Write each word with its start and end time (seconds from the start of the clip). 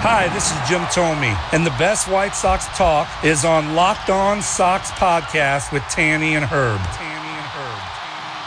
Hi, 0.00 0.28
this 0.32 0.52
is 0.52 0.68
Jim 0.68 0.82
Thome, 0.92 1.36
and 1.52 1.66
the 1.66 1.70
best 1.70 2.06
White 2.06 2.32
Sox 2.32 2.66
talk 2.78 3.08
is 3.24 3.44
on 3.44 3.74
Locked 3.74 4.10
On 4.10 4.40
Sox 4.40 4.92
podcast 4.92 5.72
with 5.72 5.82
Tanny 5.90 6.36
and 6.36 6.44
Herb. 6.44 6.78
Tanny 6.78 7.28
and 7.28 7.46
Herb. 7.46 7.80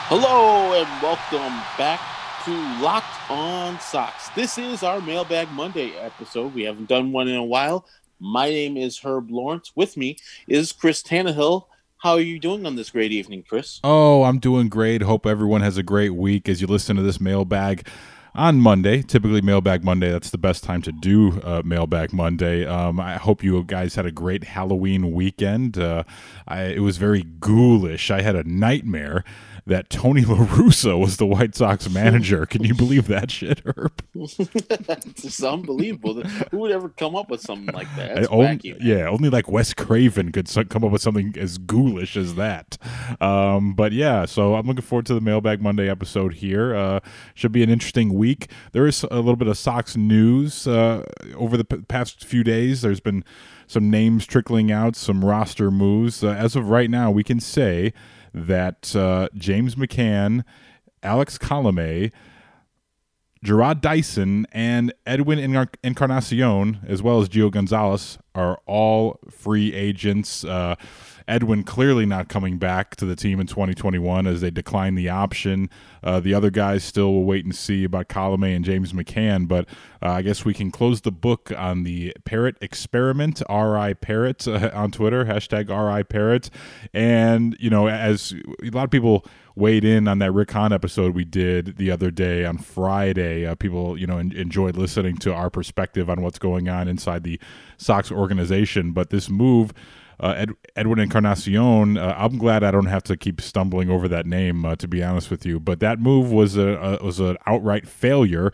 Hello 0.08 0.74
and 0.80 0.88
welcome 1.04 1.62
back 1.78 2.00
to 2.46 2.52
Locked 2.82 3.30
On 3.30 3.78
Sox. 3.82 4.30
This 4.30 4.58
is 4.58 4.82
our 4.82 5.02
Mailbag 5.02 5.52
Monday 5.52 5.92
episode. 5.98 6.54
We 6.54 6.64
haven't 6.64 6.88
done 6.88 7.12
one 7.12 7.28
in 7.28 7.36
a 7.36 7.44
while. 7.44 7.86
My 8.22 8.50
name 8.50 8.78
is 8.78 9.00
Herb 9.00 9.30
Lawrence. 9.30 9.74
With 9.76 9.98
me 9.98 10.20
is 10.48 10.72
Chris 10.72 11.04
Tannehill. 11.04 11.66
How 11.98 12.14
are 12.14 12.22
you 12.22 12.40
doing 12.40 12.66
on 12.66 12.78
this 12.78 12.92
great 12.92 13.12
evening, 13.12 13.44
Chris? 13.46 13.82
Oh, 13.84 14.24
I'm 14.24 14.40
doing 14.40 14.70
great. 14.70 15.02
Hope 15.02 15.26
everyone 15.26 15.60
has 15.62 15.78
a 15.78 15.84
great 15.84 16.16
week 16.16 16.48
as 16.48 16.62
you 16.62 16.68
listen 16.68 16.96
to 16.96 17.02
this 17.02 17.20
mailbag 17.20 17.86
on 18.34 18.60
Monday. 18.60 19.02
Typically, 19.02 19.42
Mailbag 19.42 19.84
Monday. 19.84 20.12
That's 20.12 20.30
the 20.30 20.38
best 20.38 20.64
time 20.64 20.82
to 20.84 20.92
do 20.92 21.42
uh, 21.42 21.62
Mailbag 21.66 22.14
Monday. 22.14 22.66
Um, 22.66 23.00
I 23.00 23.18
hope 23.18 23.44
you 23.44 23.64
guys 23.64 23.96
had 23.96 24.06
a 24.06 24.12
great 24.12 24.44
Halloween 24.44 25.12
weekend. 25.12 25.78
Uh, 25.78 26.04
I, 26.48 26.64
it 26.64 26.80
was 26.80 26.98
very 26.98 27.24
ghoulish. 27.24 28.10
I 28.12 28.22
had 28.22 28.36
a 28.36 28.44
nightmare 28.44 29.24
that 29.66 29.90
Tony 29.90 30.22
La 30.26 30.38
Russa 30.38 31.00
was 31.00 31.18
the 31.18 31.26
White 31.26 31.56
Sox 31.56 31.90
manager. 31.90 32.46
Can 32.50 32.64
you 32.64 32.74
believe 32.74 33.08
that 33.08 33.30
shit, 33.32 33.62
Herb? 33.66 34.02
it's 34.16 35.44
unbelievable. 35.44 36.22
Who 36.52 36.58
would 36.60 36.72
ever 36.72 36.90
come 36.90 37.16
up 37.16 37.30
with 37.30 37.42
something 37.42 37.74
like 37.74 37.94
that? 37.96 38.32
Only- 38.32 38.58
wacky, 38.58 38.78
yeah, 38.80 39.08
only 39.08 39.30
like 39.30 39.50
Wes 39.50 39.74
Craven 39.74 40.32
could 40.32 40.50
come 40.70 40.84
up 40.84 40.92
with 40.92 41.02
something 41.02 41.34
as 41.38 41.58
ghoulish 41.58 42.18
as 42.18 42.36
that. 42.36 42.78
Um, 43.20 43.74
but 43.74 43.92
yeah, 43.92 44.26
so 44.26 44.56
I'm 44.56 44.66
looking 44.68 44.82
forward 44.82 45.06
to 45.08 45.14
the 45.14 45.22
Mailbag 45.22 45.62
Monday 45.62 45.90
episode 45.90 46.36
here. 46.36 46.76
Uh, 46.76 47.00
should 47.34 47.52
be 47.52 47.64
an 47.64 47.70
interesting 47.70 48.14
week. 48.14 48.50
There 48.72 48.88
is 48.88 49.04
a 49.12 49.18
little 49.18 49.36
bit 49.36 49.48
of 49.48 49.58
Sox 49.58 49.96
news 49.96 50.68
uh, 50.68 51.04
over 51.36 51.58
the 51.58 51.66
p- 51.66 51.78
past 51.88 52.24
few 52.26 52.44
days. 52.44 52.82
There's 52.82 53.00
been 53.00 53.24
some 53.68 53.90
names 53.90 54.26
trickling 54.26 54.72
out, 54.72 54.96
some 54.96 55.24
roster 55.24 55.72
moves. 55.72 56.24
Uh, 56.24 56.30
as 56.32 56.56
of 56.56 56.70
right 56.70 56.90
now, 56.90 57.10
we 57.12 57.24
can 57.24 57.40
say 57.40 57.94
that 58.34 58.96
uh, 58.96 59.30
James 59.36 59.76
McCann, 59.76 60.44
Alex 61.04 61.38
Colome, 61.38 62.12
Jarrod 63.44 63.82
Dyson 63.82 64.46
and 64.52 64.94
Edwin 65.06 65.40
Encar- 65.40 65.74
Encarnacion, 65.84 66.80
as 66.86 67.02
well 67.02 67.20
as 67.20 67.28
Gio 67.28 67.50
Gonzalez, 67.52 68.20
are 68.36 68.60
all 68.68 69.20
free 69.30 69.74
agents. 69.74 70.44
Uh, 70.44 70.76
Edwin 71.28 71.64
clearly 71.64 72.06
not 72.06 72.30
coming 72.30 72.58
back 72.58 72.96
to 72.98 73.06
the 73.06 73.16
team 73.16 73.40
in 73.40 73.48
2021 73.48 74.28
as 74.28 74.42
they 74.42 74.52
declined 74.52 74.98
the 74.98 75.10
option. 75.10 75.70
Uh, 76.04 76.20
the 76.20 76.34
other 76.34 76.50
guys 76.50 76.84
still 76.84 77.14
will 77.14 77.24
wait 77.24 77.46
and 77.46 77.56
see 77.56 77.84
about 77.84 78.08
Colome 78.08 78.56
and 78.56 78.66
James 78.66 78.94
McCann, 78.94 79.48
but 79.48 79.68
uh, 80.02 80.12
I 80.12 80.22
guess 80.22 80.44
we 80.46 80.54
can 80.54 80.72
close 80.72 81.02
the 81.02 81.12
book 81.12 81.52
on 81.56 81.84
the 81.84 82.14
Parrot 82.26 82.58
experiment, 82.62 83.42
RI 83.50 83.94
Parrot 83.96 84.48
uh, 84.48 84.72
on 84.74 84.92
Twitter, 84.92 85.26
hashtag 85.26 85.70
RI 85.70 86.04
Parrot. 86.04 86.50
And, 86.94 87.56
you 87.60 87.70
know, 87.70 87.88
as 87.88 88.34
a 88.64 88.70
lot 88.70 88.86
of 88.86 88.92
people 88.92 89.26
weighed 89.56 89.84
in 89.84 90.08
on 90.08 90.20
that 90.20 90.32
Rick 90.32 90.52
Hahn 90.52 90.72
episode 90.72 91.14
we 91.14 91.26
did 91.26 91.78
the 91.78 91.92
other 91.92 92.12
day 92.12 92.46
on 92.46 92.58
Friday. 92.58 93.46
Uh, 93.46 93.56
people, 93.56 93.98
you 93.98 94.08
know, 94.08 94.18
en- 94.18 94.32
enjoyed 94.32 94.76
listening 94.76 95.18
to 95.18 95.34
our 95.34 95.50
perspective 95.50 96.10
on 96.10 96.22
what's 96.22 96.40
going 96.40 96.70
on 96.70 96.88
inside 96.88 97.24
the 97.24 97.40
Sox 97.78 98.12
organization. 98.12 98.92
But 98.92 99.10
this 99.10 99.30
move, 99.30 99.74
uh, 100.22 100.34
Ed- 100.38 100.52
Edwin 100.76 101.00
Encarnacion, 101.00 101.98
uh, 101.98 102.16
I'm 102.16 102.38
glad 102.38 102.64
I 102.64 102.70
don't 102.70 102.86
have 102.86 103.04
to 103.04 103.18
keep 103.18 103.42
stumbling 103.42 103.90
over 103.90 104.08
that 104.08 104.28
name, 104.28 104.64
uh, 104.66 104.76
to 104.78 104.88
be 104.88 105.04
honest 105.04 105.32
with 105.32 105.46
you. 105.46 105.60
But 105.60 105.80
that 105.80 106.00
move 106.00 106.32
was 106.32 106.56
a, 106.58 107.00
a 107.02 107.04
was 107.04 107.20
an 107.20 107.38
outright 107.48 107.88
failure. 107.88 108.54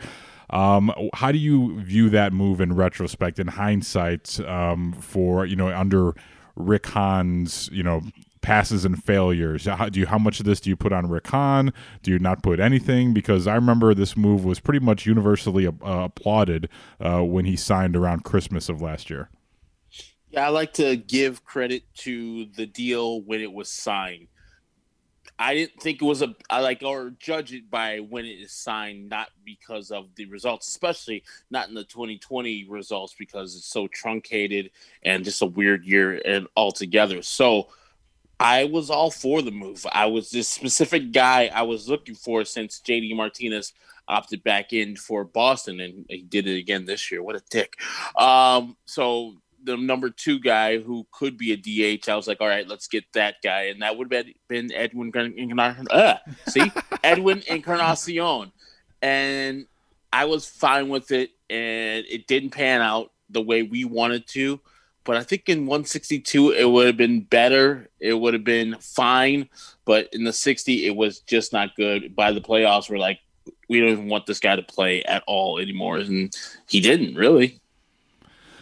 Um, 0.50 0.94
how 1.14 1.34
do 1.34 1.38
you 1.38 1.82
view 1.82 2.10
that 2.10 2.32
move 2.32 2.62
in 2.62 2.74
retrospect, 2.74 3.38
in 3.38 3.48
hindsight, 3.48 4.40
um, 4.40 4.94
for 4.94 5.46
you 5.46 5.58
know 5.58 5.68
under 5.68 6.14
Rick 6.56 6.88
Hahn's 6.88 7.70
you 7.74 7.84
know 7.84 8.02
passes 8.40 8.86
and 8.86 9.04
failures? 9.04 9.66
How 9.66 9.90
do 9.90 10.00
you 10.00 10.06
how 10.06 10.18
much 10.18 10.40
of 10.40 10.46
this 10.46 10.62
do 10.62 10.70
you 10.70 10.78
put 10.78 10.94
on 10.94 11.10
Rick 11.10 11.28
Hahn? 11.28 11.74
Do 12.02 12.12
you 12.12 12.20
not 12.20 12.44
put 12.44 12.62
anything? 12.62 13.14
Because 13.14 13.46
I 13.46 13.56
remember 13.56 13.94
this 13.94 14.16
move 14.16 14.46
was 14.46 14.62
pretty 14.62 14.80
much 14.80 15.06
universally 15.06 15.68
uh, 15.68 15.72
applauded 15.82 16.70
uh, 17.02 17.26
when 17.26 17.44
he 17.44 17.58
signed 17.58 17.98
around 17.98 18.24
Christmas 18.24 18.70
of 18.70 18.82
last 18.82 19.10
year. 19.10 19.30
Yeah, 20.30 20.46
I 20.46 20.50
like 20.50 20.74
to 20.74 20.98
give 20.98 21.46
credit 21.46 21.84
to 22.00 22.46
the 22.56 22.66
deal 22.66 23.22
when 23.22 23.42
it 23.42 23.52
was 23.52 23.70
signed. 23.70 24.28
I 25.40 25.54
didn't 25.54 25.80
think 25.82 26.02
it 26.02 26.06
was 26.06 26.22
a 26.22 26.36
I 26.50 26.62
like 26.62 26.82
or 26.84 27.12
judge 27.12 27.54
it 27.54 27.70
by 27.70 28.00
when 28.00 28.26
it 28.26 28.40
is 28.40 28.52
signed, 28.52 29.10
not 29.10 29.30
because 29.46 29.92
of 29.92 30.08
the 30.16 30.26
results, 30.26 30.68
especially 30.68 31.24
not 31.52 31.70
in 31.70 31.76
the 31.76 31.84
2020 31.84 32.66
results 32.68 33.16
because 33.18 33.56
it's 33.56 33.68
so 33.68 33.88
truncated 33.88 34.72
and 35.04 35.24
just 35.24 35.42
a 35.42 35.46
weird 35.46 35.86
year 35.86 36.20
and 36.26 36.48
altogether. 36.58 37.22
So 37.22 37.68
I 38.40 38.66
was 38.66 38.90
all 38.90 39.12
for 39.12 39.42
the 39.42 39.52
move. 39.52 39.86
I 39.92 40.08
was 40.08 40.32
this 40.32 40.50
specific 40.50 41.12
guy 41.12 41.52
I 41.54 41.62
was 41.62 41.88
looking 41.88 42.16
for 42.16 42.44
since 42.44 42.82
JD 42.84 43.16
Martinez 43.16 43.74
opted 44.08 44.44
back 44.44 44.74
in 44.74 44.96
for 44.96 45.24
Boston 45.24 45.80
and 45.82 46.06
he 46.10 46.24
did 46.24 46.48
it 46.48 46.58
again 46.58 46.86
this 46.86 47.12
year. 47.12 47.22
What 47.22 47.36
a 47.36 47.44
dick. 47.50 47.76
Um, 48.16 48.76
so 48.86 49.36
the 49.63 49.78
number 49.78 50.09
two 50.09 50.40
guy 50.40 50.79
who 50.79 51.06
could 51.12 51.38
be 51.38 51.51
a 51.51 51.57
DH. 51.97 52.09
I 52.09 52.16
was 52.16 52.28
like, 52.28 52.41
all 52.41 52.47
right, 52.47 52.68
let's 52.68 52.88
get 52.88 53.06
that 53.13 53.35
guy, 53.44 53.63
and 53.63 53.81
that 53.81 53.97
would 53.97 54.12
have 54.12 54.25
been 54.47 54.72
Edwin 54.73 55.12
Encarnacion. 55.16 55.88
Uh, 55.90 56.18
see, 56.47 56.72
Edwin 57.03 57.44
Encarnacion, 57.47 58.51
and 59.01 59.66
I 60.12 60.25
was 60.25 60.47
fine 60.47 60.90
with 60.90 61.12
it, 61.12 61.31
and 61.50 62.06
it 62.09 62.28
didn't 62.28 62.51
pan 62.51 62.81
out 62.81 63.12
the 63.29 63.41
way 63.41 63.63
we 63.63 63.85
wanted 63.85 64.28
to. 64.29 64.59
But 65.03 65.16
I 65.16 65.23
think 65.23 65.47
in 65.47 65.59
162 65.59 66.51
it 66.51 66.66
would 66.66 66.85
have 66.85 66.97
been 66.97 67.22
better. 67.22 67.89
It 68.00 68.13
would 68.13 68.34
have 68.34 68.44
been 68.44 68.75
fine, 68.81 69.47
but 69.85 70.09
in 70.12 70.25
the 70.25 70.34
60 70.34 70.85
it 70.85 70.95
was 70.95 71.19
just 71.22 71.53
not 71.53 71.75
good. 71.78 72.13
By 72.13 72.34
the 72.34 72.41
playoffs, 72.41 72.89
we're 72.89 72.97
like, 72.97 73.19
we 73.69 73.79
don't 73.79 73.89
even 73.89 74.09
want 74.09 74.25
this 74.25 74.41
guy 74.41 74.57
to 74.57 74.63
play 74.63 75.03
at 75.03 75.24
all 75.25 75.59
anymore, 75.59 75.97
and 75.97 76.35
he 76.68 76.81
didn't 76.81 77.16
really. 77.16 77.62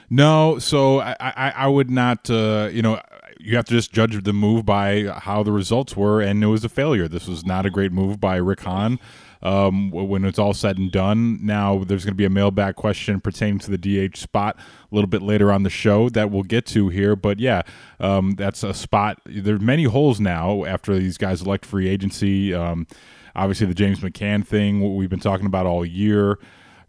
No, 0.10 0.60
so 0.60 1.00
I, 1.00 1.16
I, 1.20 1.54
I 1.56 1.68
would 1.68 1.90
not. 1.90 2.30
Uh, 2.30 2.70
you 2.72 2.82
know, 2.82 3.02
you 3.40 3.56
have 3.56 3.66
to 3.66 3.74
just 3.74 3.92
judge 3.92 4.22
the 4.24 4.34
move 4.34 4.66
by 4.66 5.04
how 5.20 5.44
the 5.44 5.52
results 5.52 5.96
were, 5.96 6.22
and 6.22 6.44
it 6.44 6.48
was 6.48 6.64
a 6.64 6.70
failure. 6.70 7.08
This 7.08 7.28
was 7.28 7.46
not 7.46 7.66
a 7.66 7.70
great 7.70 7.92
move 7.92 8.20
by 8.20 8.38
Rick 8.38 8.62
Hahn. 8.62 9.00
Um, 9.42 9.92
when 9.92 10.26
it's 10.26 10.40
all 10.40 10.56
said 10.56 10.80
and 10.80 10.92
done, 10.92 11.46
now 11.46 11.84
there's 11.84 12.04
going 12.04 12.14
to 12.14 12.18
be 12.18 12.26
a 12.26 12.32
mailbag 12.32 12.76
question 12.76 13.22
pertaining 13.22 13.60
to 13.60 13.78
the 13.78 13.78
DH 14.10 14.18
spot 14.18 14.58
a 14.58 14.96
little 14.96 15.10
bit 15.10 15.22
later 15.22 15.52
on 15.52 15.62
the 15.62 15.70
show 15.70 16.10
that 16.10 16.32
we'll 16.32 16.42
get 16.42 16.66
to 16.68 16.90
here. 16.90 17.16
But 17.16 17.40
yeah, 17.40 17.62
um, 18.00 18.32
that's 18.32 18.64
a 18.64 18.74
spot. 18.74 19.20
There 19.26 19.56
are 19.56 19.60
many 19.60 19.84
holes 19.84 20.20
now 20.20 20.66
after 20.66 20.98
these 20.98 21.20
guys 21.20 21.44
elect 21.44 21.64
free 21.64 21.88
agency. 21.88 22.56
Um, 22.56 22.88
obviously, 23.36 23.68
the 23.68 23.76
James 23.76 24.00
McCann 24.00 24.46
thing, 24.48 24.82
what 24.82 24.96
we've 24.96 25.10
been 25.10 25.20
talking 25.20 25.46
about 25.46 25.68
all 25.68 25.86
year. 25.86 26.40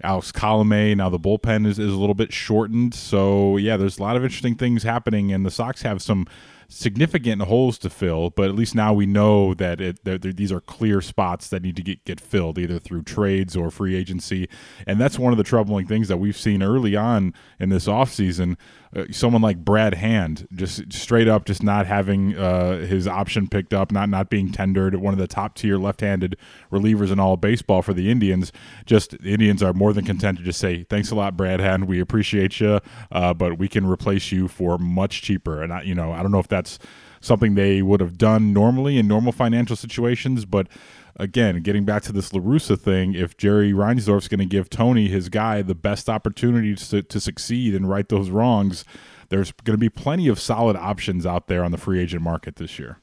Alex 0.02 0.32
Colome. 0.32 0.96
Now 0.96 1.08
the 1.08 1.18
bullpen 1.18 1.66
is, 1.66 1.78
is 1.78 1.92
a 1.92 1.96
little 1.96 2.14
bit 2.14 2.32
shortened. 2.32 2.94
So, 2.94 3.56
yeah, 3.56 3.76
there's 3.76 3.98
a 3.98 4.02
lot 4.02 4.16
of 4.16 4.24
interesting 4.24 4.54
things 4.54 4.82
happening, 4.82 5.32
and 5.32 5.44
the 5.44 5.50
Sox 5.50 5.82
have 5.82 6.02
some 6.02 6.26
significant 6.68 7.42
holes 7.42 7.78
to 7.78 7.90
fill, 7.90 8.30
but 8.30 8.48
at 8.48 8.54
least 8.54 8.74
now 8.74 8.92
we 8.92 9.06
know 9.06 9.54
that 9.54 9.80
it, 9.80 10.04
that 10.04 10.22
these 10.22 10.50
are 10.50 10.60
clear 10.60 11.00
spots 11.00 11.48
that 11.48 11.62
need 11.62 11.76
to 11.76 11.82
get, 11.82 12.04
get 12.04 12.20
filled 12.20 12.58
either 12.58 12.78
through 12.78 13.02
trades 13.02 13.56
or 13.56 13.70
free 13.70 13.94
agency. 13.94 14.48
And 14.86 15.00
that's 15.00 15.18
one 15.18 15.32
of 15.32 15.38
the 15.38 15.44
troubling 15.44 15.86
things 15.86 16.08
that 16.08 16.16
we've 16.16 16.36
seen 16.36 16.62
early 16.62 16.96
on 16.96 17.34
in 17.60 17.68
this 17.68 17.86
offseason. 17.86 18.56
Uh, 18.96 19.04
someone 19.10 19.42
like 19.42 19.58
Brad 19.58 19.94
Hand, 19.94 20.48
just 20.54 20.92
straight 20.92 21.28
up, 21.28 21.44
just 21.44 21.62
not 21.62 21.86
having 21.86 22.36
uh, 22.36 22.78
his 22.86 23.06
option 23.06 23.46
picked 23.46 23.74
up, 23.74 23.92
not 23.92 24.08
not 24.08 24.30
being 24.30 24.50
tendered, 24.50 24.94
one 24.94 25.12
of 25.12 25.18
the 25.18 25.26
top 25.26 25.54
tier 25.54 25.76
left-handed 25.76 26.36
relievers 26.72 27.12
in 27.12 27.20
all 27.20 27.36
baseball 27.36 27.82
for 27.82 27.92
the 27.92 28.10
Indians. 28.10 28.52
Just 28.86 29.10
the 29.22 29.32
Indians 29.32 29.62
are 29.62 29.74
more 29.74 29.92
than 29.92 30.06
content 30.06 30.38
to 30.38 30.44
just 30.44 30.58
say, 30.58 30.84
"Thanks 30.84 31.10
a 31.10 31.14
lot, 31.14 31.36
Brad 31.36 31.60
Hand. 31.60 31.86
We 31.86 32.00
appreciate 32.00 32.58
you, 32.58 32.80
uh, 33.12 33.34
but 33.34 33.58
we 33.58 33.68
can 33.68 33.86
replace 33.86 34.32
you 34.32 34.48
for 34.48 34.78
much 34.78 35.20
cheaper." 35.20 35.62
And 35.62 35.72
I, 35.72 35.82
you 35.82 35.94
know, 35.94 36.12
I 36.12 36.22
don't 36.22 36.32
know 36.32 36.38
if 36.38 36.48
that's 36.48 36.78
something 37.20 37.54
they 37.54 37.82
would 37.82 38.00
have 38.00 38.16
done 38.16 38.52
normally 38.52 38.98
in 38.98 39.08
normal 39.08 39.32
financial 39.32 39.76
situations, 39.76 40.44
but 40.44 40.68
again, 41.16 41.62
getting 41.62 41.84
back 41.84 42.02
to 42.04 42.12
this 42.12 42.30
LaRussa 42.30 42.78
thing, 42.78 43.14
if 43.14 43.36
Jerry 43.36 43.72
Reinsdorf's 43.72 44.28
going 44.28 44.40
to 44.40 44.46
give 44.46 44.70
Tony, 44.70 45.08
his 45.08 45.28
guy, 45.28 45.62
the 45.62 45.74
best 45.74 46.08
opportunity 46.08 46.74
to, 46.74 47.02
to 47.02 47.20
succeed 47.20 47.74
and 47.74 47.88
right 47.88 48.08
those 48.08 48.30
wrongs, 48.30 48.84
there's 49.28 49.52
going 49.52 49.74
to 49.74 49.78
be 49.78 49.88
plenty 49.88 50.28
of 50.28 50.38
solid 50.38 50.76
options 50.76 51.26
out 51.26 51.48
there 51.48 51.64
on 51.64 51.72
the 51.72 51.78
free 51.78 52.00
agent 52.00 52.22
market 52.22 52.56
this 52.56 52.78
year. 52.78 52.98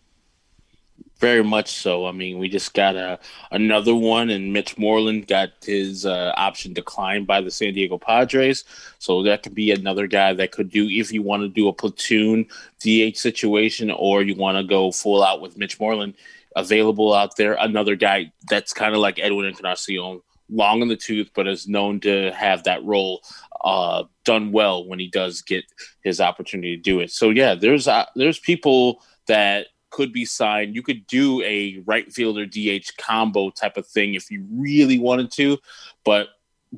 Very 1.19 1.43
much 1.43 1.71
so. 1.71 2.05
I 2.05 2.11
mean, 2.11 2.37
we 2.37 2.49
just 2.49 2.73
got 2.73 2.95
a 2.95 3.17
another 3.51 3.95
one, 3.95 4.29
and 4.29 4.51
Mitch 4.51 4.77
Moreland 4.77 5.27
got 5.27 5.51
his 5.63 6.05
uh, 6.05 6.33
option 6.35 6.73
declined 6.73 7.27
by 7.27 7.39
the 7.39 7.49
San 7.49 7.73
Diego 7.73 7.97
Padres. 7.97 8.65
So 8.99 9.23
that 9.23 9.41
could 9.41 9.55
be 9.55 9.71
another 9.71 10.05
guy 10.05 10.33
that 10.33 10.51
could 10.51 10.69
do 10.69 10.87
if 10.89 11.13
you 11.13 11.21
want 11.21 11.43
to 11.43 11.47
do 11.47 11.69
a 11.69 11.73
platoon 11.73 12.45
DH 12.79 13.15
situation, 13.15 13.89
or 13.89 14.21
you 14.21 14.35
want 14.35 14.57
to 14.57 14.63
go 14.63 14.91
full 14.91 15.23
out 15.23 15.39
with 15.39 15.57
Mitch 15.57 15.79
Moreland 15.79 16.15
available 16.55 17.13
out 17.13 17.35
there. 17.35 17.57
Another 17.59 17.95
guy 17.95 18.31
that's 18.49 18.73
kind 18.73 18.93
of 18.93 19.01
like 19.01 19.19
Edwin 19.19 19.45
Encarnacion, 19.45 20.21
long 20.49 20.81
in 20.81 20.87
the 20.87 20.95
tooth, 20.95 21.29
but 21.33 21.47
is 21.47 21.67
known 21.67 21.99
to 22.01 22.31
have 22.31 22.63
that 22.63 22.83
role 22.83 23.21
uh, 23.63 24.03
done 24.25 24.51
well 24.51 24.85
when 24.85 24.99
he 24.99 25.07
does 25.07 25.41
get 25.41 25.63
his 26.03 26.19
opportunity 26.19 26.75
to 26.75 26.81
do 26.81 26.99
it. 26.99 27.11
So 27.11 27.29
yeah, 27.29 27.55
there's 27.55 27.87
uh, 27.87 28.05
there's 28.15 28.39
people 28.39 29.01
that 29.27 29.67
could 29.89 30.11
be 30.11 30.25
signed. 30.25 30.75
You 30.75 30.81
could 30.81 31.05
do 31.07 31.41
a 31.43 31.81
right 31.85 32.11
fielder 32.11 32.45
DH 32.45 32.97
combo 32.97 33.51
type 33.51 33.77
of 33.77 33.87
thing 33.87 34.15
if 34.15 34.31
you 34.31 34.45
really 34.51 34.99
wanted 34.99 35.31
to, 35.33 35.57
but 36.03 36.29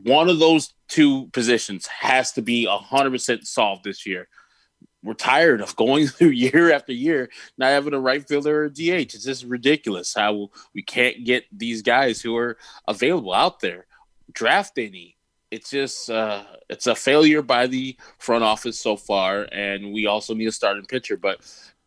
one 0.04 0.30
of 0.30 0.40
those 0.40 0.74
two 0.90 1.28
positions 1.28 1.88
has 1.88 2.34
to 2.34 2.42
be 2.42 2.68
100% 2.68 3.46
solved 3.46 3.86
this 3.86 4.06
year. 4.06 4.28
We're 5.06 5.14
tired 5.14 5.62
of 5.62 5.76
going 5.76 6.08
through 6.08 6.30
year 6.30 6.72
after 6.72 6.92
year 6.92 7.30
not 7.58 7.70
having 7.70 7.94
a 7.94 8.00
right 8.00 8.28
fielder 8.28 8.64
or 8.64 8.70
DH. 8.70 9.14
It's 9.14 9.24
just 9.24 9.46
ridiculous 9.46 10.14
how 10.14 10.50
we 10.74 10.82
can't 10.82 11.24
get 11.24 11.46
these 11.52 11.82
guys 11.82 12.22
who 12.22 12.36
are 12.36 12.58
available 12.88 13.34
out 13.34 13.60
there. 13.60 13.86
Draft 14.32 14.78
any. 14.78 15.16
It's 15.52 15.70
just 15.70 16.10
uh, 16.10 16.44
it's 16.70 16.88
a 16.88 16.96
failure 16.96 17.44
by 17.44 17.68
the 17.68 17.96
front 18.18 18.44
office 18.44 18.80
so 18.80 18.98
far, 18.98 19.48
and 19.52 19.94
we 19.94 20.08
also 20.08 20.34
need 20.34 20.48
a 20.48 20.52
starting 20.52 20.86
pitcher. 20.86 21.16
But 21.16 21.40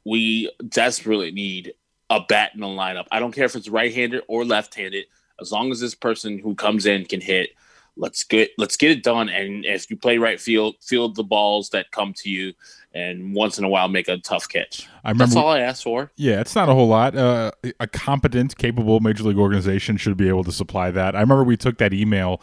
we 0.04 0.50
desperately 0.68 1.32
need 1.32 1.74
a 2.08 2.20
bat 2.20 2.52
in 2.54 2.60
the 2.60 2.66
lineup. 2.66 3.06
I 3.10 3.18
don't 3.18 3.32
care 3.32 3.44
if 3.44 3.56
it's 3.56 3.68
right-handed 3.68 4.22
or 4.28 4.44
left-handed, 4.44 5.04
as 5.40 5.52
long 5.52 5.70
as 5.70 5.80
this 5.80 5.94
person 5.94 6.38
who 6.38 6.54
comes 6.54 6.86
in 6.86 7.04
can 7.04 7.20
hit. 7.20 7.50
Let's 7.98 8.24
get 8.24 8.50
let's 8.58 8.76
get 8.76 8.90
it 8.90 9.02
done. 9.02 9.28
And 9.28 9.64
if 9.64 9.90
you 9.90 9.96
play 9.96 10.18
right 10.18 10.40
field, 10.40 10.76
field 10.80 11.16
the 11.16 11.24
balls 11.24 11.70
that 11.70 11.90
come 11.90 12.14
to 12.18 12.30
you, 12.30 12.54
and 12.94 13.34
once 13.34 13.58
in 13.58 13.64
a 13.64 13.68
while 13.68 13.88
make 13.88 14.08
a 14.08 14.18
tough 14.18 14.48
catch. 14.48 14.88
I 15.04 15.10
remember, 15.10 15.26
That's 15.26 15.36
all 15.36 15.48
I 15.48 15.60
asked 15.60 15.82
for. 15.82 16.12
Yeah, 16.16 16.40
it's 16.40 16.54
not 16.54 16.68
a 16.68 16.74
whole 16.74 16.88
lot. 16.88 17.16
Uh, 17.16 17.52
a 17.80 17.86
competent, 17.86 18.56
capable 18.56 19.00
major 19.00 19.24
league 19.24 19.38
organization 19.38 19.96
should 19.96 20.16
be 20.16 20.28
able 20.28 20.44
to 20.44 20.52
supply 20.52 20.90
that. 20.90 21.14
I 21.14 21.20
remember 21.20 21.44
we 21.44 21.56
took 21.56 21.78
that 21.78 21.92
email 21.92 22.40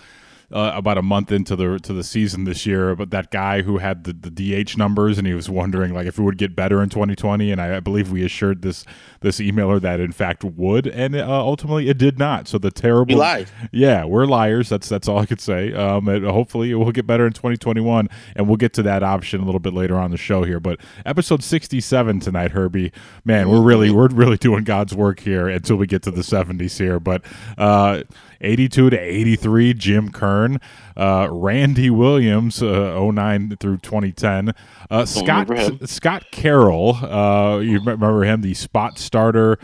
uh, 0.51 0.71
about 0.75 0.97
a 0.97 1.01
month 1.01 1.31
into 1.31 1.56
the 1.56 1.80
to 1.80 1.94
the 1.94 2.03
season 2.03 2.44
this 2.44 2.65
year, 2.65 2.95
but 2.95 3.09
that 3.12 3.31
guy 3.31 3.62
who 3.62 3.80
had 3.80 4.03
the, 4.03 4.13
the 4.13 4.63
DH 4.63 4.77
numbers 4.77 5.18
and 5.18 5.25
he 5.27 5.33
was 5.33 5.50
wondering 5.50 5.94
like 5.94 6.07
if 6.07 6.19
it 6.19 6.21
would 6.21 6.38
get 6.38 6.56
better 6.56 6.81
in 6.83 6.89
2020, 6.89 7.51
and 7.51 7.59
I, 7.62 7.77
I 7.77 7.80
believe 7.80 8.12
we 8.12 8.24
assured 8.24 8.62
this 8.62 8.86
this 9.21 9.39
emailer 9.39 9.81
that 9.81 10.00
in 10.00 10.12
fact 10.12 10.44
would, 10.44 10.88
and 10.88 11.15
uh, 11.15 11.25
ultimately 11.27 11.89
it 11.89 11.97
did 11.97 12.19
not. 12.19 12.47
So 12.47 12.57
the 12.57 12.71
terrible, 12.71 13.13
He 13.13 13.19
lied. 13.19 13.47
yeah, 13.71 14.06
we're 14.06 14.25
liars. 14.25 14.69
That's 14.69 14.88
that's 14.88 15.07
all 15.07 15.18
I 15.19 15.25
could 15.25 15.42
say. 15.42 15.74
Um, 15.74 16.07
and 16.07 16.25
hopefully 16.25 16.71
it 16.71 16.75
will 16.75 16.91
get 16.91 17.07
better 17.07 17.25
in 17.25 17.33
2021, 17.33 18.07
and 18.36 18.48
we'll 18.48 18.57
get 18.57 18.74
to 18.74 18.83
that 18.83 19.03
option 19.03 19.41
a 19.41 19.45
little 19.45 19.59
bit 19.59 19.74
later 19.74 19.95
on 19.98 20.12
the 20.12 20.18
show 20.18 20.44
here. 20.44 20.59
But 20.59 20.80
episode 21.06 21.44
67 21.44 22.19
tonight, 22.19 22.51
Herbie. 22.51 22.91
Man, 23.24 23.50
we're 23.50 23.62
really 23.62 23.89
we're 23.91 24.07
really 24.09 24.38
doing 24.38 24.63
God's 24.63 24.94
work 24.95 25.19
here 25.21 25.48
until 25.48 25.75
we 25.77 25.88
get 25.88 26.03
to 26.03 26.12
the 26.12 26.21
70s 26.21 26.77
here. 26.77 27.00
But 27.00 27.24
uh, 27.57 28.03
82 28.42 28.90
to 28.90 28.98
83, 28.98 29.74
Jim 29.74 30.12
Kern, 30.12 30.60
uh, 30.96 31.28
Randy 31.32 31.90
Williams, 31.90 32.62
uh, 32.62 33.00
09 33.00 33.58
through 33.60 33.78
2010, 33.78 34.54
uh, 34.90 35.06
Scott. 35.06 35.50
Scott 35.90 36.26
Carroll. 36.32 36.96
Uh, 36.96 37.60
you 37.60 37.80
remember 37.80 38.24
him, 38.24 38.42
the 38.42 38.54
spot 38.54 38.98
starter 38.98 39.58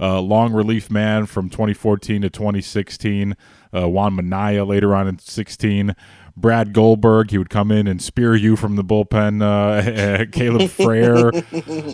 uh, 0.00 0.20
long 0.20 0.52
relief 0.52 0.90
man 0.90 1.26
from 1.26 1.48
2014 1.48 2.22
to 2.22 2.30
2016. 2.30 3.36
Uh, 3.74 3.88
Juan 3.88 4.14
Minaya 4.14 4.64
later 4.64 4.94
on 4.94 5.08
in 5.08 5.18
16. 5.18 5.94
Brad 6.40 6.72
Goldberg, 6.72 7.30
he 7.30 7.38
would 7.38 7.50
come 7.50 7.70
in 7.72 7.86
and 7.86 8.00
spear 8.00 8.36
you 8.36 8.56
from 8.56 8.76
the 8.76 8.84
bullpen. 8.84 9.42
Uh, 9.42 10.26
Caleb 10.32 10.70
Frare, 10.70 11.32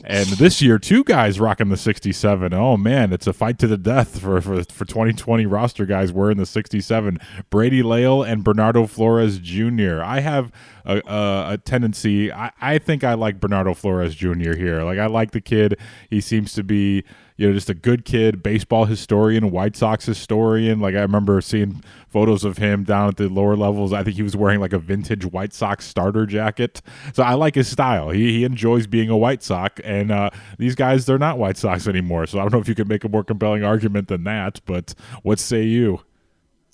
and 0.05 0.27
this 0.39 0.61
year 0.61 0.79
two 0.79 1.03
guys 1.05 1.41
rocking 1.41 1.71
the 1.71 1.77
67. 1.77 2.53
Oh 2.53 2.77
man, 2.77 3.13
it's 3.13 3.27
a 3.27 3.33
fight 3.33 3.59
to 3.61 3.67
the 3.67 3.79
death 3.79 4.21
for 4.21 4.41
for, 4.41 4.63
for 4.65 4.85
2020 4.85 5.47
roster 5.47 5.87
guys 5.87 6.13
wearing 6.13 6.37
the 6.37 6.47
67. 6.47 7.19
Brady 7.51 7.83
Lail 7.83 8.23
and 8.23 8.45
Bernardo 8.45 8.87
Flores 8.87 9.39
Jr. 9.39 10.03
I 10.03 10.21
have 10.21 10.53
a, 10.85 10.99
a, 11.07 11.53
a 11.53 11.59
tendency. 11.65 12.33
I, 12.33 12.53
I 12.61 12.79
think 12.79 13.03
I 13.05 13.15
like 13.15 13.41
Bernardo 13.41 13.75
Flores 13.75 14.15
Jr. 14.15 14.55
here. 14.55 14.83
Like 14.83 14.99
I 14.99 15.07
like 15.07 15.31
the 15.31 15.41
kid. 15.41 15.79
He 16.11 16.21
seems 16.21 16.53
to 16.55 16.63
be 16.63 17.05
you 17.37 17.49
know 17.49 17.53
just 17.53 17.71
a 17.71 17.75
good 17.75 18.05
kid, 18.05 18.43
baseball 18.43 18.85
historian, 18.85 19.51
White 19.51 19.77
Sox 19.77 20.07
historian. 20.07 20.81
Like 20.81 20.95
I 20.95 21.01
remember 21.01 21.41
seeing 21.41 21.83
photos 22.09 22.45
of 22.45 22.59
him 22.59 22.85
down 22.85 23.09
at 23.09 23.17
the 23.17 23.29
lower 23.29 23.57
levels. 23.57 23.93
I 23.93 24.05
think 24.05 24.17
he 24.17 24.23
was 24.23 24.37
wearing 24.37 24.61
like 24.61 24.73
a 24.73 24.79
vintage 24.79 25.27
White 25.27 25.53
Sox 25.53 25.85
starter 25.85 26.27
jacket. 26.27 26.81
So 27.13 27.23
I 27.23 27.35
like 27.35 27.57
his 27.57 27.69
style. 27.69 28.11
He 28.11 28.33
he 28.33 28.45
enjoys 28.45 28.87
being 28.87 29.11
a 29.11 29.17
White 29.17 29.43
Sox, 29.43 29.81
and 29.81 30.13
uh, 30.13 30.31
these 30.59 30.75
guys 30.75 31.07
they're 31.07 31.19
not 31.19 31.39
White 31.39 31.57
Sox 31.57 31.89
anymore. 31.89 32.27
So 32.27 32.39
I 32.39 32.43
don't 32.43 32.53
know 32.53 32.61
if 32.61 32.69
you 32.69 32.75
could 32.75 32.89
make 32.89 33.05
a 33.05 33.09
more 33.09 33.25
compelling 33.25 33.65
argument 33.65 34.09
than 34.09 34.25
that. 34.25 34.61
But 34.65 34.95
what 35.23 35.39
say 35.39 35.63
you? 35.63 36.01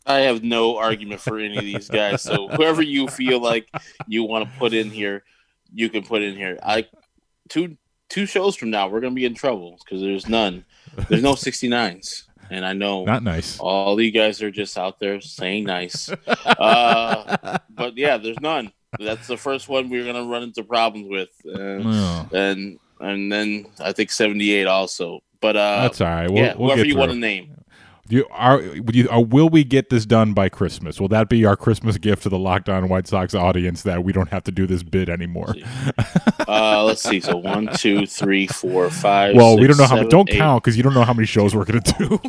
I 0.07 0.21
have 0.21 0.43
no 0.43 0.77
argument 0.77 1.21
for 1.21 1.39
any 1.39 1.57
of 1.57 1.65
these 1.65 1.89
guys. 1.89 2.23
So 2.23 2.49
whoever 2.49 2.83
you 2.83 3.09
feel 3.09 3.41
like 3.41 3.69
you 4.07 4.25
want 4.25 4.51
to 4.51 4.59
put 4.59 4.73
in 4.73 4.91
here, 4.91 5.25
you 5.73 5.89
can 5.89 6.03
put 6.03 6.23
in 6.23 6.37
here. 6.37 6.59
I 6.63 6.87
two 7.49 7.77
two 8.11 8.27
shows 8.27 8.55
from 8.57 8.69
now 8.71 8.89
we're 8.89 9.01
gonna 9.01 9.15
be 9.15 9.25
in 9.25 9.35
trouble 9.35 9.79
because 9.83 10.03
there's 10.03 10.29
none. 10.29 10.65
There's 11.09 11.23
no 11.23 11.33
69s, 11.47 12.25
and 12.51 12.67
I 12.67 12.75
know 12.75 13.05
Not 13.05 13.23
nice. 13.23 13.59
all 13.59 13.99
you 14.01 14.11
guys 14.11 14.43
are 14.43 14.51
just 14.51 14.77
out 14.77 14.99
there 15.01 15.21
saying 15.23 15.65
nice. 15.65 16.11
Uh, 16.45 17.59
but 17.71 17.97
yeah, 17.97 18.19
there's 18.19 18.39
none. 18.41 18.71
That's 18.99 19.27
the 19.29 19.37
first 19.37 19.69
one 19.69 19.89
we're 19.89 20.05
gonna 20.05 20.25
run 20.25 20.43
into 20.43 20.63
problems 20.65 21.09
with, 21.09 21.31
and 21.45 21.83
Oh, 21.87 22.29
and, 22.33 22.79
and 23.01 23.33
then 23.33 23.67
I 23.81 23.93
think 23.93 24.11
78 24.11 24.67
also. 24.67 25.21
But 25.41 25.57
uh, 25.57 25.83
that's 25.83 26.01
all 26.03 26.09
right. 26.09 26.29
We'll, 26.31 26.43
yeah, 26.45 26.55
we'll 26.57 26.69
whoever 26.71 26.85
you 26.85 26.93
through. 26.93 27.01
want 27.01 27.13
to 27.13 27.19
name. 27.19 27.55
You 28.11 28.27
are, 28.33 28.61
you, 28.61 29.09
are, 29.09 29.23
will 29.23 29.49
we 29.49 29.63
get 29.63 29.89
this 29.89 30.05
done 30.05 30.35
by 30.35 30.49
Christmas? 30.49 31.01
Will 31.01 31.09
that 31.09 31.29
be 31.29 31.45
our 31.45 31.57
Christmas 31.57 31.97
gift 31.97 32.25
to 32.25 32.29
the 32.29 32.39
Locked 32.39 32.69
On 32.69 32.89
White 32.89 33.07
Sox 33.07 33.35
audience 33.35 33.83
that 33.83 34.03
we 34.03 34.13
don't 34.13 34.29
have 34.31 34.43
to 34.45 34.51
do 34.51 34.67
this 34.67 34.83
bid 34.83 35.09
anymore? 35.09 35.55
Uh, 36.49 36.83
let's 36.83 37.03
see. 37.03 37.21
So 37.21 37.37
one, 37.37 37.69
two, 37.77 38.07
three, 38.07 38.49
four, 38.49 38.91
five. 38.91 39.37
Well, 39.37 39.57
we 39.57 39.69
don't 39.69 39.77
know 39.77 39.87
how 39.87 39.95
many. 39.95 40.09
Don't 40.09 40.29
eight, 40.29 40.39
count 40.39 40.65
because 40.65 40.77
you 40.77 40.83
don't 40.83 40.95
know 40.95 41.05
how 41.05 41.15
many 41.15 41.27
shows 41.27 41.55
we're 41.55 41.65
going 41.65 41.81
to 41.81 41.95
do. 41.99 42.21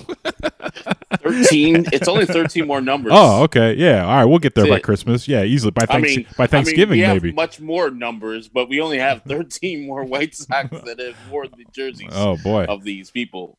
13. 1.24 1.88
It's 1.92 2.08
only 2.08 2.26
13 2.26 2.68
more 2.68 2.82
numbers. 2.82 3.14
oh, 3.16 3.44
okay, 3.44 3.74
yeah. 3.76 4.06
All 4.06 4.16
right, 4.16 4.26
we'll 4.26 4.40
get 4.40 4.56
there 4.56 4.66
That's 4.66 4.72
by 4.72 4.78
it. 4.78 4.84
Christmas. 4.84 5.28
Yeah, 5.28 5.44
easily 5.44 5.72
by 5.72 5.86
I 5.90 6.00
mean, 6.00 6.28
by 6.38 6.48
Thanksgiving 6.48 7.04
I 7.04 7.08
mean, 7.08 7.14
we 7.14 7.20
maybe. 7.20 7.32
much 7.32 7.60
more 7.60 7.90
numbers, 7.90 8.48
but 8.48 8.70
we 8.70 8.80
only 8.82 9.00
have 9.00 9.24
13 9.24 9.86
more 9.86 10.04
White 10.04 10.36
Sox 10.36 10.70
that 10.70 11.00
have 11.00 11.16
worn 11.32 11.50
the 11.58 11.66
jerseys 11.72 12.10
oh 12.12 12.38
boy. 12.38 12.66
of 12.66 12.84
these 12.84 13.12
people. 13.12 13.58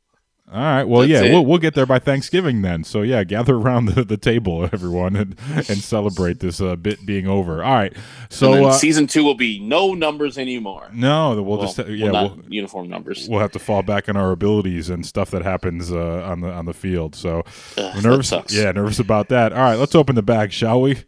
All 0.53 0.59
right. 0.61 0.85
Well, 0.85 1.01
That's 1.01 1.11
yeah, 1.11 1.23
it. 1.23 1.33
we'll, 1.33 1.47
we'll 1.47 1.59
get 1.59 1.75
there 1.75 1.87
by 1.87 1.99
Thanksgiving 1.99 2.61
then. 2.61 2.85
So 2.85 3.01
yeah, 3.01 3.25
gather 3.25 3.55
around 3.55 3.87
the, 3.87 4.05
the 4.05 4.19
table, 4.19 4.65
everyone, 4.73 5.17
and, 5.17 5.35
and 5.55 5.79
celebrate 5.79 6.41
this 6.41 6.61
uh, 6.61 6.77
bit 6.77 7.07
being 7.07 7.27
over. 7.27 7.65
All 7.65 7.73
right. 7.73 7.97
So 8.29 8.47
So 8.47 8.55
then 8.55 8.65
uh, 8.67 8.73
season 8.73 9.07
two 9.07 9.25
will 9.25 9.35
be 9.35 9.59
no 9.61 9.95
numbers 9.95 10.37
anymore. 10.37 10.89
no, 10.93 11.35
we'll, 11.43 11.57
Well, 11.57 11.63
just 11.63 11.79
uh, 11.81 11.85
well, 11.87 11.95
yeah 11.97 12.11
we'll, 12.11 12.39
uniform 12.49 12.89
numbers. 12.91 13.27
we'll 13.31 13.41
have 13.41 13.53
to 13.53 13.59
fall 13.59 13.83
back 13.83 14.09
on 14.11 14.17
our 14.19 14.31
abilities 14.31 14.91
and 14.91 15.07
stuff 15.07 15.31
that 15.31 15.43
happens 15.43 15.91
uh, 15.91 16.23
on 16.25 16.41
the 16.43 16.51
on 16.53 16.67
the 16.67 16.75
field. 16.75 17.15
So 17.15 17.39
Ugh, 17.41 17.47
we're 17.79 17.93
that 17.93 18.03
nervous. 18.03 18.29
sucks. 18.29 18.55
Yeah, 18.55 18.73
nervous 18.73 18.99
about 18.99 19.29
that. 19.31 19.53
All 19.55 19.61
right, 19.61 19.77
let's 19.77 19.95
open 19.95 20.17
the 20.17 20.23
bag, 20.23 20.53
shall 20.53 20.83
we? 20.83 20.99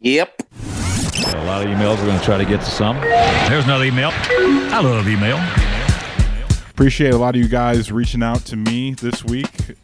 Yep. 0.00 0.42
A 1.32 1.44
lot 1.44 1.62
of 1.62 1.68
emails. 1.68 1.98
We're 1.98 2.06
going 2.06 2.18
to 2.18 2.24
try 2.24 2.38
to 2.38 2.44
get 2.44 2.58
to 2.60 2.70
some. 2.70 2.96
There's 3.00 3.64
another 3.64 3.84
email. 3.84 4.10
I 4.12 4.80
love 4.80 5.06
email. 5.08 5.36
Appreciate 6.80 7.12
a 7.12 7.18
lot 7.18 7.36
of 7.36 7.42
you 7.42 7.46
guys 7.46 7.92
reaching 7.92 8.22
out 8.22 8.42
to 8.46 8.56
me 8.56 8.94
this 8.94 9.22
week, 9.22 9.76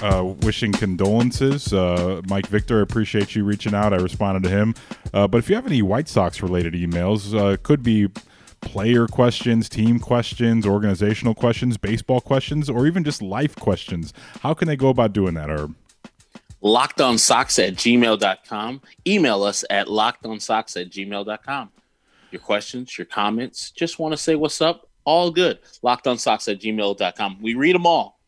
uh, 0.00 0.24
wishing 0.40 0.72
condolences. 0.72 1.70
Uh, 1.70 2.22
Mike 2.28 2.46
Victor, 2.46 2.80
appreciate 2.80 3.34
you 3.34 3.44
reaching 3.44 3.74
out. 3.74 3.92
I 3.92 3.96
responded 3.96 4.44
to 4.44 4.48
him. 4.48 4.74
Uh, 5.12 5.28
but 5.28 5.36
if 5.36 5.50
you 5.50 5.54
have 5.54 5.66
any 5.66 5.82
White 5.82 6.08
Sox 6.08 6.42
related 6.42 6.72
emails, 6.72 7.38
uh, 7.38 7.58
could 7.62 7.82
be 7.82 8.08
player 8.62 9.06
questions, 9.06 9.68
team 9.68 9.98
questions, 9.98 10.64
organizational 10.64 11.34
questions, 11.34 11.76
baseball 11.76 12.22
questions, 12.22 12.70
or 12.70 12.86
even 12.86 13.04
just 13.04 13.20
life 13.20 13.54
questions, 13.56 14.14
how 14.40 14.54
can 14.54 14.66
they 14.66 14.76
go 14.76 14.88
about 14.88 15.12
doing 15.12 15.34
that, 15.34 15.50
Herb? 15.50 15.74
lockedonsocks 16.64 17.62
at 17.62 17.74
gmail.com. 17.74 18.80
Email 19.06 19.42
us 19.42 19.62
at 19.68 19.88
lockedonsocks 19.88 20.80
at 20.80 20.88
gmail.com. 20.88 21.70
Your 22.30 22.40
questions, 22.40 22.96
your 22.96 23.04
comments, 23.04 23.70
just 23.70 23.98
want 23.98 24.12
to 24.12 24.16
say 24.16 24.36
what's 24.36 24.62
up, 24.62 24.89
all 25.04 25.30
good. 25.30 25.58
Lockedonsocks 25.82 26.50
at 26.50 26.60
gmail.com. 26.60 27.38
We 27.40 27.54
read 27.54 27.74
them 27.74 27.86
all. 27.86 28.20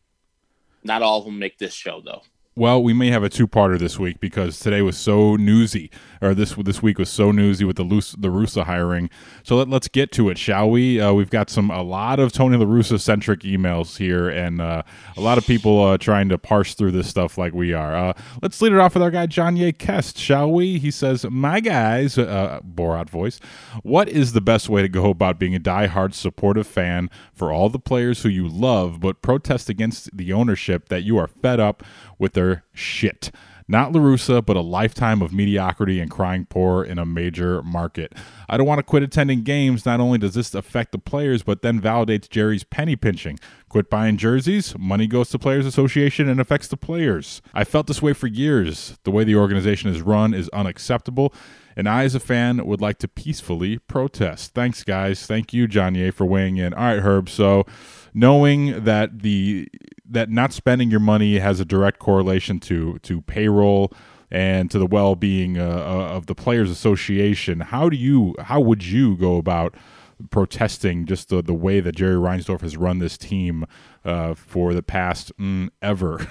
Not 0.83 1.01
all 1.01 1.19
of 1.19 1.25
them 1.25 1.39
make 1.39 1.57
this 1.57 1.73
show 1.73 2.01
though. 2.03 2.21
Well, 2.55 2.83
we 2.83 2.93
may 2.93 3.09
have 3.09 3.23
a 3.23 3.29
two-parter 3.29 3.79
this 3.79 3.97
week 3.97 4.19
because 4.19 4.59
today 4.59 4.83
was 4.83 4.95
so 4.95 5.35
newsy, 5.35 5.89
or 6.23 6.33
this 6.33 6.55
this 6.55 6.81
week 6.81 6.97
was 6.97 7.09
so 7.09 7.31
newsy 7.31 7.65
with 7.65 7.75
the 7.75 7.83
Lus- 7.83 8.13
the 8.13 8.63
hiring. 8.63 9.09
So 9.43 9.57
let, 9.57 9.71
us 9.73 9.87
get 9.87 10.11
to 10.13 10.29
it, 10.29 10.37
shall 10.37 10.69
we? 10.69 10.99
Uh, 10.99 11.13
we've 11.13 11.29
got 11.29 11.49
some 11.49 11.69
a 11.69 11.83
lot 11.83 12.19
of 12.19 12.31
Tony 12.31 12.57
La 12.57 12.65
Russa 12.65 12.99
centric 12.99 13.41
emails 13.41 13.97
here, 13.97 14.29
and 14.29 14.61
uh, 14.61 14.83
a 15.17 15.21
lot 15.21 15.37
of 15.37 15.45
people 15.45 15.83
uh, 15.83 15.97
trying 15.97 16.29
to 16.29 16.37
parse 16.37 16.73
through 16.73 16.91
this 16.91 17.09
stuff 17.09 17.37
like 17.37 17.53
we 17.53 17.73
are. 17.73 17.95
Uh, 17.95 18.13
let's 18.41 18.61
lead 18.61 18.71
it 18.71 18.79
off 18.79 18.93
with 18.93 19.03
our 19.03 19.11
guy 19.11 19.25
John 19.25 19.57
Ye 19.57 19.71
Kest, 19.73 20.17
shall 20.17 20.51
we? 20.51 20.79
He 20.79 20.91
says, 20.91 21.25
"My 21.29 21.59
guys, 21.59 22.17
uh, 22.17 22.61
Borat 22.63 23.09
voice, 23.09 23.39
what 23.83 24.07
is 24.07 24.33
the 24.33 24.41
best 24.41 24.69
way 24.69 24.81
to 24.81 24.89
go 24.89 25.09
about 25.09 25.39
being 25.39 25.55
a 25.55 25.59
die-hard 25.59 26.15
supportive 26.15 26.67
fan 26.67 27.09
for 27.33 27.51
all 27.51 27.69
the 27.69 27.79
players 27.79 28.23
who 28.23 28.29
you 28.29 28.47
love, 28.47 28.99
but 28.99 29.21
protest 29.21 29.69
against 29.69 30.15
the 30.15 30.31
ownership 30.31 30.89
that 30.89 31.03
you 31.03 31.17
are 31.17 31.27
fed 31.27 31.59
up 31.59 31.83
with 32.17 32.33
their 32.33 32.63
shit. 32.73 33.31
Not 33.67 33.91
La 33.93 34.01
Russa, 34.01 34.45
but 34.45 34.57
a 34.57 34.61
lifetime 34.61 35.21
of 35.21 35.33
mediocrity 35.33 35.99
and 35.99 36.11
crying 36.11 36.45
poor 36.45 36.83
in 36.83 36.99
a 36.99 37.05
major 37.05 37.61
market. 37.63 38.13
I 38.49 38.57
don't 38.57 38.67
want 38.67 38.79
to 38.79 38.83
quit 38.83 39.03
attending 39.03 39.43
games. 39.43 39.85
Not 39.85 39.99
only 39.99 40.17
does 40.17 40.33
this 40.33 40.53
affect 40.53 40.91
the 40.91 40.97
players, 40.97 41.43
but 41.43 41.61
then 41.61 41.81
validates 41.81 42.29
Jerry's 42.29 42.63
penny 42.63 42.95
pinching. 42.95 43.39
Quit 43.69 43.89
buying 43.89 44.17
jerseys, 44.17 44.77
money 44.77 45.07
goes 45.07 45.29
to 45.29 45.39
Players 45.39 45.65
Association 45.65 46.29
and 46.29 46.39
affects 46.39 46.67
the 46.67 46.77
players. 46.77 47.41
I 47.53 47.63
felt 47.63 47.87
this 47.87 48.03
way 48.03 48.13
for 48.13 48.27
years. 48.27 48.99
The 49.03 49.11
way 49.11 49.23
the 49.23 49.35
organization 49.35 49.89
is 49.89 50.01
run 50.01 50.33
is 50.33 50.47
unacceptable, 50.49 51.33
and 51.75 51.89
I, 51.89 52.03
as 52.03 52.13
a 52.13 52.19
fan, 52.19 52.63
would 52.65 52.81
like 52.81 52.99
to 52.99 53.07
peacefully 53.07 53.79
protest. 53.79 54.53
Thanks, 54.53 54.83
guys. 54.83 55.25
Thank 55.25 55.53
you, 55.53 55.67
John 55.67 55.95
Ye, 55.95 56.11
for 56.11 56.25
weighing 56.25 56.57
in. 56.57 56.73
All 56.75 56.83
right, 56.83 56.99
Herb. 56.99 57.29
So, 57.29 57.65
knowing 58.13 58.83
that 58.83 59.19
the 59.23 59.67
that 60.13 60.29
not 60.29 60.53
spending 60.53 60.89
your 60.89 60.99
money 60.99 61.39
has 61.39 61.59
a 61.59 61.65
direct 61.65 61.99
correlation 61.99 62.59
to 62.61 62.99
to 62.99 63.21
payroll 63.21 63.91
and 64.31 64.71
to 64.71 64.79
the 64.79 64.87
well-being 64.87 65.59
uh, 65.59 65.63
uh, 65.63 66.15
of 66.15 66.25
the 66.25 66.33
players 66.35 66.71
association. 66.71 67.59
How 67.59 67.89
do 67.89 67.95
you 67.95 68.35
how 68.39 68.59
would 68.61 68.83
you 68.83 69.15
go 69.17 69.37
about 69.37 69.75
protesting 70.29 71.05
just 71.05 71.29
the, 71.29 71.41
the 71.41 71.53
way 71.53 71.79
that 71.79 71.95
Jerry 71.95 72.15
Reinsdorf 72.15 72.61
has 72.61 72.77
run 72.77 72.99
this 72.99 73.17
team 73.17 73.65
uh, 74.05 74.33
for 74.33 74.73
the 74.73 74.83
past 74.83 75.35
mm, 75.37 75.69
ever? 75.81 76.25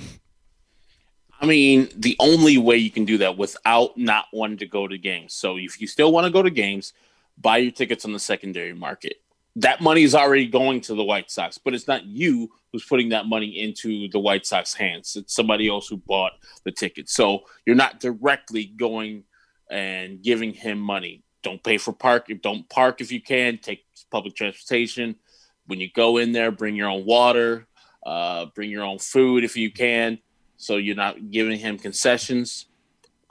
I 1.40 1.46
mean, 1.46 1.88
the 1.96 2.16
only 2.20 2.56
way 2.56 2.76
you 2.76 2.90
can 2.90 3.04
do 3.04 3.18
that 3.18 3.36
without 3.36 3.98
not 3.98 4.26
wanting 4.32 4.58
to 4.58 4.66
go 4.66 4.86
to 4.86 4.96
games. 4.96 5.34
So 5.34 5.56
if 5.56 5.80
you 5.80 5.88
still 5.88 6.12
want 6.12 6.24
to 6.24 6.30
go 6.30 6.40
to 6.40 6.50
games, 6.50 6.92
buy 7.36 7.56
your 7.58 7.72
tickets 7.72 8.04
on 8.04 8.12
the 8.12 8.20
secondary 8.20 8.74
market 8.74 9.16
that 9.56 9.80
money 9.80 10.02
is 10.02 10.14
already 10.14 10.46
going 10.46 10.80
to 10.82 10.94
the 10.94 11.04
White 11.04 11.30
Sox, 11.30 11.58
but 11.58 11.74
it's 11.74 11.86
not 11.86 12.04
you 12.04 12.50
who's 12.72 12.84
putting 12.84 13.10
that 13.10 13.26
money 13.26 13.60
into 13.60 14.08
the 14.08 14.18
White 14.18 14.46
Sox 14.46 14.72
hands. 14.72 15.14
It's 15.14 15.34
somebody 15.34 15.68
else 15.68 15.88
who 15.88 15.98
bought 15.98 16.32
the 16.64 16.72
ticket. 16.72 17.10
So 17.10 17.42
you're 17.66 17.76
not 17.76 18.00
directly 18.00 18.64
going 18.64 19.24
and 19.70 20.22
giving 20.22 20.54
him 20.54 20.78
money. 20.78 21.22
Don't 21.42 21.62
pay 21.62 21.76
for 21.76 21.92
park. 21.92 22.28
Don't 22.40 22.68
park 22.68 23.00
if 23.00 23.12
you 23.12 23.20
can. 23.20 23.58
Take 23.58 23.84
public 24.10 24.34
transportation. 24.34 25.16
When 25.66 25.80
you 25.80 25.90
go 25.92 26.16
in 26.16 26.32
there, 26.32 26.50
bring 26.50 26.74
your 26.74 26.88
own 26.88 27.04
water. 27.04 27.66
Uh, 28.04 28.46
bring 28.54 28.70
your 28.70 28.84
own 28.84 28.98
food 28.98 29.44
if 29.44 29.56
you 29.56 29.70
can. 29.70 30.18
So 30.56 30.76
you're 30.76 30.96
not 30.96 31.30
giving 31.30 31.58
him 31.58 31.78
concessions, 31.78 32.66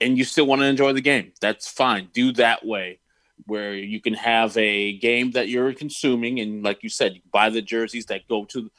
and 0.02 0.18
you 0.18 0.24
still 0.24 0.46
want 0.46 0.62
to 0.62 0.66
enjoy 0.66 0.94
the 0.94 1.02
game. 1.02 1.32
That's 1.40 1.70
fine. 1.70 2.10
Do 2.14 2.34
that 2.34 2.66
way 2.66 3.00
where 3.46 3.74
you 3.74 4.00
can 4.00 4.14
have 4.14 4.56
a 4.58 4.98
game 4.98 5.32
that 5.32 5.50
you're 5.50 5.74
consuming 5.74 6.40
and 6.40 6.64
like 6.64 6.84
you 6.84 6.90
said 6.90 7.16
you 7.16 7.22
buy 7.32 7.50
the 7.50 7.62
jerseys 7.62 8.06
that 8.06 8.28
go 8.28 8.46
to 8.46 8.70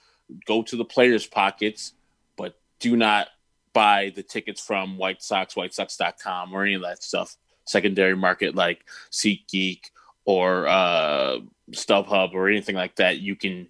go 0.47 0.63
to 0.63 0.77
the 0.77 0.85
players 0.85 1.27
pockets 1.27 1.95
but 2.37 2.59
do 2.81 2.97
not 2.97 3.29
buy 3.73 4.13
the 4.15 4.23
tickets 4.23 4.61
from 4.61 4.97
white 4.97 5.23
sox 5.23 5.55
whitesox.com 5.55 6.53
or 6.53 6.65
any 6.65 6.75
of 6.75 6.83
that 6.83 7.03
stuff 7.03 7.37
secondary 7.67 8.17
market 8.17 8.55
like 8.55 8.85
SeatGeek 9.11 9.81
or 10.25 10.67
uh, 10.67 11.39
StubHub 11.71 12.35
or 12.35 12.49
anything 12.49 12.75
like 12.75 12.97
that 12.97 13.19
you 13.19 13.37
can 13.37 13.69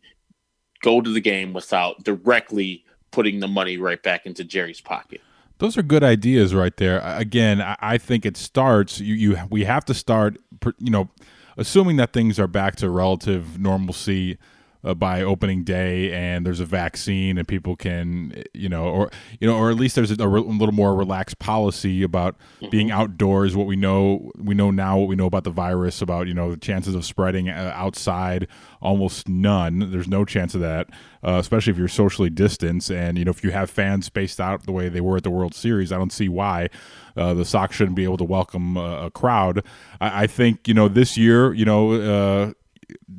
go 0.82 1.00
to 1.00 1.10
the 1.10 1.20
game 1.20 1.52
without 1.52 2.02
directly 2.02 2.84
putting 3.10 3.40
the 3.40 3.48
money 3.48 3.76
right 3.76 4.02
back 4.02 4.26
into 4.26 4.44
jerry's 4.44 4.80
pocket 4.80 5.20
those 5.62 5.78
are 5.78 5.82
good 5.82 6.02
ideas 6.02 6.56
right 6.56 6.76
there. 6.76 7.00
Again, 7.04 7.60
I 7.60 7.96
think 7.96 8.26
it 8.26 8.36
starts. 8.36 8.98
You, 8.98 9.14
you 9.14 9.38
we 9.48 9.62
have 9.62 9.84
to 9.84 9.94
start. 9.94 10.38
You 10.78 10.90
know, 10.90 11.08
assuming 11.56 11.96
that 11.96 12.12
things 12.12 12.38
are 12.38 12.46
back 12.46 12.76
to 12.76 12.90
relative 12.90 13.58
normalcy 13.58 14.38
uh, 14.84 14.94
by 14.94 15.22
opening 15.22 15.62
day 15.64 16.12
and 16.12 16.44
there's 16.44 16.60
a 16.60 16.64
vaccine 16.64 17.38
and 17.38 17.46
people 17.46 17.76
can 17.76 18.42
you 18.52 18.68
know 18.68 18.84
or 18.84 19.10
you 19.40 19.46
know 19.46 19.56
or 19.56 19.70
at 19.70 19.76
least 19.76 19.94
there's 19.94 20.10
a, 20.10 20.22
a, 20.22 20.28
re- 20.28 20.40
a 20.40 20.44
little 20.44 20.74
more 20.74 20.94
relaxed 20.94 21.38
policy 21.38 22.02
about 22.02 22.36
mm-hmm. 22.60 22.70
being 22.70 22.90
outdoors 22.90 23.54
what 23.54 23.66
we 23.66 23.76
know 23.76 24.30
we 24.36 24.54
know 24.54 24.70
now 24.70 24.98
what 24.98 25.08
we 25.08 25.16
know 25.16 25.26
about 25.26 25.44
the 25.44 25.50
virus 25.50 26.02
about 26.02 26.26
you 26.26 26.34
know 26.34 26.50
the 26.50 26.56
chances 26.56 26.94
of 26.94 27.04
spreading 27.04 27.48
uh, 27.48 27.72
outside 27.74 28.48
almost 28.80 29.28
none 29.28 29.90
there's 29.92 30.08
no 30.08 30.24
chance 30.24 30.54
of 30.54 30.60
that 30.60 30.88
uh, 31.24 31.38
especially 31.38 31.70
if 31.70 31.78
you're 31.78 31.88
socially 31.88 32.30
distanced 32.30 32.90
and 32.90 33.18
you 33.18 33.24
know 33.24 33.30
if 33.30 33.44
you 33.44 33.50
have 33.50 33.70
fans 33.70 34.06
spaced 34.06 34.40
out 34.40 34.64
the 34.64 34.72
way 34.72 34.88
they 34.88 35.00
were 35.00 35.16
at 35.16 35.22
the 35.22 35.30
World 35.30 35.54
Series 35.54 35.92
I 35.92 35.98
don't 35.98 36.12
see 36.12 36.28
why 36.28 36.68
uh, 37.16 37.34
the 37.34 37.44
Sox 37.44 37.76
shouldn't 37.76 37.96
be 37.96 38.04
able 38.04 38.16
to 38.16 38.24
welcome 38.24 38.76
a, 38.76 39.06
a 39.06 39.10
crowd. 39.10 39.64
I, 40.00 40.24
I, 40.24 40.26
think 40.26 40.66
you 40.66 40.74
know 40.74 40.88
this 40.88 41.16
year, 41.16 41.52
you 41.52 41.64
know, 41.64 41.92
uh, 41.92 42.52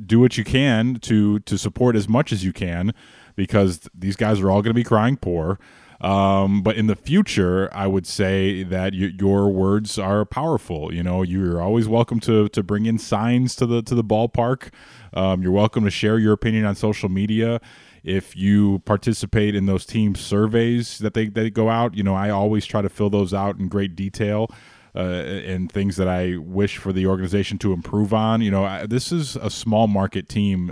do 0.05 0.19
what 0.19 0.37
you 0.37 0.43
can 0.43 0.95
to 1.01 1.39
to 1.39 1.57
support 1.57 1.95
as 1.95 2.07
much 2.07 2.31
as 2.31 2.43
you 2.43 2.53
can 2.53 2.93
because 3.35 3.89
these 3.93 4.15
guys 4.15 4.39
are 4.39 4.51
all 4.51 4.61
going 4.61 4.71
to 4.71 4.73
be 4.73 4.83
crying 4.83 5.17
poor. 5.17 5.59
Um, 6.01 6.63
but 6.63 6.75
in 6.75 6.87
the 6.87 6.97
future, 6.97 7.69
I 7.73 7.87
would 7.87 8.05
say 8.05 8.63
that 8.63 8.91
y- 8.93 9.11
your 9.17 9.49
words 9.49 9.97
are 9.97 10.25
powerful. 10.25 10.93
You 10.93 11.01
know, 11.01 11.21
you're 11.21 11.61
always 11.61 11.87
welcome 11.87 12.19
to 12.21 12.49
to 12.49 12.61
bring 12.61 12.85
in 12.85 12.97
signs 12.97 13.55
to 13.57 13.65
the 13.65 13.81
to 13.83 13.95
the 13.95 14.03
ballpark. 14.03 14.69
Um, 15.13 15.41
you're 15.41 15.51
welcome 15.51 15.85
to 15.85 15.91
share 15.91 16.19
your 16.19 16.33
opinion 16.33 16.65
on 16.65 16.75
social 16.75 17.09
media. 17.09 17.61
If 18.03 18.35
you 18.35 18.79
participate 18.79 19.55
in 19.55 19.65
those 19.65 19.85
team 19.85 20.15
surveys 20.15 20.97
that 20.97 21.13
they, 21.13 21.27
they 21.27 21.49
go 21.49 21.69
out, 21.69 21.95
you 21.95 22.03
know, 22.03 22.15
I 22.15 22.31
always 22.31 22.65
try 22.65 22.81
to 22.81 22.89
fill 22.89 23.09
those 23.09 23.33
out 23.33 23.57
in 23.57 23.69
great 23.69 23.95
detail 23.95 24.51
uh, 24.95 24.99
and 24.99 25.71
things 25.71 25.95
that 25.97 26.07
I 26.07 26.37
wish 26.37 26.77
for 26.77 26.93
the 26.93 27.07
organization 27.07 27.57
to 27.59 27.73
improve 27.73 28.13
on. 28.13 28.41
You 28.41 28.51
know, 28.51 28.65
I, 28.65 28.85
this 28.85 29.11
is 29.11 29.35
a 29.35 29.49
small 29.49 29.87
market 29.87 30.29
team. 30.29 30.71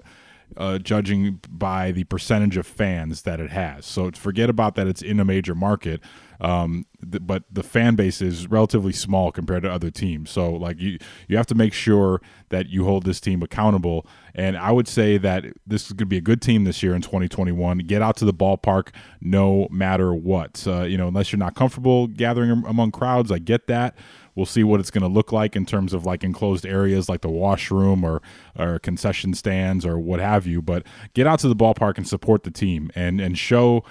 Uh, 0.57 0.77
judging 0.77 1.39
by 1.49 1.93
the 1.93 2.03
percentage 2.03 2.57
of 2.57 2.67
fans 2.67 3.21
that 3.21 3.39
it 3.39 3.51
has. 3.51 3.85
So 3.85 4.11
forget 4.11 4.49
about 4.49 4.75
that 4.75 4.85
it's 4.85 5.01
in 5.01 5.17
a 5.21 5.23
major 5.23 5.55
market, 5.55 6.01
um, 6.41 6.87
th- 7.09 7.21
but 7.25 7.43
the 7.51 7.63
fan 7.63 7.95
base 7.95 8.21
is 8.21 8.47
relatively 8.47 8.91
small 8.91 9.31
compared 9.31 9.61
to 9.63 9.71
other 9.71 9.91
teams. 9.91 10.31
So 10.31 10.51
like 10.51 10.79
you, 10.79 10.97
you 11.27 11.37
have 11.37 11.45
to 11.47 11.55
make 11.55 11.71
sure 11.71 12.19
that 12.49 12.67
you 12.67 12.83
hold 12.83 13.05
this 13.05 13.21
team 13.21 13.43
accountable. 13.43 14.07
And 14.33 14.57
I 14.57 14.71
would 14.71 14.87
say 14.87 15.17
that 15.19 15.45
this 15.67 15.85
is 15.85 15.93
going 15.93 15.99
to 15.99 16.05
be 16.07 16.17
a 16.17 16.21
good 16.21 16.41
team 16.41 16.63
this 16.63 16.81
year 16.81 16.95
in 16.95 17.01
2021. 17.03 17.79
Get 17.79 18.01
out 18.01 18.17
to 18.17 18.25
the 18.25 18.33
ballpark 18.33 18.89
no 19.21 19.67
matter 19.69 20.13
what. 20.13 20.65
Uh, 20.65 20.81
you 20.81 20.97
know, 20.97 21.07
unless 21.07 21.31
you're 21.31 21.39
not 21.39 21.55
comfortable 21.55 22.07
gathering 22.07 22.63
among 22.65 22.91
crowds, 22.91 23.31
I 23.31 23.37
get 23.37 23.67
that. 23.67 23.95
We'll 24.33 24.45
see 24.45 24.63
what 24.63 24.79
it's 24.79 24.89
going 24.91 25.01
to 25.01 25.09
look 25.09 25.31
like 25.31 25.55
in 25.55 25.65
terms 25.65 25.93
of 25.93 26.05
like 26.05 26.23
enclosed 26.23 26.65
areas 26.65 27.09
like 27.09 27.21
the 27.21 27.29
washroom 27.29 28.03
or, 28.03 28.21
or 28.57 28.79
concession 28.79 29.33
stands 29.33 29.85
or 29.85 29.99
what 29.99 30.19
have 30.19 30.47
you. 30.47 30.61
But 30.61 30.87
get 31.13 31.27
out 31.27 31.39
to 31.39 31.49
the 31.49 31.55
ballpark 31.55 31.97
and 31.97 32.07
support 32.07 32.43
the 32.43 32.51
team 32.51 32.89
and, 32.95 33.19
and 33.19 33.37
show 33.37 33.83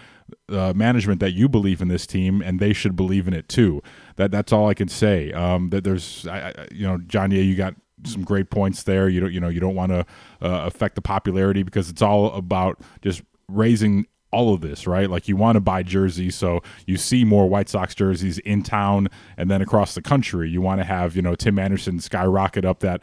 uh, 0.49 0.73
management 0.75 1.21
that 1.21 1.33
you 1.33 1.49
believe 1.49 1.81
in 1.81 1.89
this 1.89 2.07
team 2.07 2.43
and 2.43 2.61
they 2.61 2.73
should 2.73 2.97
believe 2.97 3.29
in 3.29 3.35
it 3.35 3.49
too. 3.49 3.83
That 4.17 4.31
that's 4.31 4.53
all 4.53 4.69
I 4.69 4.75
can 4.75 4.89
say. 4.89 5.33
Um, 5.33 5.71
that 5.71 5.85
there's, 5.85 6.27
I, 6.27 6.49
I, 6.49 6.69
you 6.71 6.87
know, 6.87 6.99
John, 6.99 7.31
yeah, 7.31 7.43
you 7.43 7.55
got 7.55 7.75
some 8.05 8.23
great 8.23 8.51
points 8.51 8.83
there. 8.85 9.09
You 9.09 9.21
don't, 9.21 9.33
you 9.33 9.41
know, 9.41 9.49
you 9.49 9.61
don't 9.61 9.75
want 9.75 9.93
to 9.93 10.01
uh, 10.41 10.67
affect 10.67 10.95
the 10.95 11.03
popularity 11.03 11.63
because 11.63 11.91
it's 11.91 12.03
all 12.03 12.33
about 12.33 12.81
just 13.03 13.23
raising 13.49 14.07
all 14.33 14.55
of 14.55 14.61
this, 14.61 14.87
right? 14.87 15.11
Like 15.11 15.29
you 15.29 15.37
want 15.37 15.57
to 15.57 15.61
buy 15.61 15.83
jerseys, 15.83 16.37
so 16.37 16.63
you 16.87 16.97
see 16.97 17.25
more 17.25 17.49
White 17.49 17.69
Sox 17.69 17.95
jerseys 17.95 18.39
in 18.39 18.63
town 18.63 19.09
and 19.37 19.51
then 19.51 19.61
across 19.61 19.95
the 19.95 20.03
country. 20.03 20.49
You 20.49 20.61
want 20.61 20.81
to 20.81 20.85
have, 20.85 21.17
you 21.17 21.23
know, 21.23 21.35
Tim 21.35 21.59
Anderson 21.59 21.99
skyrocket 21.99 22.65
up 22.65 22.81
that 22.81 23.03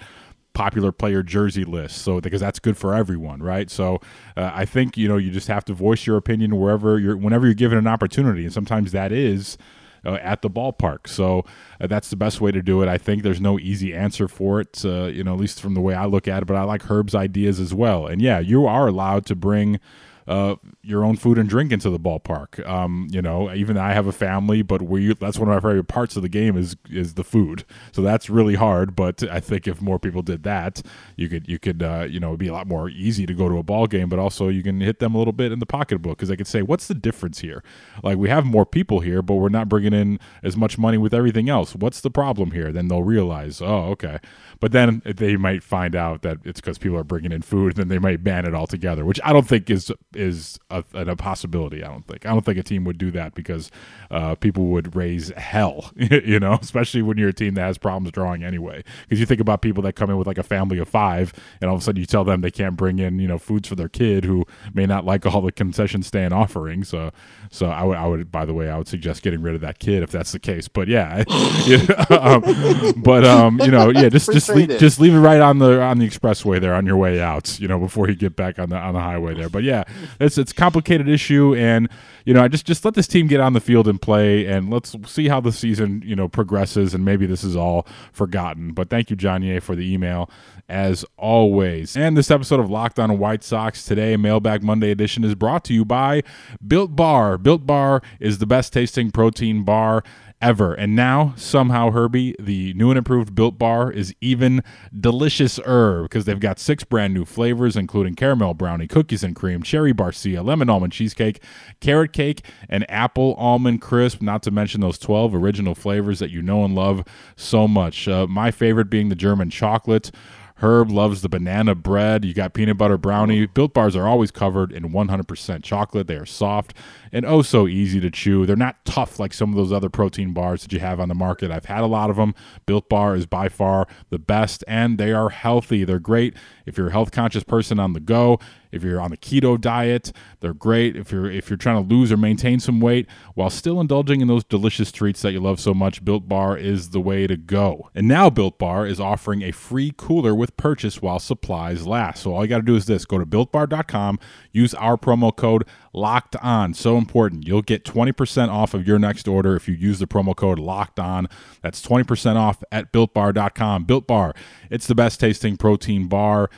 popular 0.57 0.91
player 0.91 1.21
jersey 1.21 1.63
list. 1.63 1.99
So 1.99 2.19
because 2.19 2.41
that's 2.41 2.57
good 2.57 2.77
for 2.77 2.95
everyone 2.95 3.43
right? 3.43 3.69
So 3.69 4.01
uh, 4.35 4.51
i 4.53 4.65
think 4.65 4.97
you 4.97 5.07
know 5.07 5.17
you 5.17 5.29
just 5.29 5.47
have 5.47 5.63
to 5.65 5.73
voice 5.73 6.07
your 6.07 6.17
opinion 6.17 6.57
wherever 6.59 6.97
you're 6.97 7.15
whenever 7.15 7.45
you're 7.45 7.53
given 7.53 7.77
an 7.77 7.85
opportunity. 7.85 8.43
And 8.43 8.53
sometimes 8.53 8.91
that 8.91 9.11
is 9.11 9.57
uh, 10.03 10.15
at 10.15 10.41
the 10.41 10.49
ballpark. 10.49 11.07
So 11.07 11.45
uh, 11.79 11.85
that's 11.87 12.09
the 12.09 12.15
best 12.15 12.41
way 12.41 12.51
to 12.51 12.63
do 12.63 12.81
it. 12.81 12.87
I 12.87 12.97
think 12.97 13.21
there's 13.21 13.41
no 13.41 13.59
easy 13.59 13.93
answer 13.93 14.27
for 14.27 14.59
it 14.59 14.83
uh, 14.83 15.05
you 15.05 15.23
know 15.23 15.35
at 15.35 15.39
least 15.39 15.61
from 15.61 15.75
the 15.75 15.81
way 15.81 15.93
i 15.93 16.05
look 16.05 16.27
at 16.27 16.41
it 16.41 16.45
but 16.45 16.55
i 16.55 16.63
like 16.63 16.83
herb's 16.83 17.13
ideas 17.13 17.59
as 17.59 17.73
well. 17.73 18.07
And 18.07 18.19
yeah 18.19 18.39
you 18.39 18.65
are 18.65 18.87
allowed 18.87 19.27
to 19.27 19.35
bring 19.35 19.79
uh, 20.27 20.55
your 20.81 21.05
own 21.05 21.15
food 21.15 21.37
and 21.37 21.47
drink 21.47 21.71
into 21.71 21.89
the 21.89 21.99
ballpark. 21.99 22.65
Um, 22.67 23.07
you 23.11 23.21
know, 23.21 23.53
even 23.53 23.77
I 23.77 23.93
have 23.93 24.07
a 24.07 24.11
family, 24.11 24.61
but 24.61 24.81
we 24.81 25.13
that's 25.13 25.39
one 25.39 25.49
of 25.49 25.55
my 25.63 25.69
favorite 25.69 25.87
parts 25.87 26.15
of 26.15 26.21
the 26.21 26.29
game 26.29 26.57
is 26.57 26.75
is 26.89 27.13
the 27.13 27.23
food. 27.23 27.63
So 27.91 28.01
that's 28.01 28.29
really 28.29 28.55
hard. 28.55 28.95
But 28.95 29.23
I 29.23 29.39
think 29.39 29.67
if 29.67 29.81
more 29.81 29.99
people 29.99 30.21
did 30.21 30.43
that, 30.43 30.81
you 31.15 31.29
could 31.29 31.47
you 31.47 31.59
could 31.59 31.81
uh, 31.81 32.07
you 32.09 32.19
know 32.19 32.29
it'd 32.29 32.39
be 32.39 32.47
a 32.47 32.53
lot 32.53 32.67
more 32.67 32.89
easy 32.89 33.25
to 33.25 33.33
go 33.33 33.47
to 33.47 33.57
a 33.57 33.63
ball 33.63 33.87
game. 33.87 34.09
But 34.09 34.19
also 34.19 34.49
you 34.49 34.63
can 34.63 34.81
hit 34.81 34.99
them 34.99 35.15
a 35.15 35.17
little 35.17 35.33
bit 35.33 35.51
in 35.51 35.59
the 35.59 35.65
pocketbook 35.65 36.17
because 36.17 36.29
they 36.29 36.37
could 36.37 36.47
say, 36.47 36.61
what's 36.61 36.87
the 36.87 36.95
difference 36.95 37.39
here? 37.39 37.63
Like 38.03 38.17
we 38.17 38.29
have 38.29 38.45
more 38.45 38.65
people 38.65 38.99
here, 38.99 39.21
but 39.21 39.35
we're 39.35 39.49
not 39.49 39.69
bringing 39.69 39.93
in 39.93 40.19
as 40.43 40.57
much 40.57 40.77
money 40.77 40.97
with 40.97 41.13
everything 41.13 41.49
else. 41.49 41.75
What's 41.75 42.01
the 42.01 42.11
problem 42.11 42.51
here? 42.51 42.71
Then 42.71 42.89
they'll 42.89 43.03
realize, 43.03 43.61
oh, 43.61 43.85
okay. 43.91 44.19
But 44.59 44.71
then 44.71 45.01
they 45.05 45.37
might 45.37 45.63
find 45.63 45.95
out 45.95 46.21
that 46.23 46.39
it's 46.43 46.59
because 46.59 46.77
people 46.77 46.97
are 46.97 47.03
bringing 47.03 47.31
in 47.31 47.41
food, 47.41 47.73
and 47.73 47.77
then 47.77 47.87
they 47.87 47.99
might 47.99 48.23
ban 48.23 48.45
it 48.45 48.53
altogether, 48.53 49.05
which 49.05 49.19
I 49.23 49.31
don't 49.33 49.47
think 49.47 49.69
is 49.69 49.91
is 50.17 50.59
a, 50.69 50.83
a 50.93 51.15
possibility. 51.15 51.83
I 51.83 51.87
don't 51.89 52.05
think. 52.05 52.25
I 52.25 52.29
don't 52.29 52.43
think 52.43 52.57
a 52.57 52.63
team 52.63 52.83
would 52.85 52.97
do 52.97 53.11
that 53.11 53.35
because 53.35 53.71
uh, 54.11 54.35
people 54.35 54.65
would 54.67 54.95
raise 54.95 55.29
hell, 55.37 55.91
you 55.95 56.39
know, 56.39 56.57
especially 56.61 57.01
when 57.01 57.17
you're 57.17 57.29
a 57.29 57.33
team 57.33 57.53
that 57.55 57.61
has 57.61 57.77
problems 57.77 58.11
drawing 58.11 58.43
anyway. 58.43 58.83
Because 59.03 59.19
you 59.19 59.25
think 59.25 59.41
about 59.41 59.61
people 59.61 59.83
that 59.83 59.93
come 59.93 60.09
in 60.09 60.17
with 60.17 60.27
like 60.27 60.37
a 60.37 60.43
family 60.43 60.79
of 60.79 60.89
five, 60.89 61.33
and 61.61 61.69
all 61.69 61.75
of 61.75 61.81
a 61.81 61.83
sudden 61.83 61.99
you 61.99 62.05
tell 62.05 62.23
them 62.23 62.41
they 62.41 62.51
can't 62.51 62.75
bring 62.75 62.99
in, 62.99 63.19
you 63.19 63.27
know, 63.27 63.37
foods 63.37 63.67
for 63.69 63.75
their 63.75 63.89
kid 63.89 64.25
who 64.25 64.45
may 64.73 64.85
not 64.85 65.05
like 65.05 65.25
all 65.25 65.41
the 65.41 65.51
concession 65.51 66.03
stand 66.03 66.33
offerings. 66.33 66.89
So, 66.89 67.11
so 67.51 67.67
I 67.67 67.83
would, 67.83 67.97
I 67.97 68.07
would, 68.07 68.31
by 68.31 68.45
the 68.45 68.53
way, 68.53 68.69
I 68.69 68.77
would 68.77 68.87
suggest 68.87 69.23
getting 69.23 69.41
rid 69.41 69.55
of 69.55 69.61
that 69.61 69.79
kid 69.79 70.03
if 70.03 70.11
that's 70.11 70.31
the 70.31 70.39
case. 70.39 70.67
But 70.67 70.87
yeah, 70.87 71.23
um, 72.09 72.93
but 72.97 73.23
um, 73.23 73.59
you 73.61 73.71
know, 73.71 73.89
yeah, 73.89 74.09
just 74.09 74.31
just 74.31 74.49
leave, 74.49 74.69
just 74.79 74.99
leave 74.99 75.13
it 75.13 75.19
right 75.19 75.41
on 75.41 75.59
the 75.59 75.81
on 75.81 75.99
the 75.99 76.07
expressway 76.07 76.59
there 76.59 76.73
on 76.73 76.85
your 76.85 76.97
way 76.97 77.21
out, 77.21 77.59
you 77.59 77.67
know, 77.67 77.79
before 77.79 78.09
you 78.09 78.15
get 78.15 78.35
back 78.35 78.59
on 78.59 78.69
the 78.69 78.77
on 78.77 78.93
the 78.93 78.99
highway 78.99 79.33
there. 79.33 79.49
But 79.49 79.63
yeah, 79.63 79.83
it's 80.19 80.37
it's 80.37 80.51
a 80.51 80.55
complicated 80.55 81.07
issue, 81.07 81.55
and 81.55 81.89
you 82.25 82.33
know, 82.33 82.43
I 82.43 82.47
just 82.47 82.65
just 82.65 82.83
let 82.85 82.93
this 82.93 83.07
team 83.07 83.27
get 83.27 83.39
on 83.39 83.53
the 83.53 83.59
field 83.59 83.87
and 83.87 84.01
play, 84.01 84.45
and 84.45 84.69
let's 84.69 84.95
see 85.05 85.27
how 85.27 85.39
the 85.39 85.51
season 85.51 86.03
you 86.05 86.15
know 86.15 86.27
progresses, 86.27 86.93
and 86.93 87.05
maybe 87.05 87.25
this 87.25 87.43
is 87.43 87.55
all 87.55 87.87
forgotten. 88.11 88.73
But 88.73 88.89
thank 88.89 89.09
you, 89.09 89.15
Johnny, 89.15 89.59
for 89.59 89.75
the 89.75 89.91
email 89.91 90.29
as 90.69 91.05
always. 91.15 91.95
And 91.95 92.17
this 92.17 92.29
episode 92.29 92.59
of 92.59 92.69
Locked 92.69 92.99
On 92.99 93.17
White 93.17 93.43
Sox 93.43 93.85
today, 93.85 94.17
Mailbag 94.17 94.63
Monday 94.63 94.91
edition, 94.91 95.23
is 95.23 95.35
brought 95.35 95.63
to 95.65 95.73
you 95.73 95.85
by 95.85 96.23
Built 96.65 96.95
Bar. 96.95 97.37
Built 97.37 97.65
Bar 97.65 98.01
is 98.19 98.39
the 98.39 98.45
best 98.45 98.73
tasting 98.73 99.11
protein 99.11 99.63
bar 99.63 100.03
ever. 100.41 100.73
And 100.73 100.95
now, 100.95 101.33
somehow, 101.35 101.91
Herbie, 101.91 102.35
the 102.39 102.73
new 102.73 102.89
and 102.89 102.97
improved 102.97 103.33
Built 103.33 103.57
Bar 103.57 103.91
is 103.91 104.13
even 104.21 104.63
delicious 104.97 105.59
herb 105.65 106.05
because 106.05 106.25
they've 106.25 106.39
got 106.39 106.59
six 106.59 106.83
brand 106.83 107.13
new 107.13 107.25
flavors, 107.25 107.75
including 107.75 108.15
caramel 108.15 108.53
brownie, 108.53 108.87
cookies 108.87 109.23
and 109.23 109.35
cream, 109.35 109.63
cherry 109.63 109.93
barcia, 109.93 110.45
lemon 110.45 110.69
almond 110.69 110.93
cheesecake, 110.93 111.41
carrot 111.79 112.13
cake, 112.13 112.45
and 112.69 112.89
apple 112.89 113.33
almond 113.35 113.81
crisp, 113.81 114.21
not 114.21 114.43
to 114.43 114.51
mention 114.51 114.81
those 114.81 114.99
12 114.99 115.33
original 115.33 115.75
flavors 115.75 116.19
that 116.19 116.29
you 116.29 116.41
know 116.41 116.63
and 116.63 116.75
love 116.75 117.03
so 117.35 117.67
much. 117.67 118.07
Uh, 118.07 118.27
my 118.27 118.51
favorite 118.51 118.89
being 118.89 119.09
the 119.09 119.15
German 119.15 119.49
chocolate. 119.49 120.11
Herb 120.59 120.89
loves 120.89 121.21
the 121.21 121.29
banana 121.29 121.75
bread. 121.75 122.25
You 122.25 122.33
got 122.33 122.53
peanut 122.53 122.79
butter 122.79 122.97
brownie. 122.97 123.45
Built 123.45 123.73
bars 123.75 123.95
are 123.95 124.07
always 124.07 124.31
covered 124.31 124.71
in 124.71 124.89
100% 124.91 125.63
chocolate. 125.63 126.07
They 126.07 126.15
are 126.15 126.25
soft 126.25 126.73
and 127.11 127.25
oh 127.25 127.41
so 127.41 127.67
easy 127.67 127.99
to 127.99 128.09
chew. 128.09 128.45
They're 128.45 128.55
not 128.55 128.83
tough 128.85 129.19
like 129.19 129.33
some 129.33 129.49
of 129.49 129.55
those 129.55 129.71
other 129.71 129.89
protein 129.89 130.33
bars 130.33 130.63
that 130.63 130.73
you 130.73 130.79
have 130.79 130.99
on 130.99 131.09
the 131.09 131.15
market. 131.15 131.51
I've 131.51 131.65
had 131.65 131.81
a 131.81 131.87
lot 131.87 132.09
of 132.09 132.15
them. 132.15 132.35
Built 132.65 132.89
Bar 132.89 133.15
is 133.15 133.25
by 133.25 133.49
far 133.49 133.87
the 134.09 134.19
best, 134.19 134.63
and 134.67 134.97
they 134.97 135.11
are 135.11 135.29
healthy. 135.29 135.83
They're 135.83 135.99
great 135.99 136.35
if 136.65 136.77
you're 136.77 136.87
a 136.87 136.91
health 136.91 137.11
conscious 137.11 137.43
person 137.43 137.79
on 137.79 137.93
the 137.93 137.99
go. 137.99 138.39
If 138.71 138.83
you're 138.83 138.99
on 138.99 139.11
the 139.11 139.17
keto 139.17 139.59
diet, 139.59 140.11
they're 140.39 140.53
great. 140.53 140.95
If 140.95 141.11
you're 141.11 141.29
if 141.29 141.49
you're 141.49 141.57
trying 141.57 141.87
to 141.87 141.93
lose 141.93 142.11
or 142.11 142.17
maintain 142.17 142.59
some 142.59 142.79
weight 142.79 143.07
while 143.33 143.49
still 143.49 143.79
indulging 143.79 144.21
in 144.21 144.27
those 144.27 144.43
delicious 144.43 144.91
treats 144.91 145.21
that 145.21 145.31
you 145.31 145.39
love 145.39 145.59
so 145.59 145.73
much, 145.73 146.03
Built 146.03 146.27
Bar 146.27 146.57
is 146.57 146.89
the 146.89 146.99
way 146.99 147.27
to 147.27 147.37
go. 147.37 147.89
And 147.95 148.07
now 148.07 148.29
Built 148.29 148.57
Bar 148.57 148.85
is 148.85 148.99
offering 148.99 149.41
a 149.41 149.51
free 149.51 149.93
cooler 149.95 150.35
with 150.35 150.57
purchase 150.57 151.01
while 151.01 151.19
supplies 151.19 151.87
last. 151.87 152.23
So 152.23 152.33
all 152.33 152.43
you 152.43 152.49
got 152.49 152.57
to 152.57 152.63
do 152.63 152.75
is 152.75 152.85
this: 152.85 153.05
go 153.05 153.17
to 153.17 153.25
builtbar.com, 153.25 154.19
use 154.57 154.73
our 154.73 154.97
promo 154.97 155.35
code 155.35 155.63
locked 155.93 156.35
on. 156.37 156.73
So 156.73 156.97
important. 156.97 157.47
You'll 157.47 157.61
get 157.61 157.85
20% 157.85 158.49
off 158.49 158.73
of 158.73 158.87
your 158.87 158.99
next 158.99 159.27
order 159.27 159.55
if 159.55 159.67
you 159.67 159.75
use 159.75 159.99
the 159.99 160.07
promo 160.07 160.35
code 160.35 160.59
locked 160.59 160.99
on. 160.99 161.27
That's 161.61 161.85
20% 161.85 162.35
off 162.35 162.63
at 162.71 162.91
builtbar.com. 162.91 163.85
Built 163.85 164.07
Bar, 164.07 164.33
it's 164.69 164.87
the 164.87 164.95
best 164.95 165.19
tasting 165.19 165.57
protein 165.57 166.07
bar 166.07 166.49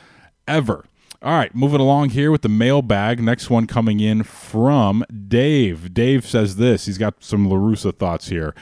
ever. 0.48 0.84
All 1.22 1.36
right, 1.36 1.54
moving 1.54 1.80
along 1.80 2.10
here 2.10 2.30
with 2.30 2.40
the 2.40 2.48
mailbag. 2.48 3.22
Next 3.22 3.50
one 3.50 3.66
coming 3.66 4.00
in 4.00 4.22
from 4.22 5.04
Dave. 5.28 5.92
Dave 5.92 6.24
says 6.24 6.56
this. 6.56 6.86
He's 6.86 6.96
got 6.96 7.22
some 7.22 7.46
La 7.46 7.56
Russa 7.56 7.94
thoughts 7.94 8.28
here. 8.28 8.54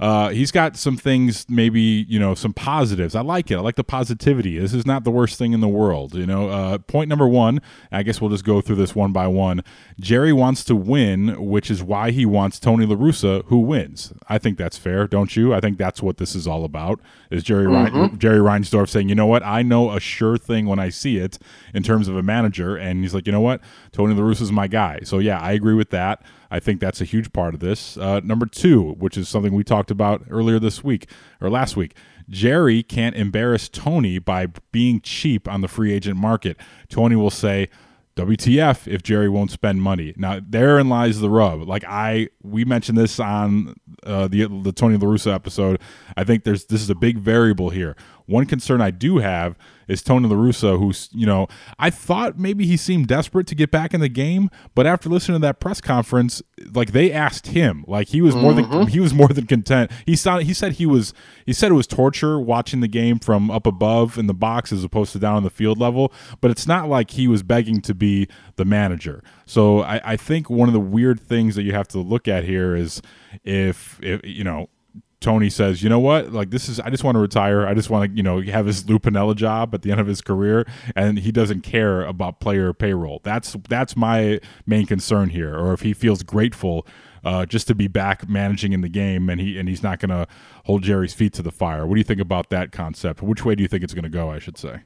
Uh, 0.00 0.30
he's 0.30 0.50
got 0.50 0.76
some 0.76 0.96
things, 0.96 1.46
maybe 1.48 1.80
you 1.80 2.18
know, 2.18 2.34
some 2.34 2.52
positives. 2.52 3.14
I 3.14 3.22
like 3.22 3.50
it. 3.50 3.56
I 3.56 3.60
like 3.60 3.76
the 3.76 3.84
positivity. 3.84 4.58
This 4.58 4.74
is 4.74 4.86
not 4.86 5.04
the 5.04 5.10
worst 5.10 5.38
thing 5.38 5.52
in 5.52 5.60
the 5.60 5.68
world. 5.68 6.14
You 6.14 6.26
know, 6.26 6.48
uh, 6.48 6.78
point 6.78 7.08
number 7.08 7.26
one. 7.26 7.60
I 7.92 8.02
guess 8.02 8.20
we'll 8.20 8.30
just 8.30 8.44
go 8.44 8.60
through 8.60 8.76
this 8.76 8.94
one 8.94 9.12
by 9.12 9.26
one. 9.26 9.62
Jerry 9.98 10.32
wants 10.32 10.64
to 10.64 10.76
win, 10.76 11.48
which 11.48 11.70
is 11.70 11.82
why 11.82 12.10
he 12.10 12.26
wants 12.26 12.58
Tony 12.58 12.86
La 12.86 12.96
Russa, 12.96 13.44
who 13.46 13.58
wins. 13.58 14.12
I 14.28 14.38
think 14.38 14.58
that's 14.58 14.76
fair, 14.76 15.06
don't 15.06 15.34
you? 15.36 15.54
I 15.54 15.60
think 15.60 15.78
that's 15.78 16.02
what 16.02 16.18
this 16.18 16.34
is 16.34 16.46
all 16.46 16.64
about. 16.64 17.00
Is 17.30 17.42
Jerry 17.42 17.66
mm-hmm. 17.66 17.98
Rein, 17.98 18.18
Jerry 18.18 18.38
Reinsdorf 18.38 18.88
saying, 18.88 19.08
you 19.08 19.14
know 19.14 19.26
what? 19.26 19.42
I 19.42 19.62
know 19.62 19.90
a 19.90 20.00
sure 20.00 20.36
thing 20.36 20.66
when 20.66 20.78
I 20.78 20.90
see 20.90 21.18
it 21.18 21.38
in 21.74 21.82
terms 21.82 22.08
of 22.08 22.16
a 22.16 22.22
manager, 22.22 22.76
and 22.76 23.02
he's 23.02 23.14
like, 23.14 23.26
you 23.26 23.32
know 23.32 23.40
what? 23.40 23.60
Tony 23.92 24.14
La 24.14 24.22
Russa 24.22 24.42
is 24.42 24.52
my 24.52 24.66
guy. 24.66 25.00
So 25.04 25.18
yeah, 25.18 25.40
I 25.40 25.52
agree 25.52 25.74
with 25.74 25.90
that. 25.90 26.22
I 26.50 26.60
think 26.60 26.80
that's 26.80 27.00
a 27.00 27.04
huge 27.04 27.32
part 27.32 27.54
of 27.54 27.60
this. 27.60 27.96
Uh, 27.96 28.20
number 28.20 28.46
two, 28.46 28.92
which 28.92 29.16
is 29.16 29.28
something 29.28 29.52
we 29.52 29.64
talked 29.64 29.90
about 29.90 30.22
earlier 30.30 30.58
this 30.58 30.84
week 30.84 31.08
or 31.40 31.50
last 31.50 31.76
week, 31.76 31.94
Jerry 32.28 32.82
can't 32.82 33.16
embarrass 33.16 33.68
Tony 33.68 34.18
by 34.18 34.46
being 34.72 35.00
cheap 35.00 35.48
on 35.48 35.60
the 35.60 35.68
free 35.68 35.92
agent 35.92 36.18
market. 36.18 36.56
Tony 36.88 37.16
will 37.16 37.30
say, 37.30 37.68
WTF 38.16 38.88
if 38.88 39.02
Jerry 39.02 39.28
won't 39.28 39.50
spend 39.50 39.82
money. 39.82 40.14
Now 40.16 40.40
therein 40.42 40.88
lies 40.88 41.20
the 41.20 41.28
rub. 41.28 41.68
Like 41.68 41.84
I 41.86 42.28
we 42.42 42.64
mentioned 42.64 42.96
this 42.96 43.20
on 43.20 43.76
uh, 44.04 44.26
the 44.26 44.46
the 44.62 44.72
Tony 44.72 44.96
La 44.96 45.06
Russa 45.06 45.34
episode. 45.34 45.80
I 46.16 46.24
think 46.24 46.44
there's 46.44 46.64
this 46.64 46.80
is 46.80 46.88
a 46.88 46.94
big 46.94 47.18
variable 47.18 47.68
here. 47.68 47.94
One 48.26 48.46
concern 48.46 48.80
I 48.80 48.90
do 48.90 49.18
have 49.18 49.56
is 49.88 50.02
Tony 50.02 50.28
La 50.28 50.34
Russa, 50.34 50.78
who's, 50.78 51.08
you 51.12 51.26
know, 51.26 51.46
I 51.78 51.90
thought 51.90 52.38
maybe 52.38 52.66
he 52.66 52.76
seemed 52.76 53.06
desperate 53.06 53.46
to 53.46 53.54
get 53.54 53.70
back 53.70 53.94
in 53.94 54.00
the 54.00 54.08
game, 54.08 54.50
but 54.74 54.86
after 54.86 55.08
listening 55.08 55.36
to 55.36 55.46
that 55.46 55.60
press 55.60 55.80
conference, 55.80 56.42
like 56.72 56.92
they 56.92 57.12
asked 57.12 57.48
him, 57.48 57.84
like 57.86 58.08
he 58.08 58.20
was 58.20 58.34
more 58.34 58.52
mm-hmm. 58.52 58.78
than 58.78 58.86
he 58.88 58.98
was 58.98 59.14
more 59.14 59.28
than 59.28 59.46
content. 59.46 59.90
He 60.04 60.16
saw 60.16 60.38
he 60.38 60.52
said 60.52 60.72
he 60.72 60.86
was 60.86 61.14
he 61.44 61.52
said 61.52 61.70
it 61.70 61.74
was 61.74 61.86
torture 61.86 62.40
watching 62.40 62.80
the 62.80 62.88
game 62.88 63.18
from 63.18 63.50
up 63.50 63.66
above 63.66 64.18
in 64.18 64.26
the 64.26 64.34
box 64.34 64.72
as 64.72 64.82
opposed 64.82 65.12
to 65.12 65.18
down 65.18 65.36
on 65.36 65.44
the 65.44 65.50
field 65.50 65.78
level, 65.78 66.12
but 66.40 66.50
it's 66.50 66.66
not 66.66 66.88
like 66.88 67.12
he 67.12 67.28
was 67.28 67.42
begging 67.42 67.80
to 67.82 67.94
be 67.94 68.26
the 68.56 68.64
manager. 68.64 69.22
So 69.44 69.82
I, 69.82 70.00
I 70.04 70.16
think 70.16 70.50
one 70.50 70.68
of 70.68 70.72
the 70.72 70.80
weird 70.80 71.20
things 71.20 71.54
that 71.54 71.62
you 71.62 71.72
have 71.72 71.86
to 71.88 71.98
look 71.98 72.26
at 72.26 72.44
here 72.44 72.74
is 72.74 73.00
if, 73.44 74.00
if 74.02 74.20
you 74.24 74.42
know 74.42 74.68
Tony 75.26 75.50
says, 75.50 75.82
you 75.82 75.88
know 75.88 75.98
what, 75.98 76.32
like 76.32 76.50
this 76.50 76.68
is, 76.68 76.78
I 76.78 76.88
just 76.88 77.02
want 77.02 77.16
to 77.16 77.18
retire. 77.18 77.66
I 77.66 77.74
just 77.74 77.90
want 77.90 78.08
to, 78.08 78.16
you 78.16 78.22
know, 78.22 78.40
have 78.42 78.66
his 78.66 78.88
Lou 78.88 79.00
Piniella 79.00 79.34
job 79.34 79.74
at 79.74 79.82
the 79.82 79.90
end 79.90 79.98
of 79.98 80.06
his 80.06 80.20
career, 80.20 80.64
and 80.94 81.18
he 81.18 81.32
doesn't 81.32 81.62
care 81.62 82.02
about 82.02 82.38
player 82.38 82.72
payroll. 82.72 83.20
That's 83.24 83.56
that's 83.68 83.96
my 83.96 84.38
main 84.66 84.86
concern 84.86 85.30
here. 85.30 85.58
Or 85.58 85.72
if 85.72 85.80
he 85.80 85.94
feels 85.94 86.22
grateful 86.22 86.86
uh, 87.24 87.44
just 87.44 87.66
to 87.66 87.74
be 87.74 87.88
back 87.88 88.28
managing 88.28 88.72
in 88.72 88.82
the 88.82 88.88
game, 88.88 89.28
and 89.28 89.40
he 89.40 89.58
and 89.58 89.68
he's 89.68 89.82
not 89.82 89.98
going 89.98 90.10
to 90.10 90.28
hold 90.64 90.84
Jerry's 90.84 91.12
feet 91.12 91.32
to 91.32 91.42
the 91.42 91.50
fire. 91.50 91.84
What 91.88 91.96
do 91.96 91.98
you 91.98 92.04
think 92.04 92.20
about 92.20 92.50
that 92.50 92.70
concept? 92.70 93.20
Which 93.20 93.44
way 93.44 93.56
do 93.56 93.64
you 93.64 93.68
think 93.68 93.82
it's 93.82 93.94
going 93.94 94.04
to 94.04 94.08
go? 94.08 94.30
I 94.30 94.38
should 94.38 94.56
say. 94.56 94.82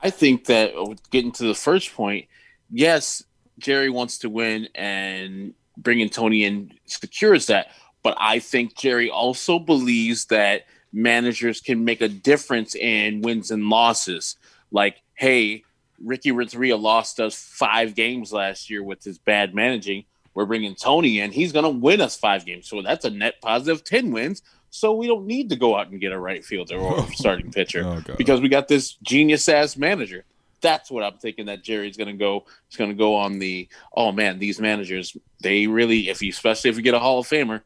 I 0.00 0.10
think 0.10 0.44
that 0.44 0.72
uh, 0.76 0.94
getting 1.10 1.32
to 1.32 1.42
the 1.42 1.54
first 1.54 1.92
point, 1.92 2.26
yes, 2.70 3.24
Jerry 3.58 3.90
wants 3.90 4.18
to 4.18 4.30
win, 4.30 4.68
and 4.76 5.52
bringing 5.76 6.08
Tony 6.10 6.44
in 6.44 6.70
secures 6.86 7.46
that 7.46 7.72
but 8.04 8.16
I 8.20 8.38
think 8.38 8.76
Jerry 8.76 9.10
also 9.10 9.58
believes 9.58 10.26
that 10.26 10.66
managers 10.92 11.60
can 11.60 11.84
make 11.84 12.02
a 12.02 12.08
difference 12.08 12.76
in 12.76 13.22
wins 13.22 13.50
and 13.50 13.64
losses. 13.68 14.36
Like, 14.70 15.02
hey, 15.14 15.64
Ricky 15.98 16.30
Renteria 16.30 16.76
lost 16.76 17.18
us 17.18 17.34
five 17.34 17.94
games 17.94 18.32
last 18.32 18.68
year 18.68 18.82
with 18.82 19.02
his 19.02 19.18
bad 19.18 19.54
managing. 19.54 20.04
We're 20.34 20.44
bringing 20.44 20.74
Tony 20.74 21.20
in. 21.20 21.32
He's 21.32 21.52
going 21.52 21.64
to 21.64 21.70
win 21.70 22.02
us 22.02 22.14
five 22.14 22.44
games. 22.44 22.68
So 22.68 22.82
that's 22.82 23.06
a 23.06 23.10
net 23.10 23.40
positive 23.40 23.82
10 23.84 24.12
wins. 24.12 24.42
So 24.68 24.92
we 24.92 25.06
don't 25.06 25.26
need 25.26 25.48
to 25.50 25.56
go 25.56 25.78
out 25.78 25.90
and 25.90 26.00
get 26.00 26.12
a 26.12 26.18
right 26.18 26.44
fielder 26.44 26.76
or 26.76 27.06
starting 27.12 27.52
pitcher 27.52 27.84
oh, 27.86 28.02
because 28.18 28.40
we 28.40 28.48
got 28.48 28.68
this 28.68 28.94
genius 29.02 29.48
ass 29.48 29.78
manager. 29.78 30.24
That's 30.60 30.90
what 30.90 31.04
I'm 31.04 31.18
thinking 31.18 31.46
that 31.46 31.62
Jerry's 31.62 31.96
going 31.96 32.08
to 32.08 32.18
go. 32.18 32.44
He's 32.68 32.76
going 32.76 32.90
to 32.90 32.96
go 32.96 33.14
on 33.14 33.38
the, 33.38 33.68
oh 33.96 34.12
man, 34.12 34.38
these 34.38 34.60
managers, 34.60 35.16
they 35.40 35.66
really, 35.66 36.10
if 36.10 36.20
you, 36.20 36.30
especially 36.30 36.70
if 36.70 36.76
you 36.76 36.82
get 36.82 36.94
a 36.94 36.98
Hall 36.98 37.20
of 37.20 37.28
Famer, 37.28 37.62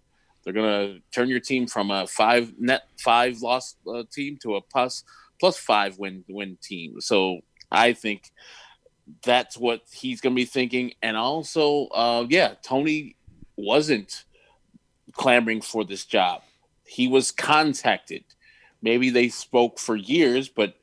they're 0.49 0.63
going 0.63 0.95
to 0.95 1.03
turn 1.13 1.29
your 1.29 1.41
team 1.41 1.67
from 1.67 1.91
a 1.91 2.07
five 2.07 2.55
net 2.59 2.85
five 2.99 3.43
loss 3.43 3.77
uh, 3.87 4.03
team 4.11 4.39
to 4.41 4.57
a 4.57 4.63
plus 4.63 5.05
plus 5.39 5.59
five 5.59 5.99
win 5.99 6.25
win 6.27 6.57
team. 6.63 7.03
So 7.03 7.41
I 7.71 7.93
think 7.93 8.33
that's 9.23 9.59
what 9.59 9.83
he's 9.93 10.23
going 10.23 10.35
to 10.35 10.41
be 10.41 10.47
thinking. 10.47 10.95
And 11.03 11.19
also, 11.19 11.89
uh, 11.89 12.25
yeah, 12.31 12.55
Tony 12.63 13.17
wasn't 13.57 14.25
clamoring 15.13 15.61
for 15.61 15.85
this 15.85 16.07
job. 16.07 16.41
He 16.87 17.09
was 17.09 17.31
contacted. 17.31 18.25
Maybe 18.81 19.11
they 19.11 19.29
spoke 19.29 19.79
for 19.79 19.97
years, 19.97 20.49
but 20.49 20.77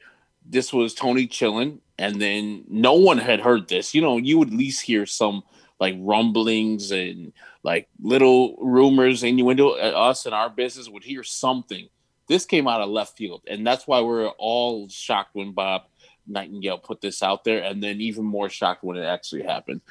this 0.45 0.71
was 0.71 0.93
Tony 0.93 1.25
chilling, 1.25 1.81
and 1.97 2.21
then 2.21 2.65
no 2.67 2.93
one 2.93 3.17
had 3.17 3.39
heard 3.39 3.67
this. 3.67 3.95
You 3.95 4.01
know, 4.01 4.17
you 4.17 4.37
would 4.37 4.49
at 4.49 4.53
least 4.53 4.83
hear 4.83 5.07
some 5.07 5.41
like 5.79 5.95
rumblings 5.99 6.91
and 6.91 7.33
like 7.63 7.87
little 8.01 8.55
rumors, 8.57 9.23
innuendo. 9.23 9.71
Uh, 9.71 9.91
us 9.95 10.25
and 10.25 10.35
our 10.35 10.49
business 10.49 10.89
would 10.89 11.03
hear 11.03 11.23
something. 11.23 11.89
This 12.27 12.45
came 12.45 12.67
out 12.67 12.81
of 12.81 12.89
left 12.89 13.17
field, 13.17 13.43
and 13.47 13.65
that's 13.65 13.85
why 13.85 14.01
we're 14.01 14.27
all 14.29 14.87
shocked 14.89 15.31
when 15.33 15.51
Bob 15.51 15.83
Nightingale 16.27 16.79
put 16.79 17.01
this 17.01 17.21
out 17.21 17.43
there, 17.43 17.63
and 17.63 17.83
then 17.83 18.01
even 18.01 18.25
more 18.25 18.49
shocked 18.49 18.83
when 18.83 18.97
it 18.97 19.05
actually 19.05 19.43
happened. 19.43 19.81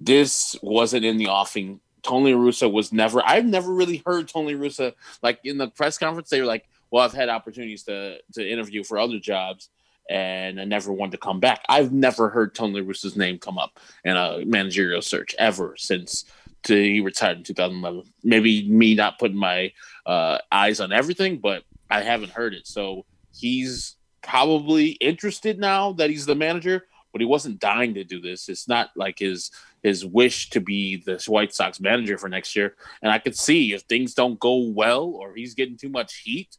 This 0.00 0.56
wasn't 0.62 1.04
in 1.04 1.16
the 1.16 1.28
offing. 1.28 1.80
Tony 2.02 2.34
Russo 2.34 2.68
was 2.68 2.92
never. 2.92 3.22
I've 3.24 3.44
never 3.44 3.72
really 3.72 4.02
heard 4.06 4.28
Tony 4.28 4.54
Russo 4.54 4.92
like 5.22 5.40
in 5.44 5.58
the 5.58 5.68
press 5.68 5.98
conference. 5.98 6.30
They 6.30 6.40
were 6.40 6.46
like, 6.46 6.68
"Well, 6.90 7.04
I've 7.04 7.12
had 7.12 7.28
opportunities 7.28 7.82
to 7.84 8.18
to 8.34 8.48
interview 8.48 8.84
for 8.84 8.98
other 8.98 9.18
jobs, 9.18 9.68
and 10.08 10.60
I 10.60 10.64
never 10.64 10.92
wanted 10.92 11.12
to 11.12 11.18
come 11.18 11.40
back." 11.40 11.64
I've 11.68 11.92
never 11.92 12.28
heard 12.28 12.54
Tony 12.54 12.80
Russo's 12.80 13.16
name 13.16 13.38
come 13.38 13.58
up 13.58 13.78
in 14.04 14.16
a 14.16 14.44
managerial 14.44 15.02
search 15.02 15.34
ever 15.38 15.74
since 15.76 16.24
he 16.66 17.00
retired 17.00 17.38
in 17.38 17.44
2011. 17.44 18.02
Maybe 18.24 18.68
me 18.68 18.94
not 18.94 19.18
putting 19.18 19.36
my 19.36 19.72
uh, 20.04 20.38
eyes 20.50 20.80
on 20.80 20.92
everything, 20.92 21.38
but 21.38 21.62
I 21.90 22.02
haven't 22.02 22.32
heard 22.32 22.54
it. 22.54 22.66
So 22.66 23.04
he's 23.34 23.96
probably 24.22 24.90
interested 24.92 25.58
now 25.58 25.92
that 25.92 26.10
he's 26.10 26.26
the 26.26 26.34
manager, 26.34 26.86
but 27.12 27.20
he 27.20 27.26
wasn't 27.26 27.60
dying 27.60 27.94
to 27.94 28.04
do 28.04 28.20
this. 28.20 28.48
It's 28.48 28.68
not 28.68 28.90
like 28.96 29.18
his 29.18 29.50
his 29.82 30.04
wish 30.04 30.50
to 30.50 30.60
be 30.60 30.96
the 30.96 31.22
White 31.28 31.54
Sox 31.54 31.80
manager 31.80 32.18
for 32.18 32.28
next 32.28 32.56
year. 32.56 32.74
And 33.02 33.12
I 33.12 33.20
could 33.20 33.36
see 33.36 33.72
if 33.72 33.82
things 33.82 34.14
don't 34.14 34.40
go 34.40 34.56
well 34.56 35.04
or 35.04 35.32
he's 35.34 35.54
getting 35.54 35.76
too 35.76 35.88
much 35.88 36.22
heat, 36.24 36.56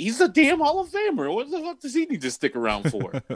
he's 0.00 0.20
a 0.20 0.28
damn 0.28 0.58
Hall 0.60 0.80
of 0.80 0.88
Famer. 0.88 1.32
What 1.32 1.50
the 1.50 1.60
fuck 1.60 1.80
does 1.80 1.94
he 1.94 2.06
need 2.06 2.22
to 2.22 2.30
stick 2.30 2.56
around 2.56 2.90
for? 2.90 3.22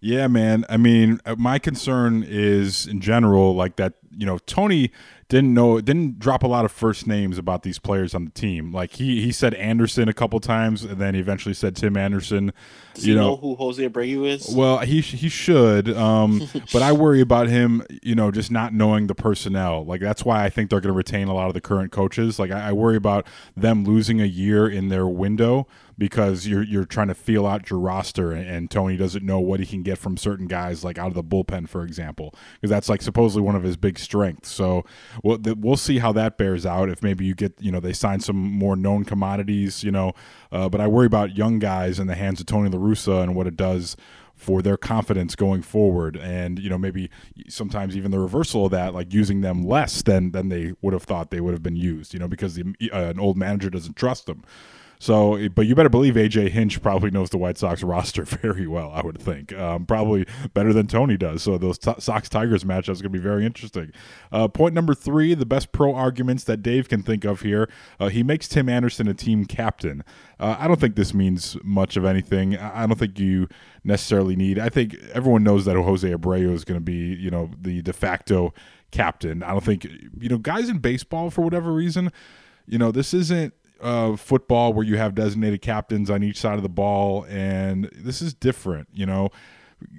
Yeah, 0.00 0.28
man. 0.28 0.66
I 0.68 0.76
mean, 0.76 1.20
uh, 1.24 1.36
my 1.38 1.58
concern 1.58 2.22
is 2.22 2.86
in 2.86 3.00
general 3.00 3.54
like 3.54 3.76
that. 3.76 3.94
You 4.16 4.26
know, 4.26 4.38
Tony 4.38 4.90
didn't 5.28 5.54
know 5.54 5.80
didn't 5.80 6.20
drop 6.20 6.44
a 6.44 6.46
lot 6.46 6.64
of 6.64 6.70
first 6.70 7.06
names 7.06 7.36
about 7.36 7.64
these 7.64 7.80
players 7.80 8.14
on 8.14 8.24
the 8.24 8.30
team. 8.30 8.72
Like 8.72 8.92
he 8.92 9.22
he 9.22 9.32
said 9.32 9.54
Anderson 9.54 10.08
a 10.08 10.12
couple 10.12 10.38
times, 10.38 10.84
and 10.84 10.98
then 11.00 11.14
he 11.14 11.20
eventually 11.20 11.54
said 11.54 11.74
Tim 11.74 11.96
Anderson. 11.96 12.52
Does 12.94 13.06
you 13.06 13.14
know, 13.14 13.30
know, 13.30 13.36
who 13.36 13.54
Jose 13.56 13.88
Abreu 13.88 14.26
is? 14.26 14.48
Well, 14.54 14.78
he 14.78 15.00
he 15.00 15.28
should, 15.28 15.94
um, 15.96 16.48
but 16.72 16.82
I 16.82 16.92
worry 16.92 17.20
about 17.20 17.48
him. 17.48 17.84
You 18.02 18.14
know, 18.14 18.30
just 18.30 18.50
not 18.50 18.72
knowing 18.72 19.08
the 19.08 19.14
personnel. 19.14 19.84
Like 19.84 20.00
that's 20.00 20.24
why 20.24 20.44
I 20.44 20.50
think 20.50 20.70
they're 20.70 20.80
going 20.80 20.92
to 20.92 20.96
retain 20.96 21.26
a 21.26 21.34
lot 21.34 21.48
of 21.48 21.54
the 21.54 21.60
current 21.60 21.90
coaches. 21.90 22.38
Like 22.38 22.52
I, 22.52 22.68
I 22.68 22.72
worry 22.72 22.96
about 22.96 23.26
them 23.56 23.84
losing 23.84 24.20
a 24.20 24.26
year 24.26 24.68
in 24.68 24.88
their 24.88 25.06
window 25.06 25.66
because 25.98 26.46
you're 26.46 26.62
you're 26.62 26.84
trying 26.84 27.08
to 27.08 27.14
feel 27.14 27.46
out 27.46 27.70
your 27.70 27.78
roster 27.78 28.32
and, 28.32 28.48
and, 28.48 28.70
Tony 28.70 28.96
doesn't 28.96 29.24
know 29.24 29.38
what 29.38 29.60
he 29.60 29.66
can 29.66 29.82
get 29.82 29.96
from 29.96 30.16
certain 30.16 30.46
guys 30.46 30.84
like 30.84 30.98
out 30.98 31.08
of 31.08 31.14
the 31.14 31.24
bullpen 31.24 31.68
for 31.68 31.84
example 31.84 32.34
because 32.54 32.68
that's 32.68 32.88
like 32.88 33.00
supposedly 33.00 33.42
one 33.42 33.54
of 33.54 33.62
his 33.62 33.76
big 33.76 33.98
strengths 34.06 34.50
so 34.50 34.84
we'll, 35.22 35.38
we'll 35.58 35.76
see 35.76 35.98
how 35.98 36.12
that 36.12 36.38
bears 36.38 36.64
out 36.64 36.88
if 36.88 37.02
maybe 37.02 37.24
you 37.24 37.34
get 37.34 37.52
you 37.60 37.70
know 37.70 37.80
they 37.80 37.92
sign 37.92 38.20
some 38.20 38.36
more 38.36 38.76
known 38.76 39.04
commodities 39.04 39.84
you 39.84 39.90
know 39.90 40.12
uh, 40.52 40.68
but 40.68 40.80
I 40.80 40.86
worry 40.86 41.06
about 41.06 41.36
young 41.36 41.58
guys 41.58 41.98
in 41.98 42.06
the 42.06 42.14
hands 42.14 42.40
of 42.40 42.46
Tony 42.46 42.70
La 42.70 42.78
Russa 42.78 43.22
and 43.22 43.34
what 43.34 43.46
it 43.46 43.56
does 43.56 43.96
for 44.36 44.60
their 44.60 44.76
confidence 44.76 45.34
going 45.34 45.62
forward. 45.62 46.16
And 46.16 46.58
you 46.58 46.70
know 46.70 46.78
maybe 46.78 47.10
sometimes 47.48 47.96
even 47.96 48.10
the 48.10 48.20
reversal 48.20 48.66
of 48.66 48.70
that 48.72 48.94
like 48.94 49.12
using 49.12 49.40
them 49.40 49.66
less 49.66 50.02
than 50.02 50.32
than 50.32 50.50
they 50.50 50.74
would 50.82 50.92
have 50.92 51.02
thought 51.02 51.30
they 51.30 51.40
would 51.40 51.54
have 51.54 51.62
been 51.62 51.76
used 51.76 52.12
you 52.12 52.20
know 52.20 52.28
because 52.28 52.54
the, 52.54 52.74
uh, 52.92 53.06
an 53.06 53.18
old 53.18 53.36
manager 53.36 53.70
doesn't 53.70 53.96
trust 53.96 54.26
them 54.26 54.44
so, 54.98 55.48
but 55.50 55.66
you 55.66 55.74
better 55.74 55.88
believe 55.88 56.14
AJ 56.14 56.50
Hinch 56.50 56.80
probably 56.82 57.10
knows 57.10 57.30
the 57.30 57.38
White 57.38 57.58
Sox 57.58 57.82
roster 57.84 58.24
very 58.24 58.66
well. 58.66 58.90
I 58.92 59.02
would 59.02 59.20
think 59.20 59.52
um, 59.54 59.86
probably 59.86 60.26
better 60.54 60.72
than 60.72 60.86
Tony 60.86 61.16
does. 61.16 61.42
So 61.42 61.58
those 61.58 61.78
t- 61.78 61.94
Sox 61.98 62.28
Tigers 62.28 62.64
matchup 62.64 62.90
is 62.90 63.02
going 63.02 63.12
to 63.12 63.18
be 63.18 63.22
very 63.22 63.44
interesting. 63.44 63.92
Uh, 64.32 64.48
point 64.48 64.74
number 64.74 64.94
three: 64.94 65.34
the 65.34 65.46
best 65.46 65.72
pro 65.72 65.94
arguments 65.94 66.44
that 66.44 66.58
Dave 66.58 66.88
can 66.88 67.02
think 67.02 67.24
of 67.24 67.42
here. 67.42 67.68
Uh, 68.00 68.08
he 68.08 68.22
makes 68.22 68.48
Tim 68.48 68.68
Anderson 68.68 69.08
a 69.08 69.14
team 69.14 69.44
captain. 69.44 70.02
Uh, 70.38 70.56
I 70.58 70.68
don't 70.68 70.80
think 70.80 70.96
this 70.96 71.14
means 71.14 71.56
much 71.62 71.96
of 71.96 72.04
anything. 72.04 72.56
I 72.56 72.86
don't 72.86 72.98
think 72.98 73.18
you 73.18 73.48
necessarily 73.84 74.36
need. 74.36 74.58
I 74.58 74.68
think 74.68 74.96
everyone 75.12 75.44
knows 75.44 75.64
that 75.64 75.76
Jose 75.76 76.08
Abreu 76.08 76.52
is 76.52 76.64
going 76.64 76.78
to 76.78 76.84
be, 76.84 77.14
you 77.14 77.30
know, 77.30 77.50
the 77.60 77.82
de 77.82 77.92
facto 77.92 78.52
captain. 78.90 79.42
I 79.42 79.50
don't 79.50 79.64
think 79.64 79.84
you 79.84 80.28
know 80.28 80.38
guys 80.38 80.68
in 80.68 80.78
baseball 80.78 81.30
for 81.30 81.42
whatever 81.42 81.72
reason. 81.72 82.12
You 82.66 82.78
know, 82.78 82.90
this 82.90 83.14
isn't 83.14 83.54
uh, 83.80 84.16
football 84.16 84.72
where 84.72 84.84
you 84.84 84.96
have 84.96 85.14
designated 85.14 85.62
captains 85.62 86.10
on 86.10 86.22
each 86.22 86.40
side 86.40 86.56
of 86.56 86.62
the 86.62 86.68
ball, 86.68 87.24
and 87.28 87.90
this 87.94 88.22
is 88.22 88.34
different. 88.34 88.88
You 88.92 89.06
know, 89.06 89.30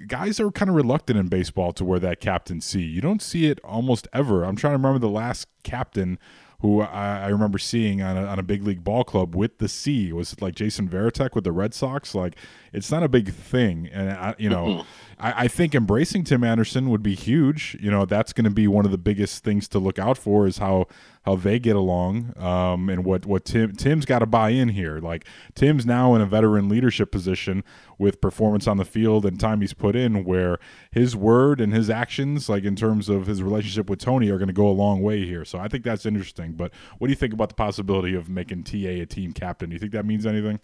guys 0.07 0.39
are 0.39 0.51
kind 0.51 0.69
of 0.69 0.75
reluctant 0.75 1.19
in 1.19 1.27
baseball 1.27 1.73
to 1.73 1.85
wear 1.85 1.99
that 1.99 2.19
captain 2.19 2.61
C. 2.61 2.81
You 2.81 3.01
don't 3.01 3.21
see 3.21 3.45
it 3.45 3.59
almost 3.63 4.07
ever. 4.13 4.43
I'm 4.43 4.55
trying 4.55 4.73
to 4.73 4.77
remember 4.77 4.99
the 4.99 5.09
last 5.09 5.47
captain 5.63 6.19
who 6.61 6.81
I, 6.81 7.25
I 7.25 7.27
remember 7.27 7.59
seeing 7.59 8.01
on 8.01 8.17
a, 8.17 8.25
on 8.25 8.39
a 8.39 8.43
big 8.43 8.63
league 8.63 8.83
ball 8.83 9.03
club 9.03 9.35
with 9.35 9.59
the 9.59 9.67
C. 9.67 10.11
Was 10.11 10.33
it 10.33 10.41
like 10.41 10.55
Jason 10.55 10.89
Varitek 10.89 11.35
with 11.35 11.43
the 11.43 11.51
Red 11.51 11.73
Sox? 11.75 12.15
Like, 12.15 12.35
it's 12.73 12.91
not 12.91 13.03
a 13.03 13.07
big 13.07 13.31
thing, 13.31 13.89
and 13.91 14.11
I, 14.11 14.35
you 14.37 14.49
know. 14.49 14.85
I, 15.19 15.45
I, 15.45 15.47
think 15.47 15.73
embracing 15.73 16.25
Tim 16.25 16.43
Anderson 16.43 16.89
would 16.89 17.01
be 17.01 17.15
huge. 17.15 17.75
You 17.79 17.89
know, 17.89 18.05
that's 18.05 18.33
going 18.33 18.45
to 18.45 18.51
be 18.51 18.67
one 18.67 18.85
of 18.85 18.91
the 18.91 18.99
biggest 18.99 19.43
things 19.43 19.67
to 19.69 19.79
look 19.79 19.97
out 19.97 20.15
for 20.15 20.45
is 20.45 20.59
how 20.59 20.85
how 21.27 21.35
they 21.35 21.59
get 21.59 21.75
along, 21.75 22.31
um, 22.37 22.87
and 22.87 23.03
what 23.03 23.25
what 23.25 23.43
Tim 23.43 23.75
Tim's 23.75 24.05
got 24.05 24.19
to 24.19 24.25
buy 24.25 24.51
in 24.51 24.69
here. 24.69 24.99
Like 24.99 25.27
Tim's 25.55 25.85
now 25.85 26.15
in 26.15 26.21
a 26.21 26.25
veteran 26.25 26.69
leadership 26.69 27.11
position 27.11 27.65
with 27.97 28.21
performance 28.21 28.65
on 28.65 28.77
the 28.77 28.85
field 28.85 29.25
and 29.25 29.37
time 29.37 29.59
he's 29.59 29.73
put 29.73 29.93
in, 29.93 30.23
where 30.23 30.57
his 30.89 31.17
word 31.17 31.59
and 31.59 31.73
his 31.73 31.89
actions, 31.89 32.47
like 32.47 32.63
in 32.63 32.77
terms 32.77 33.09
of 33.09 33.27
his 33.27 33.43
relationship 33.43 33.89
with 33.89 33.99
Tony, 33.99 34.29
are 34.29 34.37
going 34.37 34.47
to 34.47 34.53
go 34.53 34.69
a 34.69 34.71
long 34.71 35.01
way 35.01 35.25
here. 35.25 35.43
So 35.43 35.59
I 35.59 35.67
think 35.67 35.83
that's 35.83 36.05
interesting. 36.05 36.53
But 36.53 36.71
what 36.97 37.07
do 37.07 37.11
you 37.11 37.17
think 37.17 37.33
about 37.33 37.49
the 37.49 37.55
possibility 37.55 38.15
of 38.15 38.29
making 38.29 38.63
TA 38.63 38.77
a 38.77 39.05
team 39.05 39.33
captain? 39.33 39.69
Do 39.69 39.73
you 39.73 39.79
think 39.81 39.91
that 39.91 40.05
means 40.05 40.25
anything? 40.25 40.61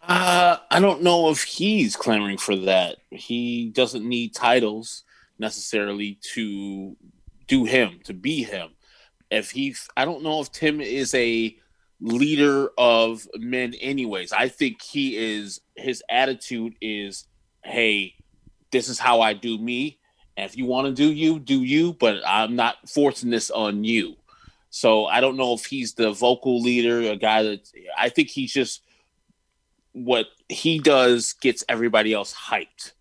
Uh, 0.00 0.58
I 0.70 0.78
don't 0.78 1.02
know 1.02 1.28
if 1.30 1.42
he's 1.42 1.96
clamoring 1.96 2.38
for 2.38 2.54
that. 2.54 2.98
He 3.10 3.70
doesn't 3.70 4.08
need 4.08 4.32
titles 4.32 5.02
necessarily 5.40 6.20
to 6.34 6.96
do 7.48 7.64
him, 7.64 7.98
to 8.04 8.14
be 8.14 8.44
him. 8.44 8.70
If 9.32 9.50
he, 9.50 9.74
I 9.96 10.04
don't 10.04 10.22
know 10.22 10.40
if 10.40 10.52
Tim 10.52 10.80
is 10.80 11.14
a 11.14 11.56
leader 12.00 12.68
of 12.76 13.26
men, 13.34 13.72
anyways. 13.80 14.32
I 14.32 14.48
think 14.48 14.82
he 14.82 15.16
is, 15.16 15.60
his 15.74 16.02
attitude 16.10 16.74
is, 16.82 17.26
hey, 17.64 18.14
this 18.72 18.90
is 18.90 18.98
how 18.98 19.22
I 19.22 19.32
do 19.32 19.56
me. 19.56 19.98
And 20.36 20.44
if 20.44 20.56
you 20.56 20.66
want 20.66 20.86
to 20.86 20.92
do 20.92 21.10
you, 21.10 21.38
do 21.38 21.62
you, 21.62 21.94
but 21.94 22.16
I'm 22.26 22.56
not 22.56 22.76
forcing 22.88 23.30
this 23.30 23.50
on 23.50 23.84
you. 23.84 24.16
So 24.68 25.06
I 25.06 25.20
don't 25.20 25.36
know 25.36 25.54
if 25.54 25.64
he's 25.64 25.94
the 25.94 26.12
vocal 26.12 26.60
leader, 26.60 27.00
a 27.10 27.16
guy 27.16 27.42
that 27.42 27.70
I 27.96 28.10
think 28.10 28.28
he's 28.28 28.52
just 28.52 28.82
what 29.92 30.26
he 30.48 30.78
does 30.78 31.34
gets 31.34 31.64
everybody 31.68 32.12
else 32.12 32.34
hyped. 32.34 32.92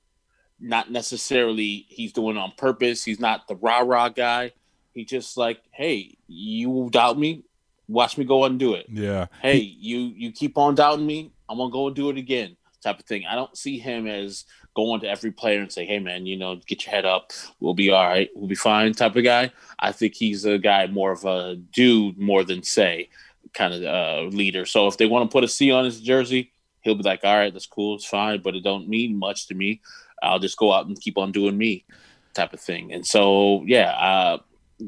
Not 0.59 0.91
necessarily 0.91 1.85
he's 1.89 2.13
doing 2.13 2.37
on 2.37 2.53
purpose. 2.57 3.03
He's 3.03 3.19
not 3.19 3.47
the 3.47 3.55
rah 3.55 3.79
rah 3.79 4.09
guy. 4.09 4.51
He 4.93 5.05
just 5.05 5.37
like, 5.37 5.61
hey, 5.71 6.17
you 6.27 6.89
doubt 6.91 7.17
me, 7.17 7.43
watch 7.87 8.17
me 8.17 8.25
go 8.25 8.43
and 8.45 8.59
do 8.59 8.73
it. 8.73 8.87
Yeah. 8.89 9.27
Hey, 9.41 9.57
you 9.57 9.99
you 10.15 10.31
keep 10.31 10.57
on 10.57 10.75
doubting 10.75 11.07
me, 11.07 11.31
I'm 11.49 11.57
gonna 11.57 11.71
go 11.71 11.87
and 11.87 11.95
do 11.95 12.09
it 12.09 12.17
again. 12.17 12.57
Type 12.83 12.99
of 12.99 13.05
thing. 13.05 13.25
I 13.29 13.35
don't 13.35 13.55
see 13.55 13.77
him 13.77 14.07
as 14.07 14.45
going 14.75 15.01
to 15.01 15.07
every 15.07 15.31
player 15.31 15.59
and 15.59 15.71
say, 15.71 15.85
"Hey, 15.85 15.99
man, 15.99 16.25
you 16.25 16.35
know, 16.35 16.55
get 16.65 16.83
your 16.83 16.91
head 16.91 17.05
up. 17.05 17.31
We'll 17.59 17.75
be 17.75 17.91
all 17.91 18.07
right. 18.07 18.29
We'll 18.35 18.47
be 18.47 18.55
fine." 18.55 18.91
Type 18.93 19.15
of 19.15 19.23
guy. 19.23 19.51
I 19.79 19.91
think 19.91 20.15
he's 20.15 20.45
a 20.45 20.57
guy 20.57 20.87
more 20.87 21.11
of 21.11 21.23
a 21.23 21.55
dude 21.55 22.17
more 22.17 22.43
than 22.43 22.63
say 22.63 23.09
kind 23.53 23.73
of 23.73 23.83
uh, 23.83 24.35
leader. 24.35 24.65
So 24.65 24.87
if 24.87 24.97
they 24.97 25.05
want 25.05 25.29
to 25.29 25.33
put 25.33 25.43
a 25.43 25.47
C 25.47 25.71
on 25.71 25.85
his 25.85 25.99
jersey, 25.99 26.51
he'll 26.81 26.95
be 26.95 27.03
like, 27.03 27.21
all 27.23 27.35
right, 27.35 27.53
that's 27.53 27.67
cool, 27.67 27.95
it's 27.95 28.05
fine, 28.05 28.41
but 28.41 28.55
it 28.55 28.63
don't 28.63 28.87
mean 28.87 29.17
much 29.17 29.47
to 29.47 29.55
me. 29.55 29.81
I'll 30.21 30.39
just 30.39 30.57
go 30.57 30.71
out 30.71 30.87
and 30.87 30.99
keep 30.99 31.17
on 31.17 31.31
doing 31.31 31.57
me, 31.57 31.85
type 32.33 32.53
of 32.53 32.59
thing. 32.59 32.93
And 32.93 33.05
so, 33.05 33.63
yeah, 33.65 33.91
uh, 33.91 34.37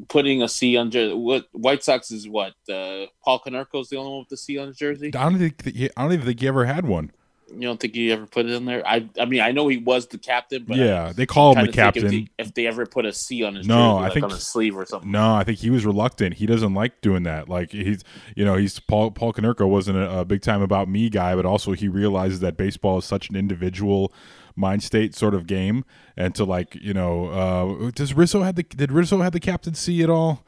putting 0.08 0.42
a 0.42 0.48
C 0.48 0.76
under 0.76 1.16
what 1.16 1.46
White 1.52 1.82
Sox 1.82 2.10
is 2.10 2.28
what 2.28 2.54
uh, 2.72 3.06
Paul 3.24 3.40
is 3.46 3.88
the 3.88 3.96
only 3.96 4.10
one 4.10 4.18
with 4.20 4.28
the 4.28 4.36
C 4.36 4.58
on 4.58 4.68
his 4.68 4.76
jersey. 4.76 5.08
I 5.14 5.28
don't 5.28 5.38
think 5.38 5.64
he, 5.64 5.90
I 5.96 6.02
don't 6.02 6.12
even 6.12 6.26
think 6.26 6.40
he 6.40 6.48
ever 6.48 6.64
had 6.64 6.86
one. 6.86 7.10
You 7.52 7.60
don't 7.60 7.78
think 7.78 7.94
he 7.94 8.10
ever 8.10 8.26
put 8.26 8.46
it 8.46 8.52
in 8.52 8.64
there? 8.64 8.84
I 8.86 9.08
I 9.20 9.26
mean, 9.26 9.40
I 9.40 9.52
know 9.52 9.68
he 9.68 9.76
was 9.76 10.06
the 10.06 10.18
captain, 10.18 10.64
but 10.66 10.76
yeah, 10.76 11.12
they 11.14 11.26
call 11.26 11.54
him 11.54 11.66
the 11.66 11.72
captain. 11.72 12.06
If 12.06 12.10
they, 12.10 12.28
if 12.38 12.54
they 12.54 12.66
ever 12.66 12.86
put 12.86 13.04
a 13.04 13.12
C 13.12 13.44
on 13.44 13.54
his 13.54 13.66
No, 13.68 13.74
jersey, 13.74 13.86
I 13.86 14.00
like 14.00 14.12
think- 14.14 14.24
on 14.24 14.30
his 14.30 14.46
sleeve 14.46 14.76
or 14.76 14.86
something. 14.86 15.10
No, 15.12 15.34
I 15.34 15.44
think 15.44 15.58
he 15.58 15.70
was 15.70 15.84
reluctant. 15.84 16.34
He 16.34 16.46
doesn't 16.46 16.74
like 16.74 17.00
doing 17.00 17.22
that. 17.24 17.48
Like 17.48 17.70
he's, 17.70 18.02
you 18.34 18.44
know, 18.44 18.56
he's 18.56 18.80
Paul 18.80 19.10
Paul 19.10 19.32
Konerko 19.32 19.68
wasn't 19.68 19.98
a, 19.98 20.20
a 20.20 20.24
big 20.24 20.40
time 20.42 20.62
about 20.62 20.88
me 20.88 21.10
guy, 21.10 21.36
but 21.36 21.44
also 21.46 21.72
he 21.72 21.86
realizes 21.86 22.40
that 22.40 22.56
baseball 22.56 22.98
is 22.98 23.04
such 23.04 23.28
an 23.28 23.36
individual 23.36 24.12
mind 24.56 24.82
state 24.82 25.14
sort 25.14 25.34
of 25.34 25.46
game, 25.46 25.84
and 26.16 26.34
to 26.34 26.44
like, 26.44 26.74
you 26.76 26.94
know, 26.94 27.26
uh, 27.26 27.90
does 27.94 28.14
Rizzo 28.14 28.42
had 28.42 28.56
the 28.56 28.62
did 28.62 28.92
Rizzo 28.92 29.18
have 29.20 29.32
the 29.32 29.40
captaincy 29.40 30.02
at 30.02 30.10
all? 30.10 30.44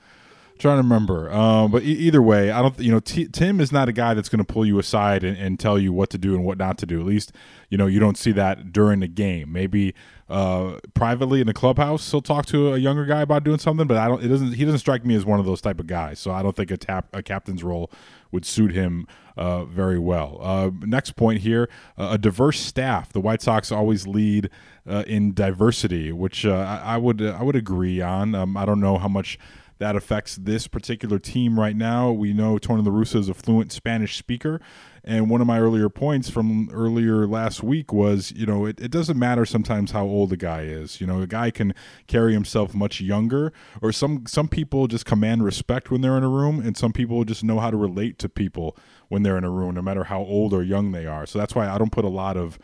trying 0.59 0.77
to 0.77 0.83
remember. 0.83 1.31
Um, 1.31 1.71
but 1.71 1.83
e- 1.83 1.87
either 1.87 2.23
way, 2.23 2.51
I 2.51 2.62
don't. 2.62 2.79
You 2.79 2.92
know, 2.92 3.01
T- 3.01 3.29
Tim 3.29 3.61
is 3.61 3.73
not 3.73 3.88
a 3.88 3.92
guy 3.92 4.14
that's 4.14 4.29
going 4.29 4.45
to 4.45 4.53
pull 4.53 4.64
you 4.64 4.79
aside 4.79 5.25
and, 5.25 5.37
and 5.37 5.59
tell 5.59 5.79
you 5.79 5.92
what 5.92 6.11
to 6.11 6.19
do 6.19 6.35
and 6.35 6.45
what 6.45 6.59
not 6.59 6.79
to 6.79 6.87
do. 6.87 7.01
At 7.01 7.07
least, 7.07 7.33
you 7.71 7.79
know, 7.79 7.87
you 7.87 8.01
don't 8.01 8.16
see 8.16 8.33
that 8.33 8.73
during 8.73 9.01
the 9.01 9.09
game. 9.09 9.53
Maybe 9.53 9.95
uh, 10.29 10.79
privately 10.95 11.40
in 11.40 11.47
the 11.47 11.55
clubhouse, 11.55 12.11
he'll 12.11 12.23
talk 12.23 12.47
to 12.47 12.75
a 12.75 12.79
younger 12.79 13.05
guy 13.05 13.23
about 13.23 13.45
doing 13.45 13.59
something. 13.59 13.87
But 13.87 13.99
I 13.99 14.09
don't. 14.09 14.23
It 14.23 14.29
doesn't. 14.29 14.55
He 14.55 14.64
doesn't 14.64 14.81
strike 14.81 15.05
me 15.05 15.14
as 15.14 15.25
one 15.25 15.40
of 15.40 15.47
those 15.47 15.61
type 15.61 15.81
of 15.81 15.87
guys. 15.87 16.19
So 16.19 16.31
I 16.31 16.42
don't 16.42 16.57
think 16.57 16.71
a 16.71 16.77
tap 16.77 17.09
a 17.12 17.23
captain's 17.23 17.62
role 17.62 17.90
would 18.33 18.45
suit 18.45 18.73
him 18.73 19.07
uh, 19.37 19.64
very 19.64 19.99
well. 19.99 20.38
Uh, 20.40 20.70
next 20.81 21.16
point 21.16 21.40
here: 21.40 21.68
uh, 21.99 22.11
a 22.12 22.18
diverse 22.18 22.61
staff. 22.61 23.12
The 23.12 23.20
White 23.20 23.42
Sox 23.42 23.70
always 23.70 24.07
lead 24.07 24.51
uh, 24.88 25.05
in 25.07 25.35
diversity, 25.35 26.12
which 26.12 26.46
uh, 26.46 26.55
I, 26.55 26.94
I 26.94 26.96
would 26.96 27.22
I 27.22 27.42
would 27.42 27.57
agree 27.57 28.01
on. 28.01 28.35
Um, 28.35 28.57
I 28.57 28.64
don't 28.64 28.81
know 28.81 28.99
how 28.99 29.09
much 29.09 29.38
that 29.79 29.94
affects 29.94 30.37
this 30.37 30.66
particular 30.66 31.18
team 31.18 31.61
right 31.61 31.77
now. 31.77 32.11
We 32.11 32.33
know 32.33 32.59
Tony 32.59 32.83
La 32.83 32.90
Russa 32.90 33.16
is 33.16 33.29
a 33.29 33.35
fluent 33.35 33.72
Spanish 33.72 34.16
speaker. 34.16 34.61
And 35.09 35.31
one 35.31 35.40
of 35.40 35.46
my 35.46 35.61
earlier 35.61 35.88
points 35.88 36.29
from 36.29 36.68
earlier 36.72 37.29
last 37.29 37.62
week 37.62 37.92
was, 37.92 38.33
you 38.33 38.44
know, 38.44 38.66
it, 38.66 38.81
it 38.81 38.90
doesn't 38.90 39.16
matter 39.16 39.46
sometimes 39.46 39.92
how 39.92 40.05
old 40.05 40.33
a 40.33 40.37
guy 40.37 40.62
is. 40.62 41.01
You 41.01 41.07
know, 41.07 41.22
a 41.22 41.29
guy 41.29 41.53
can 41.53 41.75
carry 42.09 42.33
himself 42.33 42.75
much 42.75 43.01
younger, 43.01 43.53
or 43.81 43.92
some 43.92 44.25
some 44.27 44.49
people 44.49 44.88
just 44.88 45.05
command 45.05 45.44
respect 45.44 45.92
when 45.92 46.01
they're 46.01 46.16
in 46.16 46.25
a 46.25 46.29
room, 46.29 46.59
and 46.59 46.77
some 46.77 46.92
people 46.92 47.22
just 47.22 47.44
know 47.44 47.61
how 47.61 47.70
to 47.70 47.77
relate 47.77 48.18
to 48.18 48.29
people 48.29 48.77
when 49.09 49.23
they're 49.23 49.38
in 49.38 49.45
a 49.45 49.51
room, 49.51 49.75
no 49.75 49.83
matter 49.83 50.05
how 50.05 50.21
old 50.21 50.53
or 50.53 50.62
young 50.62 50.92
they 50.92 51.07
are. 51.07 51.27
So 51.27 51.38
that's 51.38 51.55
why 51.55 51.69
I 51.69 51.79
don't 51.79 51.92
put 51.92 52.05
a 52.05 52.09
lot 52.09 52.37
of 52.37 52.59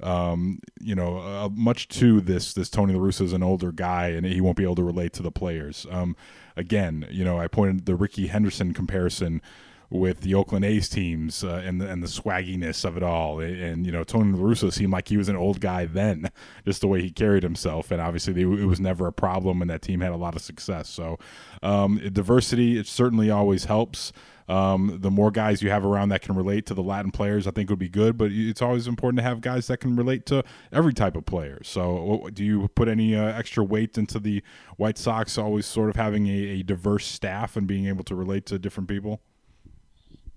um, 0.00 0.60
you 0.80 0.94
know, 0.94 1.18
uh, 1.18 1.48
much 1.52 1.88
to 1.88 2.20
this. 2.20 2.54
This 2.54 2.70
Tony 2.70 2.94
La 2.94 3.00
Russa 3.00 3.22
is 3.22 3.32
an 3.32 3.42
older 3.42 3.72
guy, 3.72 4.08
and 4.08 4.24
he 4.24 4.40
won't 4.40 4.56
be 4.56 4.62
able 4.62 4.76
to 4.76 4.84
relate 4.84 5.12
to 5.14 5.22
the 5.22 5.32
players. 5.32 5.86
Um, 5.90 6.16
again, 6.56 7.06
you 7.10 7.24
know, 7.24 7.38
I 7.38 7.48
pointed 7.48 7.86
the 7.86 7.96
Ricky 7.96 8.28
Henderson 8.28 8.72
comparison 8.72 9.42
with 9.90 10.20
the 10.20 10.34
Oakland 10.34 10.66
A's 10.66 10.88
teams 10.88 11.42
uh, 11.42 11.62
and 11.64 11.80
the, 11.80 11.88
and 11.88 12.02
the 12.02 12.08
swagginess 12.08 12.84
of 12.84 12.96
it 12.96 13.02
all. 13.02 13.40
And 13.40 13.86
you 13.86 13.92
know, 13.92 14.04
Tony 14.04 14.36
La 14.36 14.44
Russa 14.44 14.72
seemed 14.72 14.92
like 14.92 15.08
he 15.08 15.16
was 15.16 15.28
an 15.28 15.36
old 15.36 15.60
guy 15.60 15.86
then, 15.86 16.30
just 16.64 16.80
the 16.80 16.88
way 16.88 17.00
he 17.00 17.10
carried 17.10 17.42
himself. 17.42 17.90
And 17.90 18.00
obviously, 18.00 18.32
they, 18.32 18.42
it 18.42 18.66
was 18.66 18.80
never 18.80 19.06
a 19.06 19.12
problem, 19.12 19.62
and 19.62 19.70
that 19.70 19.82
team 19.82 20.00
had 20.00 20.12
a 20.12 20.16
lot 20.16 20.36
of 20.36 20.42
success. 20.42 20.88
So, 20.88 21.18
um, 21.62 22.00
diversity 22.12 22.78
it 22.78 22.86
certainly 22.86 23.30
always 23.30 23.64
helps. 23.64 24.12
Um, 24.48 24.98
the 25.00 25.10
more 25.10 25.30
guys 25.30 25.60
you 25.62 25.70
have 25.70 25.84
around 25.84 26.08
that 26.08 26.22
can 26.22 26.34
relate 26.34 26.64
to 26.66 26.74
the 26.74 26.82
Latin 26.82 27.10
players, 27.10 27.46
I 27.46 27.50
think 27.50 27.68
would 27.68 27.78
be 27.78 27.88
good. 27.88 28.16
But 28.16 28.30
it's 28.32 28.62
always 28.62 28.86
important 28.86 29.18
to 29.18 29.22
have 29.22 29.40
guys 29.40 29.66
that 29.66 29.78
can 29.78 29.94
relate 29.94 30.24
to 30.26 30.42
every 30.72 30.94
type 30.94 31.16
of 31.16 31.26
player. 31.26 31.60
So, 31.62 32.28
do 32.32 32.44
you 32.44 32.68
put 32.68 32.88
any 32.88 33.14
uh, 33.14 33.26
extra 33.26 33.62
weight 33.62 33.98
into 33.98 34.18
the 34.18 34.42
White 34.76 34.96
Sox 34.96 35.36
always 35.36 35.66
sort 35.66 35.90
of 35.90 35.96
having 35.96 36.28
a, 36.28 36.60
a 36.60 36.62
diverse 36.62 37.06
staff 37.06 37.56
and 37.56 37.66
being 37.66 37.86
able 37.86 38.04
to 38.04 38.14
relate 38.14 38.46
to 38.46 38.58
different 38.58 38.88
people? 38.88 39.20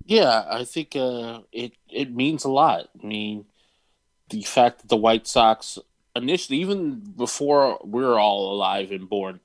Yeah, 0.06 0.46
I 0.50 0.66
think 0.66 0.96
uh, 0.96 1.42
it 1.52 1.74
it 1.90 2.14
means 2.14 2.44
a 2.44 2.50
lot. 2.50 2.90
I 3.02 3.08
mean, 3.08 3.46
the 4.30 4.42
fact 4.42 4.82
that 4.82 4.90
the 4.90 4.98
White 4.98 5.28
Sox 5.28 5.80
initially, 6.16 6.60
even 6.60 7.00
before 7.00 7.80
we 7.84 8.04
are 8.04 8.20
all 8.20 8.54
alive 8.54 8.92
and 8.92 9.08
born, 9.08 9.40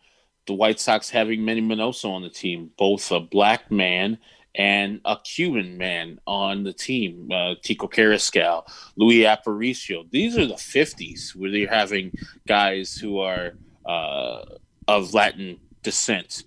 the 0.47 0.55
White 0.55 0.81
Sox 0.81 1.11
having 1.11 1.45
Manny 1.45 1.61
Minoso 1.61 2.11
on 2.11 2.23
the 2.23 2.31
team, 2.31 2.71
both 2.77 3.11
a 3.11 3.21
black 3.21 3.71
man 3.71 4.19
and 4.57 5.01
a 5.05 5.19
Cuban 5.23 5.77
man 5.77 6.19
on 6.27 6.65
the 6.65 6.73
team, 6.73 7.29
uh, 7.31 7.55
Chico 7.63 7.87
Carrasquel, 7.87 8.65
Luis 8.97 9.27
Aparicio. 9.27 10.11
These 10.11 10.39
are 10.39 10.47
the 10.47 10.55
50s 10.55 11.37
where 11.37 11.51
they're 11.51 11.69
having 11.69 12.13
guys 12.49 12.95
who 12.97 13.19
are 13.19 13.53
uh, 13.85 14.45
of 14.89 15.13
Latin 15.13 15.61
descent. 15.83 16.45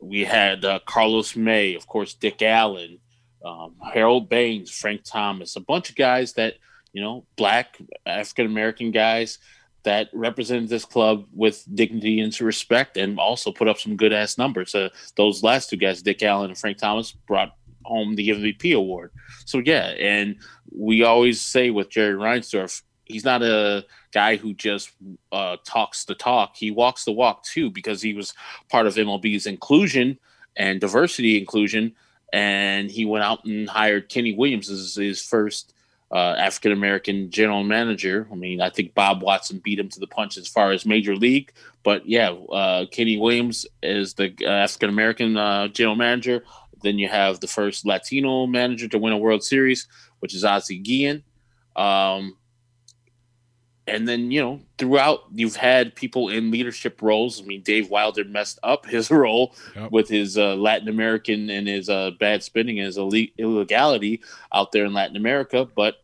We 0.00 0.24
had 0.24 0.64
uh, 0.64 0.80
Carlos 0.84 1.36
May, 1.36 1.74
of 1.74 1.86
course, 1.86 2.14
Dick 2.14 2.42
Allen, 2.42 2.98
um, 3.44 3.76
Harold 3.92 4.28
Baines, 4.28 4.70
Frank 4.70 5.02
Thomas, 5.04 5.54
a 5.54 5.60
bunch 5.60 5.90
of 5.90 5.96
guys 5.96 6.32
that, 6.32 6.54
you 6.92 7.00
know, 7.02 7.24
black 7.36 7.78
African 8.04 8.46
American 8.46 8.90
guys 8.90 9.38
that 9.84 10.08
represented 10.12 10.68
this 10.68 10.84
club 10.84 11.26
with 11.32 11.64
dignity 11.74 12.20
and 12.20 12.38
respect 12.40 12.96
and 12.96 13.18
also 13.18 13.52
put 13.52 13.68
up 13.68 13.78
some 13.78 13.96
good 13.96 14.12
ass 14.12 14.36
numbers. 14.38 14.74
Uh, 14.74 14.88
those 15.16 15.42
last 15.42 15.70
two 15.70 15.76
guys, 15.76 16.02
Dick 16.02 16.22
Allen 16.22 16.50
and 16.50 16.58
Frank 16.58 16.78
Thomas, 16.78 17.12
brought 17.12 17.54
home 17.84 18.14
the 18.14 18.30
MVP 18.30 18.74
award. 18.74 19.12
So, 19.44 19.58
yeah, 19.58 19.94
and 19.98 20.36
we 20.72 21.04
always 21.04 21.40
say 21.40 21.70
with 21.70 21.90
Jerry 21.90 22.14
Reinsdorf, 22.14 22.82
he's 23.04 23.24
not 23.24 23.42
a 23.42 23.84
guy 24.12 24.36
who 24.36 24.54
just 24.54 24.90
uh, 25.30 25.58
talks 25.64 26.04
the 26.04 26.14
talk. 26.14 26.56
He 26.56 26.70
walks 26.70 27.04
the 27.04 27.12
walk 27.12 27.44
too, 27.44 27.70
because 27.70 28.00
he 28.00 28.14
was 28.14 28.32
part 28.70 28.86
of 28.86 28.94
MLB's 28.94 29.46
inclusion 29.46 30.18
and 30.56 30.80
diversity 30.80 31.38
inclusion. 31.38 31.94
And 32.32 32.90
he 32.90 33.04
went 33.04 33.24
out 33.24 33.44
and 33.44 33.68
hired 33.68 34.08
Kenny 34.08 34.34
Williams 34.34 34.70
as 34.70 34.94
his 34.94 35.22
first 35.22 35.73
uh, 36.14 36.36
African 36.38 36.70
American 36.72 37.28
general 37.30 37.64
manager. 37.64 38.26
I 38.30 38.36
mean, 38.36 38.60
I 38.60 38.70
think 38.70 38.94
Bob 38.94 39.20
Watson 39.20 39.60
beat 39.64 39.80
him 39.80 39.88
to 39.90 39.98
the 40.00 40.06
punch 40.06 40.38
as 40.38 40.46
far 40.48 40.70
as 40.70 40.86
major 40.86 41.16
league, 41.16 41.52
but 41.82 42.06
yeah, 42.08 42.30
uh, 42.30 42.86
Kenny 42.86 43.18
Williams 43.18 43.66
is 43.82 44.14
the 44.14 44.32
uh, 44.42 44.48
African 44.48 44.88
American 44.90 45.36
uh, 45.36 45.68
general 45.68 45.96
manager. 45.96 46.44
Then 46.82 46.98
you 46.98 47.08
have 47.08 47.40
the 47.40 47.48
first 47.48 47.84
Latino 47.84 48.46
manager 48.46 48.86
to 48.88 48.98
win 48.98 49.12
a 49.12 49.18
World 49.18 49.42
Series, 49.42 49.88
which 50.20 50.34
is 50.34 50.44
Ozzie 50.44 50.78
Guillen. 50.78 51.24
Um, 51.74 52.36
and 53.86 54.08
then 54.08 54.30
you 54.30 54.40
know 54.40 54.60
throughout 54.78 55.24
you've 55.34 55.56
had 55.56 55.94
people 55.94 56.28
in 56.28 56.50
leadership 56.50 57.02
roles. 57.02 57.42
I 57.42 57.44
mean, 57.44 57.62
Dave 57.62 57.90
Wilder 57.90 58.24
messed 58.24 58.58
up 58.62 58.86
his 58.94 59.10
role 59.10 59.54
Yep. 59.76 59.90
with 59.90 60.08
his 60.08 60.38
uh, 60.38 60.54
Latin 60.54 60.88
American 60.88 61.50
and 61.50 61.66
his 61.66 61.88
uh, 61.88 62.12
bad 62.20 62.42
spending 62.42 62.78
and 62.78 62.86
his 62.86 62.98
ille- 62.98 63.32
illegality 63.36 64.22
out 64.52 64.72
there 64.72 64.84
in 64.84 64.92
Latin 64.94 65.16
America, 65.16 65.66
but 65.74 65.96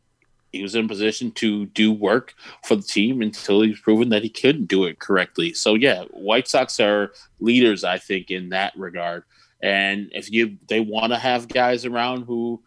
he 0.53 0.63
was 0.63 0.75
in 0.75 0.89
position 0.89 1.31
to 1.33 1.67
do 1.67 1.93
work 1.93 2.35
for 2.65 2.77
the 2.77 2.83
team 2.83 3.23
until 3.23 3.63
he's 3.63 3.81
proven 3.81 4.09
that 4.09 4.23
he 4.23 4.29
couldn't 4.29 4.67
do 4.67 4.85
it 4.85 4.99
correctly. 4.99 5.53
So 5.55 5.75
yeah, 5.75 6.05
White 6.11 6.49
Sox 6.49 6.81
are 6.81 7.13
leaders, 7.39 7.85
I 7.85 7.99
think, 7.99 8.31
in 8.31 8.51
that 8.51 8.77
regard. 8.77 9.25
And 9.63 10.11
if 10.13 10.31
you 10.31 10.59
they 10.69 10.81
want 10.81 11.13
to 11.13 11.19
have 11.19 11.49
guys 11.49 11.85
around 11.85 12.23
who 12.23 12.63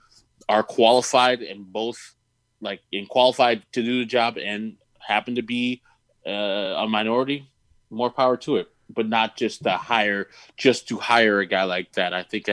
are 0.48 0.64
qualified 0.64 1.42
and 1.42 1.72
both 1.72 2.16
like 2.62 2.82
in 2.92 3.06
qualified 3.06 3.64
to 3.74 3.84
do 3.84 4.00
the 4.00 4.06
job 4.06 4.38
and 4.38 4.78
happen 5.00 5.36
to 5.36 5.42
be 5.42 5.82
uh, 6.26 6.30
a 6.30 6.88
minority, 6.88 7.50
more 7.90 8.10
power 8.10 8.38
to 8.38 8.58
it. 8.58 8.70
But 8.90 9.08
not 9.08 9.36
just 9.36 9.64
to 9.64 9.72
hire, 9.72 10.28
just 10.56 10.88
to 10.90 10.98
hire 10.98 11.40
a 11.40 11.46
guy 11.48 11.64
like 11.64 11.94
that. 11.94 12.14
I 12.14 12.22
think 12.22 12.48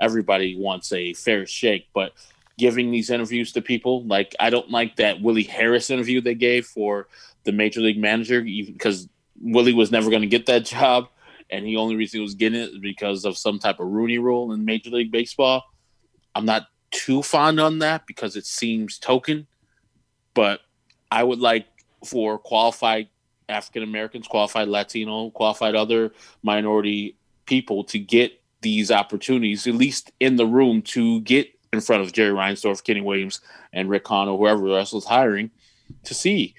everybody 0.00 0.56
wants 0.56 0.92
a 0.92 1.12
fair 1.12 1.44
shake, 1.44 1.88
but 1.92 2.12
giving 2.58 2.90
these 2.90 3.10
interviews 3.10 3.52
to 3.52 3.62
people, 3.62 4.04
like 4.06 4.34
I 4.40 4.50
don't 4.50 4.70
like 4.70 4.96
that 4.96 5.20
Willie 5.20 5.42
Harris 5.42 5.90
interview 5.90 6.20
they 6.20 6.34
gave 6.34 6.66
for 6.66 7.08
the 7.44 7.52
major 7.52 7.80
league 7.80 7.98
manager 7.98 8.40
because 8.42 9.08
Willie 9.40 9.72
was 9.72 9.90
never 9.90 10.10
going 10.10 10.22
to 10.22 10.28
get 10.28 10.46
that 10.46 10.64
job, 10.64 11.08
and 11.50 11.66
the 11.66 11.76
only 11.76 11.96
reason 11.96 12.18
he 12.18 12.22
was 12.22 12.34
getting 12.34 12.60
it 12.60 12.80
because 12.80 13.24
of 13.24 13.36
some 13.36 13.58
type 13.58 13.80
of 13.80 13.88
Rooney 13.88 14.18
Rule 14.18 14.52
in 14.52 14.64
Major 14.64 14.90
League 14.90 15.12
Baseball. 15.12 15.64
I'm 16.34 16.46
not 16.46 16.66
too 16.90 17.22
fond 17.22 17.60
on 17.60 17.80
that 17.80 18.06
because 18.06 18.36
it 18.36 18.46
seems 18.46 18.98
token, 18.98 19.46
but 20.34 20.60
I 21.10 21.22
would 21.22 21.40
like 21.40 21.66
for 22.04 22.38
qualified 22.38 23.08
African 23.48 23.82
Americans, 23.82 24.26
qualified 24.26 24.68
Latino, 24.68 25.30
qualified 25.30 25.74
other 25.74 26.12
minority 26.42 27.16
people 27.46 27.84
to 27.84 27.98
get 27.98 28.40
these 28.62 28.90
opportunities, 28.90 29.66
at 29.66 29.74
least 29.74 30.12
in 30.20 30.36
the 30.36 30.46
room, 30.46 30.82
to 30.82 31.20
get 31.22 31.48
in 31.72 31.80
front 31.80 32.02
of 32.02 32.12
Jerry 32.12 32.32
Reinsdorf, 32.32 32.84
Kenny 32.84 33.00
Williams, 33.00 33.40
and 33.72 33.88
Rick 33.88 34.10
or 34.10 34.36
whoever 34.36 34.76
else 34.76 34.92
was 34.92 35.06
hiring, 35.06 35.50
to 36.04 36.14
see, 36.14 36.54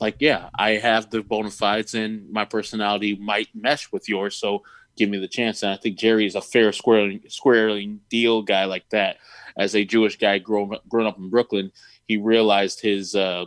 like, 0.00 0.16
yeah, 0.20 0.50
I 0.58 0.72
have 0.72 1.10
the 1.10 1.22
bona 1.22 1.50
fides 1.50 1.94
and 1.94 2.30
my 2.30 2.44
personality 2.44 3.16
might 3.16 3.48
mesh 3.54 3.90
with 3.92 4.08
yours, 4.08 4.36
so 4.36 4.62
give 4.96 5.08
me 5.08 5.18
the 5.18 5.28
chance. 5.28 5.62
And 5.62 5.72
I 5.72 5.76
think 5.76 5.98
Jerry 5.98 6.26
is 6.26 6.34
a 6.34 6.40
fair, 6.40 6.72
square, 6.72 7.12
squarely 7.28 7.98
deal 8.08 8.42
guy 8.42 8.64
like 8.64 8.88
that. 8.90 9.16
As 9.56 9.74
a 9.74 9.84
Jewish 9.84 10.16
guy 10.16 10.38
grown 10.38 10.72
up 10.74 11.18
in 11.18 11.28
Brooklyn, 11.28 11.72
he 12.06 12.16
realized 12.16 12.80
his 12.80 13.14
uh, 13.14 13.46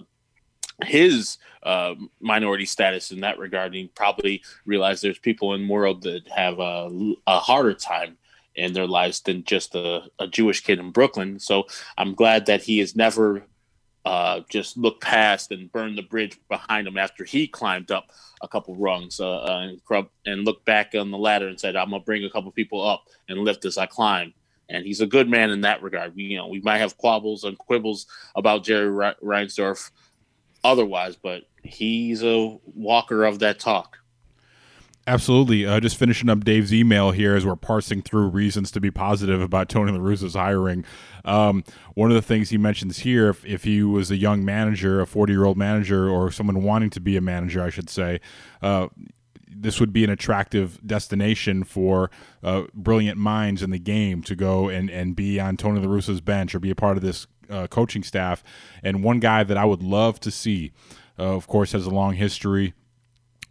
his 0.83 1.37
uh, 1.63 1.95
minority 2.19 2.65
status 2.65 3.11
in 3.11 3.21
that 3.21 3.39
regard. 3.39 3.67
And 3.67 3.75
he 3.75 3.87
probably 3.87 4.43
realized 4.65 5.03
there's 5.03 5.17
people 5.17 5.53
in 5.53 5.67
the 5.67 5.73
world 5.73 6.03
that 6.03 6.27
have 6.27 6.59
a, 6.59 7.13
a 7.25 7.39
harder 7.39 7.73
time 7.73 8.17
in 8.55 8.73
their 8.73 8.87
lives 8.87 9.21
than 9.21 9.43
just 9.43 9.75
a, 9.75 10.03
a 10.19 10.27
Jewish 10.27 10.61
kid 10.61 10.79
in 10.79 10.91
Brooklyn. 10.91 11.39
So 11.39 11.65
I'm 11.97 12.15
glad 12.15 12.45
that 12.45 12.63
he 12.63 12.79
has 12.79 12.95
never 12.95 13.45
uh, 14.05 14.41
just 14.49 14.77
looked 14.77 15.01
past 15.01 15.51
and 15.51 15.71
burned 15.71 15.97
the 15.97 16.03
bridge 16.03 16.37
behind 16.47 16.87
him 16.87 16.97
after 16.97 17.23
he 17.23 17.47
climbed 17.47 17.91
up 17.91 18.11
a 18.41 18.47
couple 18.47 18.75
rungs 18.75 19.19
uh, 19.19 19.37
uh, 19.37 19.67
and, 19.89 20.07
and 20.25 20.45
looked 20.45 20.63
back 20.65 20.93
on 20.93 21.09
the 21.09 21.17
ladder 21.17 21.47
and 21.47 21.59
said, 21.59 21.75
"I'm 21.75 21.89
gonna 21.89 22.03
bring 22.03 22.23
a 22.23 22.29
couple 22.29 22.51
people 22.51 22.87
up 22.87 23.05
and 23.27 23.39
lift 23.39 23.65
as 23.65 23.77
I 23.77 23.87
climb." 23.87 24.33
And 24.69 24.85
he's 24.85 25.01
a 25.01 25.07
good 25.07 25.29
man 25.29 25.49
in 25.49 25.61
that 25.61 25.81
regard. 25.81 26.15
We, 26.15 26.23
you 26.23 26.37
know, 26.37 26.47
we 26.47 26.59
might 26.61 26.77
have 26.77 26.97
quabbles 26.97 27.43
and 27.43 27.57
quibbles 27.57 28.05
about 28.35 28.63
Jerry 28.63 28.89
Reinsdorf 29.23 29.91
otherwise, 30.63 31.15
but 31.15 31.43
he's 31.63 32.23
a 32.23 32.57
walker 32.65 33.23
of 33.23 33.39
that 33.39 33.59
talk. 33.59 33.97
Absolutely. 35.07 35.67
Uh, 35.67 35.79
just 35.79 35.97
finishing 35.97 36.29
up 36.29 36.43
Dave's 36.43 36.73
email 36.73 37.11
here 37.11 37.35
as 37.35 37.45
we're 37.45 37.55
parsing 37.55 38.01
through 38.01 38.29
reasons 38.29 38.71
to 38.71 38.79
be 38.79 38.89
positive 38.89 39.39
about 39.39 39.69
Tony 39.69 39.91
La 39.91 39.99
Russa's 39.99 40.33
hiring. 40.33 40.83
Um, 41.23 41.63
one 41.93 42.09
of 42.09 42.15
the 42.15 42.23
things 42.23 42.49
he 42.49 42.57
mentions 42.57 42.99
here, 42.99 43.29
if, 43.29 43.45
if 43.45 43.65
he 43.65 43.83
was 43.83 44.09
a 44.09 44.15
young 44.15 44.43
manager, 44.43 45.01
a 45.01 45.05
40 45.05 45.31
year 45.31 45.45
old 45.45 45.57
manager, 45.57 46.09
or 46.09 46.31
someone 46.31 46.63
wanting 46.63 46.89
to 46.89 46.99
be 46.99 47.17
a 47.17 47.21
manager, 47.21 47.61
I 47.61 47.69
should 47.69 47.89
say, 47.89 48.19
uh, 48.63 48.87
this 49.47 49.79
would 49.79 49.93
be 49.93 50.03
an 50.03 50.09
attractive 50.09 50.79
destination 50.85 51.63
for 51.63 52.09
uh, 52.43 52.63
brilliant 52.73 53.19
minds 53.19 53.61
in 53.61 53.69
the 53.69 53.79
game 53.79 54.23
to 54.23 54.35
go 54.35 54.69
and, 54.69 54.89
and 54.89 55.15
be 55.15 55.39
on 55.39 55.55
Tony 55.55 55.79
La 55.79 55.93
Russa's 55.93 56.19
bench 56.19 56.55
or 56.55 56.59
be 56.59 56.71
a 56.71 56.75
part 56.75 56.97
of 56.97 57.03
this 57.03 57.27
uh, 57.51 57.67
coaching 57.67 58.01
staff. 58.01 58.43
And 58.81 59.03
one 59.03 59.19
guy 59.19 59.43
that 59.43 59.55
I 59.55 59.65
would 59.65 59.83
love 59.83 60.19
to 60.21 60.31
see, 60.31 60.71
uh, 61.19 61.35
of 61.35 61.45
course, 61.45 61.73
has 61.73 61.85
a 61.85 61.91
long 61.91 62.15
history 62.15 62.73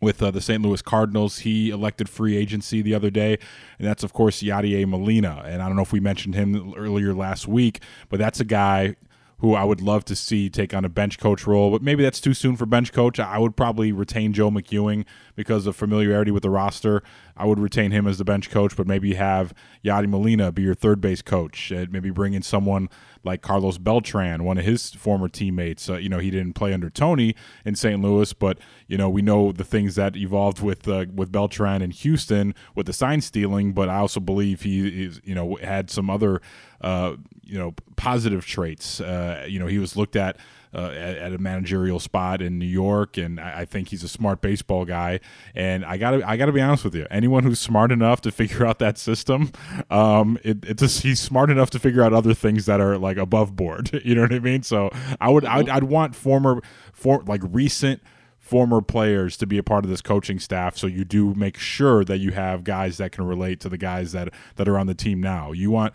with 0.05 0.23
uh, 0.23 0.31
the 0.31 0.40
St. 0.40 0.62
Louis 0.62 0.83
Cardinals. 0.83 1.40
He 1.40 1.71
elected 1.71 2.09
free 2.09 2.37
agency 2.37 2.83
the 2.83 2.95
other 2.95 3.11
day, 3.11 3.38
and 3.79 3.88
that's, 3.88 4.05
of 4.05 4.12
course, 4.12 4.43
Yadier 4.43 4.87
Molina. 4.87 5.43
And 5.45 5.62
I 5.62 5.67
don't 5.67 5.75
know 5.75 5.83
if 5.83 5.93
we 5.93 6.01
mentioned 6.01 6.35
him 6.35 6.75
earlier 6.77 7.12
last 7.12 7.49
week, 7.49 7.81
but 8.09 8.19
that's 8.19 8.38
a 8.38 8.45
guy 8.45 8.95
who 9.38 9.55
I 9.55 9.64
would 9.64 9.81
love 9.81 10.05
to 10.07 10.17
see 10.17 10.49
take 10.49 10.73
on 10.73 10.85
a 10.85 10.88
bench 10.88 11.19
coach 11.19 11.47
role, 11.47 11.71
but 11.71 11.83
maybe 11.83 12.03
that's 12.03 12.21
too 12.21 12.35
soon 12.35 12.57
for 12.57 12.67
bench 12.67 12.93
coach. 12.93 13.19
I 13.19 13.38
would 13.38 13.57
probably 13.57 13.93
retain 13.93 14.33
Joe 14.33 14.51
McEwing 14.51 15.05
because 15.37 15.66
of 15.66 15.77
familiarity 15.77 16.31
with 16.31 16.42
the 16.42 16.51
roster. 16.51 17.03
I 17.37 17.47
would 17.47 17.59
retain 17.59 17.90
him 17.90 18.07
as 18.07 18.18
the 18.18 18.25
bench 18.25 18.51
coach, 18.51 18.77
but 18.77 18.87
maybe 18.87 19.14
have 19.14 19.53
Yadi 19.85 20.09
Molina 20.09 20.53
be 20.53 20.62
your 20.62 20.75
third 20.75 21.01
base 21.01 21.23
coach. 21.23 21.73
Uh, 21.73 21.87
maybe 21.90 22.11
bring 22.11 22.35
in 22.35 22.42
someone 22.42 22.88
like 23.25 23.42
Carlos 23.42 23.79
Beltran, 23.79 24.44
one 24.44 24.59
of 24.59 24.64
his 24.64 24.90
former 24.90 25.29
teammates. 25.29 25.88
Uh, 25.88 25.97
you 25.97 26.09
know, 26.09 26.18
he 26.18 26.31
didn't 26.31 26.53
play 26.53 26.73
under 26.73 26.90
Tony 26.90 27.35
in 27.64 27.75
St. 27.75 28.01
Louis, 28.01 28.33
but 28.33 28.59
you 28.87 28.97
know 28.97 29.09
we 29.09 29.23
know 29.23 29.51
the 29.53 29.64
things 29.64 29.94
that 29.97 30.16
evolved 30.16 30.61
with 30.61 30.87
uh, 30.87 31.07
with 31.12 31.33
Beltran 31.33 31.83
in 31.83 31.90
Houston 31.90 32.55
with 32.75 32.87
the 32.87 32.92
sign 32.92 33.20
stealing. 33.20 33.73
But 33.73 33.88
I 33.88 33.97
also 33.97 34.20
believe 34.20 34.62
he 34.62 35.05
is 35.05 35.20
you 35.25 35.35
know 35.35 35.57
had 35.57 35.90
some 35.90 36.11
other 36.11 36.40
uh, 36.81 37.16
you 37.42 37.59
know 37.59 37.75
positive 37.97 38.47
traits. 38.47 39.01
Uh, 39.01 39.47
you 39.49 39.59
know, 39.59 39.66
he 39.66 39.79
was 39.79 39.97
looked 39.97 40.16
at 40.16 40.37
uh, 40.75 40.91
at, 40.91 41.17
at, 41.17 41.33
a 41.33 41.39
managerial 41.39 42.01
spot 42.01 42.43
in 42.43 42.59
New 42.59 42.67
York, 42.67 43.17
and 43.17 43.39
I, 43.39 43.61
I, 43.61 43.65
think 43.65 43.89
he's 43.89 44.03
a 44.03 44.09
smart 44.09 44.41
baseball 44.41 44.85
guy. 44.85 45.21
And 45.55 45.85
I 45.85 45.97
gotta 45.97 46.29
I 46.29 46.37
gotta 46.37 46.53
be 46.53 46.61
honest 46.61 46.85
with 46.85 46.95
you, 46.95 47.07
anyone 47.11 47.45
who's 47.45 47.61
smart 47.61 47.93
enough 47.93 48.21
to 48.23 48.33
figure 48.33 48.67
out 48.67 48.79
that 48.81 48.99
system, 48.99 49.53
um, 49.91 50.39
it, 50.43 50.65
it's 50.65 50.83
just, 50.83 51.03
he's 51.03 51.21
smart 51.21 51.51
enough 51.51 51.71
to 51.71 51.79
figure 51.79 52.03
out 52.03 52.13
other 52.13 52.35
things 52.35 52.67
that 52.67 52.81
are 52.81 52.99
like 52.99 53.17
above 53.17 53.57
board. 53.57 53.91
You 54.05 54.15
know 54.15 54.23
what 54.23 54.35
I 54.35 54.39
mean? 54.39 54.63
So 54.63 54.91
I 55.19 55.31
would 55.31 55.47
I'd, 55.47 55.69
I'd 55.69 55.85
want 55.85 56.15
former 56.15 56.61
for 56.93 57.23
like 57.23 57.41
recent 57.43 58.03
former 58.39 58.83
players 58.83 59.39
to 59.39 59.47
be 59.47 59.57
a 59.57 59.63
part 59.63 59.85
of 59.85 59.91
this 59.91 60.03
coaching 60.03 60.39
staff 60.39 60.77
so 60.77 60.87
you 60.87 61.03
do 61.03 61.33
make 61.35 61.57
sure 61.57 62.05
that 62.05 62.19
you 62.19 62.33
have 62.33 62.63
guys 62.63 62.99
that 62.99 63.11
can 63.11 63.25
relate 63.25 63.59
to 63.61 63.71
the 63.71 63.79
guys 63.79 64.13
that 64.13 64.29
that 64.57 64.69
are 64.69 64.79
on 64.79 64.87
the 64.87 64.95
team 64.95 65.19
now 65.19 65.51
you 65.51 65.71
want 65.71 65.95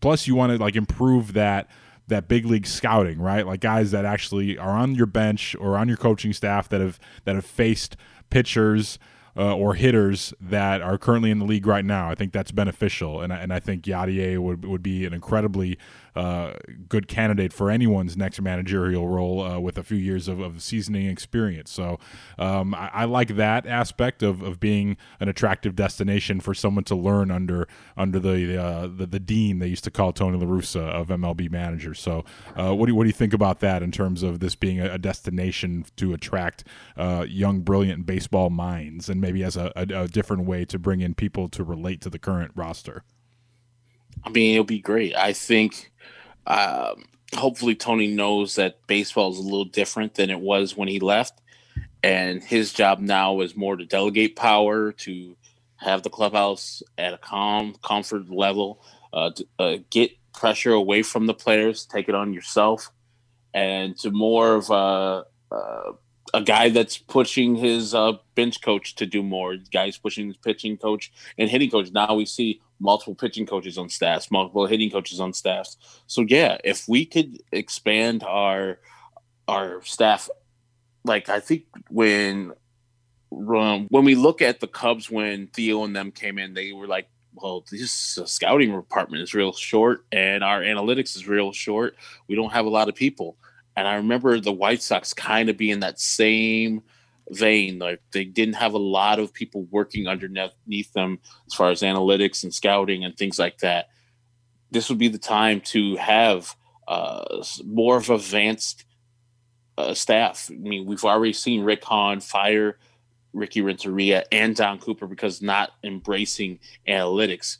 plus 0.00 0.26
you 0.26 0.34
want 0.34 0.52
to 0.52 0.58
like 0.58 0.76
improve 0.76 1.32
that 1.32 1.70
that 2.08 2.28
big 2.28 2.44
league 2.44 2.66
scouting, 2.66 3.18
right? 3.18 3.46
Like 3.46 3.60
guys 3.60 3.90
that 3.92 4.04
actually 4.04 4.58
are 4.58 4.70
on 4.70 4.94
your 4.94 5.06
bench 5.06 5.54
or 5.60 5.76
on 5.76 5.88
your 5.88 5.96
coaching 5.96 6.32
staff 6.32 6.68
that 6.70 6.80
have 6.80 6.98
that 7.24 7.34
have 7.34 7.46
faced 7.46 7.96
pitchers 8.30 8.98
uh, 9.36 9.54
or 9.54 9.74
hitters 9.74 10.34
that 10.40 10.82
are 10.82 10.98
currently 10.98 11.30
in 11.30 11.38
the 11.38 11.44
league 11.44 11.66
right 11.66 11.84
now. 11.84 12.10
I 12.10 12.14
think 12.14 12.32
that's 12.32 12.50
beneficial, 12.50 13.20
and 13.20 13.32
I, 13.32 13.36
and 13.36 13.52
I 13.52 13.60
think 13.60 13.84
Yadier 13.84 14.38
would 14.38 14.64
would 14.64 14.82
be 14.82 15.04
an 15.04 15.14
incredibly 15.14 15.78
good 16.88 17.06
candidate 17.06 17.52
for 17.52 17.70
anyone's 17.70 18.16
next 18.16 18.40
managerial 18.40 19.06
role 19.06 19.40
uh, 19.40 19.58
with 19.58 19.78
a 19.78 19.82
few 19.84 19.96
years 19.96 20.26
of, 20.26 20.40
of 20.40 20.60
seasoning 20.60 21.06
experience. 21.06 21.70
So 21.70 22.00
um, 22.38 22.74
I, 22.74 22.90
I, 22.92 23.04
like 23.04 23.36
that 23.36 23.66
aspect 23.66 24.22
of, 24.22 24.42
of 24.42 24.58
being 24.58 24.96
an 25.20 25.28
attractive 25.28 25.76
destination 25.76 26.40
for 26.40 26.54
someone 26.54 26.84
to 26.84 26.96
learn 26.96 27.30
under 27.30 27.68
under 27.96 28.18
the 28.18 28.60
uh, 28.60 28.88
the, 28.88 29.06
the, 29.06 29.20
dean 29.20 29.60
they 29.60 29.68
used 29.68 29.84
to 29.84 29.90
call 29.90 30.12
Tony 30.12 30.38
La 30.38 30.46
Russa 30.46 30.80
of 30.80 31.08
MLB 31.08 31.50
managers. 31.50 32.00
So 32.00 32.24
uh, 32.56 32.74
what 32.74 32.86
do 32.86 32.92
you, 32.92 32.96
what 32.96 33.04
do 33.04 33.08
you 33.08 33.14
think 33.14 33.32
about 33.32 33.60
that 33.60 33.82
in 33.82 33.92
terms 33.92 34.22
of 34.22 34.40
this 34.40 34.54
being 34.54 34.80
a, 34.80 34.94
a 34.94 34.98
destination 34.98 35.84
to 35.96 36.14
attract 36.14 36.64
uh, 36.96 37.26
young, 37.28 37.60
brilliant 37.60 38.06
baseball 38.06 38.50
minds, 38.50 39.08
and 39.08 39.20
maybe 39.20 39.44
as 39.44 39.56
a, 39.56 39.72
a, 39.76 39.82
a 39.82 40.08
different 40.08 40.46
way 40.46 40.64
to 40.64 40.78
bring 40.78 41.00
in 41.00 41.14
people 41.14 41.48
to 41.50 41.62
relate 41.62 42.00
to 42.00 42.10
the 42.10 42.18
current 42.18 42.50
roster? 42.56 43.04
I 44.24 44.30
mean, 44.30 44.54
it'll 44.54 44.64
be 44.64 44.80
great. 44.80 45.14
I 45.14 45.32
think 45.32 45.90
um, 46.46 47.04
hopefully 47.34 47.74
Tony 47.74 48.08
knows 48.08 48.56
that 48.56 48.86
baseball 48.86 49.32
is 49.32 49.38
a 49.38 49.42
little 49.42 49.64
different 49.64 50.14
than 50.14 50.30
it 50.30 50.40
was 50.40 50.76
when 50.76 50.88
he 50.88 51.00
left, 51.00 51.40
and 52.02 52.42
his 52.42 52.72
job 52.72 53.00
now 53.00 53.40
is 53.40 53.56
more 53.56 53.76
to 53.76 53.84
delegate 53.84 54.36
power 54.36 54.92
to 54.92 55.36
have 55.76 56.02
the 56.02 56.10
clubhouse 56.10 56.82
at 56.96 57.14
a 57.14 57.18
calm, 57.18 57.74
comfort 57.82 58.28
level, 58.30 58.82
uh, 59.12 59.30
to, 59.30 59.46
uh, 59.58 59.76
get 59.90 60.10
pressure 60.32 60.72
away 60.72 61.02
from 61.02 61.26
the 61.26 61.34
players, 61.34 61.86
take 61.86 62.08
it 62.08 62.14
on 62.14 62.32
yourself, 62.32 62.90
and 63.54 63.96
to 63.98 64.10
more 64.10 64.54
of 64.54 64.70
a, 64.70 65.24
uh, 65.54 65.92
a 66.34 66.42
guy 66.42 66.68
that's 66.70 66.98
pushing 66.98 67.54
his 67.54 67.94
uh, 67.94 68.12
bench 68.34 68.60
coach 68.62 68.94
to 68.96 69.06
do 69.06 69.22
more. 69.22 69.56
Guys 69.72 69.98
pushing 69.98 70.28
his 70.28 70.36
pitching 70.36 70.76
coach 70.76 71.12
and 71.36 71.50
hitting 71.50 71.70
coach. 71.70 71.90
Now 71.92 72.14
we 72.14 72.26
see 72.26 72.60
multiple 72.80 73.14
pitching 73.14 73.46
coaches 73.46 73.78
on 73.78 73.88
staffs, 73.88 74.30
multiple 74.30 74.66
hitting 74.66 74.90
coaches 74.90 75.20
on 75.20 75.32
staffs. 75.32 75.76
So 76.06 76.24
yeah, 76.26 76.58
if 76.64 76.88
we 76.88 77.04
could 77.04 77.38
expand 77.52 78.22
our 78.22 78.78
our 79.46 79.82
staff, 79.82 80.28
like 81.04 81.28
I 81.28 81.40
think 81.40 81.64
when 81.90 82.52
um, 83.32 83.86
when 83.90 84.04
we 84.04 84.14
look 84.14 84.42
at 84.42 84.60
the 84.60 84.68
Cubs 84.68 85.10
when 85.10 85.48
Theo 85.48 85.84
and 85.84 85.94
them 85.94 86.12
came 86.12 86.38
in, 86.38 86.54
they 86.54 86.72
were 86.72 86.86
like, 86.86 87.08
well, 87.34 87.64
this 87.70 88.18
scouting 88.26 88.74
department 88.74 89.22
is 89.22 89.34
real 89.34 89.52
short 89.52 90.04
and 90.10 90.42
our 90.42 90.60
analytics 90.60 91.16
is 91.16 91.28
real 91.28 91.52
short. 91.52 91.96
We 92.26 92.34
don't 92.34 92.52
have 92.52 92.66
a 92.66 92.70
lot 92.70 92.88
of 92.88 92.94
people. 92.94 93.36
And 93.78 93.86
I 93.86 93.94
remember 93.94 94.40
the 94.40 94.50
White 94.50 94.82
Sox 94.82 95.14
kind 95.14 95.48
of 95.48 95.56
being 95.56 95.78
that 95.80 96.00
same 96.00 96.82
vein. 97.30 97.78
Like 97.78 98.02
they 98.10 98.24
didn't 98.24 98.56
have 98.56 98.74
a 98.74 98.78
lot 98.78 99.20
of 99.20 99.32
people 99.32 99.68
working 99.70 100.08
underneath 100.08 100.92
them 100.94 101.20
as 101.46 101.54
far 101.54 101.70
as 101.70 101.82
analytics 101.82 102.42
and 102.42 102.52
scouting 102.52 103.04
and 103.04 103.16
things 103.16 103.38
like 103.38 103.58
that. 103.58 103.86
This 104.72 104.88
would 104.88 104.98
be 104.98 105.06
the 105.06 105.16
time 105.16 105.60
to 105.66 105.94
have 105.94 106.56
uh, 106.88 107.44
more 107.64 107.98
of 107.98 108.10
advanced 108.10 108.84
uh, 109.78 109.94
staff. 109.94 110.50
I 110.50 110.56
mean, 110.56 110.84
we've 110.84 111.04
already 111.04 111.32
seen 111.32 111.62
Rick 111.62 111.84
Hahn 111.84 112.18
fire 112.18 112.78
Ricky 113.32 113.60
Renteria 113.60 114.24
and 114.32 114.56
Don 114.56 114.80
Cooper 114.80 115.06
because 115.06 115.40
not 115.40 115.70
embracing 115.84 116.58
analytics. 116.88 117.58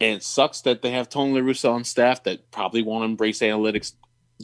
And 0.00 0.16
it 0.16 0.24
sucks 0.24 0.62
that 0.62 0.82
they 0.82 0.90
have 0.90 1.08
Tony 1.08 1.34
La 1.34 1.46
Russa 1.46 1.70
on 1.72 1.84
staff 1.84 2.24
that 2.24 2.50
probably 2.50 2.82
won't 2.82 3.04
embrace 3.04 3.38
analytics 3.38 3.92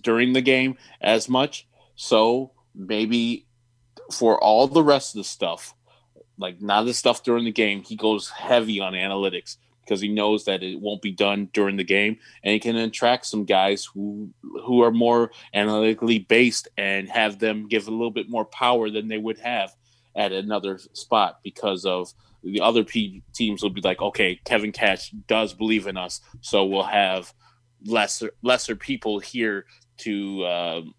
during 0.03 0.33
the 0.33 0.41
game 0.41 0.77
as 1.01 1.29
much. 1.29 1.67
So 1.95 2.53
maybe 2.75 3.47
for 4.13 4.43
all 4.43 4.67
the 4.67 4.83
rest 4.83 5.15
of 5.15 5.21
the 5.21 5.25
stuff, 5.25 5.75
like 6.39 6.61
not 6.61 6.85
the 6.85 6.95
stuff 6.95 7.23
during 7.23 7.45
the 7.45 7.53
game, 7.53 7.83
he 7.83 7.97
goes 7.97 8.29
heavy 8.31 8.81
on 8.81 8.93
analytics 8.93 9.57
because 9.87 10.01
he 10.01 10.09
knows 10.09 10.45
that 10.45 10.63
it 10.63 10.81
won't 10.81 11.01
be 11.01 11.13
done 11.13 11.49
during 11.53 11.77
the 11.77 11.85
game, 11.85 12.19
and 12.43 12.53
he 12.53 12.59
can 12.59 12.77
attract 12.77 13.25
some 13.25 13.45
guys 13.45 13.85
who 13.85 14.31
who 14.65 14.83
are 14.83 14.91
more 14.91 15.31
analytically 15.55 16.19
based 16.19 16.69
and 16.77 17.09
have 17.09 17.39
them 17.39 17.69
give 17.69 17.87
a 17.87 17.93
little 17.93 18.11
bit 18.11 18.29
more 18.29 18.45
power 18.45 18.91
than 18.91 19.09
they 19.09 19.19
would 19.19 19.39
have 19.39 19.75
at 20.17 20.33
another 20.33 20.79
spot 20.93 21.39
because 21.45 21.85
of 21.85 22.13
the 22.43 22.61
other 22.61 22.85
P- 22.85 23.23
teams 23.35 23.63
will 23.63 23.71
be 23.71 23.81
like, 23.81 24.01
okay, 24.01 24.41
Kevin 24.45 24.73
Cash 24.73 25.11
does 25.27 25.55
believe 25.55 25.87
in 25.87 25.97
us, 25.97 26.21
so 26.41 26.65
we'll 26.65 26.83
have 26.83 27.33
lesser 27.85 28.33
lesser 28.43 28.75
people 28.75 29.21
here 29.21 29.67
to 29.99 30.47
um, 30.47 30.95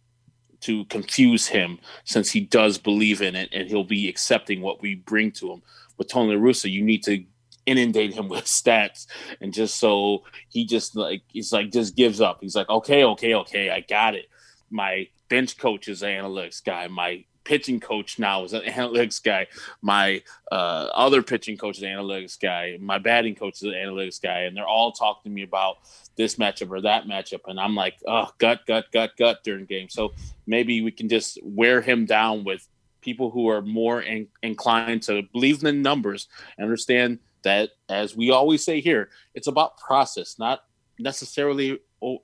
to 0.62 0.86
confuse 0.86 1.48
him 1.48 1.80
since 2.04 2.32
he 2.32 2.42
does 2.42 2.78
believe 2.78 3.22
in 3.22 3.36
it 3.36 3.50
and 3.54 3.68
he'll 3.68 3.84
be 3.84 4.10
accepting 4.10 4.62
what 4.62 4.82
we 4.82 4.96
bring 4.96 5.32
to 5.32 5.52
him. 5.52 5.62
With 5.98 6.10
Tony 6.10 6.36
La 6.36 6.42
Russa, 6.42 6.72
you 6.72 6.84
need 6.84 7.04
to 7.04 7.24
inundate 7.66 8.14
him 8.14 8.28
with 8.30 8.46
stats 8.46 9.08
and 9.42 9.54
just 9.54 9.78
so 9.78 10.24
he 10.50 10.66
just 10.66 10.96
like 10.96 11.22
he's 11.28 11.52
like 11.52 11.72
just 11.72 11.96
gives 11.96 12.22
up. 12.22 12.40
He's 12.42 12.56
like, 12.56 12.70
okay, 12.70 13.04
okay, 13.04 13.34
okay, 13.36 13.70
I 13.70 13.82
got 13.82 14.16
it. 14.16 14.26
My 14.70 15.08
bench 15.30 15.58
coach 15.58 15.88
is 15.88 16.02
an 16.04 16.10
analytics 16.10 16.64
guy. 16.64 16.88
My 16.88 17.24
pitching 17.48 17.80
coach 17.80 18.20
now 18.20 18.44
is 18.44 18.52
an 18.54 18.62
analytics 18.66 19.24
guy. 19.24 19.48
My 19.82 20.22
uh, 20.52 20.90
other 20.94 21.24
pitching 21.24 21.58
coach 21.58 21.78
is 21.78 21.84
an 21.84 21.90
analytics 21.90 22.40
guy. 22.40 22.78
My 22.80 22.98
batting 23.00 23.36
coach 23.36 23.56
is 23.56 23.64
an 23.64 23.72
analytics 23.72 24.22
guy, 24.22 24.42
and 24.42 24.56
they're 24.56 24.68
all 24.68 24.92
talking 24.92 25.32
to 25.32 25.36
me 25.36 25.44
about 25.44 25.78
this 26.18 26.36
matchup 26.36 26.70
or 26.70 26.82
that 26.82 27.06
matchup, 27.06 27.42
and 27.48 27.60
I'm 27.60 27.76
like, 27.76 27.96
oh, 28.06 28.30
gut, 28.38 28.62
gut, 28.68 28.86
gut, 28.92 29.12
gut 29.18 29.44
during 29.44 29.66
game. 29.66 29.88
So 29.90 30.14
maybe 30.46 30.82
we 30.82 30.92
can 30.92 31.08
just 31.08 31.40
wear 31.42 31.82
him 31.82 32.06
down 32.06 32.44
with 32.44 32.68
people 33.02 33.32
who 33.32 33.48
are 33.50 33.62
more 33.62 34.02
in, 34.02 34.28
inclined 34.44 35.04
to 35.04 35.24
believe 35.32 35.64
in 35.64 35.82
numbers 35.82 36.28
and 36.58 36.66
understand 36.66 37.20
that, 37.44 37.70
as 37.88 38.16
we 38.16 38.32
always 38.32 38.66
say 38.66 38.82
here, 38.82 39.10
it's 39.34 39.48
about 39.48 39.78
process, 39.78 40.38
not 40.38 40.64
necessarily 41.00 41.80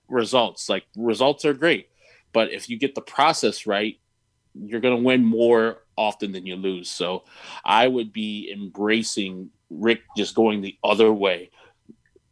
results. 0.10 0.68
Like 0.68 0.84
results 0.98 1.45
are 1.45 1.54
great, 1.54 1.89
but 2.34 2.52
if 2.52 2.68
you 2.70 2.78
get 2.78 2.95
the 2.95 3.02
process 3.02 3.66
right, 3.66 3.98
you're 4.56 4.82
going 4.82 4.97
to 4.97 5.04
win 5.04 5.24
more 5.24 5.80
often 5.97 6.32
than 6.32 6.45
you 6.45 6.56
lose. 6.56 6.89
So 6.89 7.24
I 7.64 7.88
would 7.88 8.14
be 8.14 8.51
embracing 8.51 9.49
Rick 9.70 10.01
just 10.16 10.36
going 10.36 10.62
the 10.62 10.78
other 10.84 11.12
way, 11.12 11.51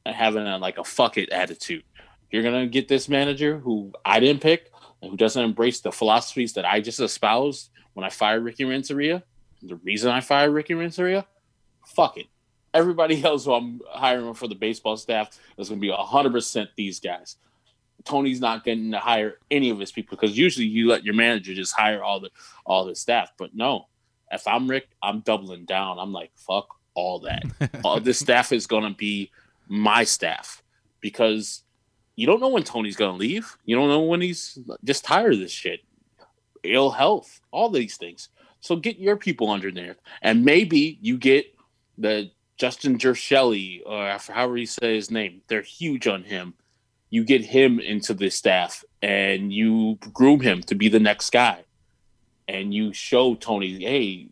having 0.06 0.46
a, 0.46 0.58
like 0.58 0.78
a 0.78 0.84
fuck 0.84 1.18
it 1.18 1.30
attitude. 1.30 1.84
You're 2.30 2.44
going 2.44 2.62
to 2.62 2.68
get 2.68 2.88
this 2.88 3.10
manager 3.10 3.58
who 3.60 3.92
I 4.06 4.20
didn't 4.20 4.42
pick, 4.42 4.72
who 5.02 5.18
doesn't 5.18 5.44
embrace 5.44 5.82
the 5.82 5.92
philosophies 5.92 6.54
that 6.54 6.66
I 6.66 6.80
just 6.80 7.00
espoused 7.00 7.70
when 7.94 8.06
I 8.06 8.10
fired 8.10 8.44
Ricky 8.44 8.66
Renteria. 8.66 9.24
The 9.62 9.76
reason 9.78 10.12
I 10.12 10.22
fired 10.22 10.52
Ricky 10.52 10.74
Renteria, 10.74 11.26
fuck 11.86 12.18
it. 12.18 12.28
Everybody 12.74 13.24
else 13.26 13.46
who 13.46 13.54
I'm 13.54 13.82
hiring 13.90 14.34
for 14.34 14.48
the 14.48 14.56
baseball 14.56 14.98
staff 14.98 15.38
is 15.58 15.70
going 15.70 15.82
to 15.82 15.88
be 15.88 15.94
100% 15.94 16.68
these 16.76 17.00
guys. 17.00 17.38
Tony's 18.06 18.42
not 18.42 18.64
going 18.64 18.92
to 18.92 19.00
hire 19.00 19.38
any 19.50 19.70
of 19.70 19.80
his 19.80 19.92
people 19.92 20.18
because 20.18 20.38
usually 20.38 20.66
you 20.66 20.88
let 20.88 21.04
your 21.04 21.14
manager 21.14 21.54
just 21.54 21.74
hire 21.74 22.04
all 22.04 22.20
the 22.20 22.30
all 22.66 22.86
the 22.86 22.96
staff. 22.96 23.32
But 23.38 23.56
no, 23.56 23.88
if 24.32 24.48
I'm 24.48 24.70
Rick, 24.70 24.88
I'm 25.02 25.22
doubling 25.22 25.66
down. 25.66 26.00
I'm 26.00 26.12
like, 26.12 26.32
fuck 26.36 26.68
all 26.94 27.20
that. 27.20 27.44
all 27.84 28.00
this 28.00 28.20
staff 28.20 28.52
is 28.52 28.68
going 28.68 28.84
to 28.84 28.96
be 28.96 29.32
my 29.68 30.04
staff 30.04 30.64
because 31.00 31.64
you 32.16 32.28
don't 32.28 32.42
know 32.42 32.50
when 32.50 32.64
Tony's 32.64 32.96
going 32.96 33.14
to 33.14 33.18
leave. 33.18 33.58
You 33.66 33.76
don't 33.76 33.90
know 33.90 34.02
when 34.02 34.22
he's 34.22 34.60
just 34.84 35.06
tired 35.06 35.34
of 35.34 35.40
this 35.40 35.52
shit, 35.52 35.82
ill 36.64 36.92
health, 36.92 37.42
all 37.52 37.70
these 37.70 37.98
things. 37.98 38.30
So 38.60 38.76
get 38.76 39.00
your 39.00 39.18
people 39.18 39.50
under 39.50 39.72
there, 39.72 39.96
and 40.22 40.46
maybe 40.46 41.00
you 41.02 41.18
get 41.18 41.48
the 41.98 42.30
Justin 42.58 43.00
Jirschele 43.00 43.82
or 43.88 44.18
however 44.32 44.58
you 44.58 44.68
say 44.68 44.96
his 44.96 45.10
name. 45.10 45.42
They're 45.48 45.64
huge 45.64 46.08
on 46.08 46.24
him 46.24 46.54
you 47.12 47.24
get 47.24 47.46
him 47.46 47.80
into 47.80 48.16
the 48.16 48.32
staff 48.32 48.84
and 49.04 49.54
you 49.54 50.00
groom 50.14 50.40
him 50.40 50.64
to 50.64 50.74
be 50.74 50.90
the 50.90 51.00
next 51.00 51.30
guy. 51.32 51.64
And 52.48 52.74
you 52.74 52.92
show 52.92 53.36
tony 53.36 53.80
hey 53.80 54.30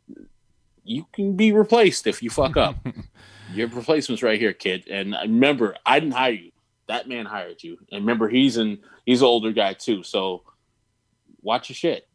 you 0.84 1.06
can 1.14 1.36
be 1.36 1.52
replaced 1.52 2.08
if 2.08 2.24
you 2.24 2.32
fuck 2.32 2.58
up. 2.58 2.76
Your 3.54 3.68
replacement's 3.68 4.24
right 4.24 4.40
here 4.40 4.54
kid. 4.54 4.88
And 4.90 5.16
remember 5.22 5.76
i 5.86 6.00
didn't 6.00 6.16
hire 6.16 6.32
you. 6.32 6.52
That 6.88 7.08
man 7.08 7.28
hired 7.28 7.62
you. 7.62 7.78
And 7.92 8.02
remember 8.02 8.28
he's 8.28 8.58
an 8.58 8.80
he's 9.06 9.22
an 9.22 9.28
older 9.28 9.52
guy 9.52 9.74
too. 9.74 10.02
So 10.02 10.44
watch 11.42 11.70
your 11.70 11.76
shit. 11.76 12.08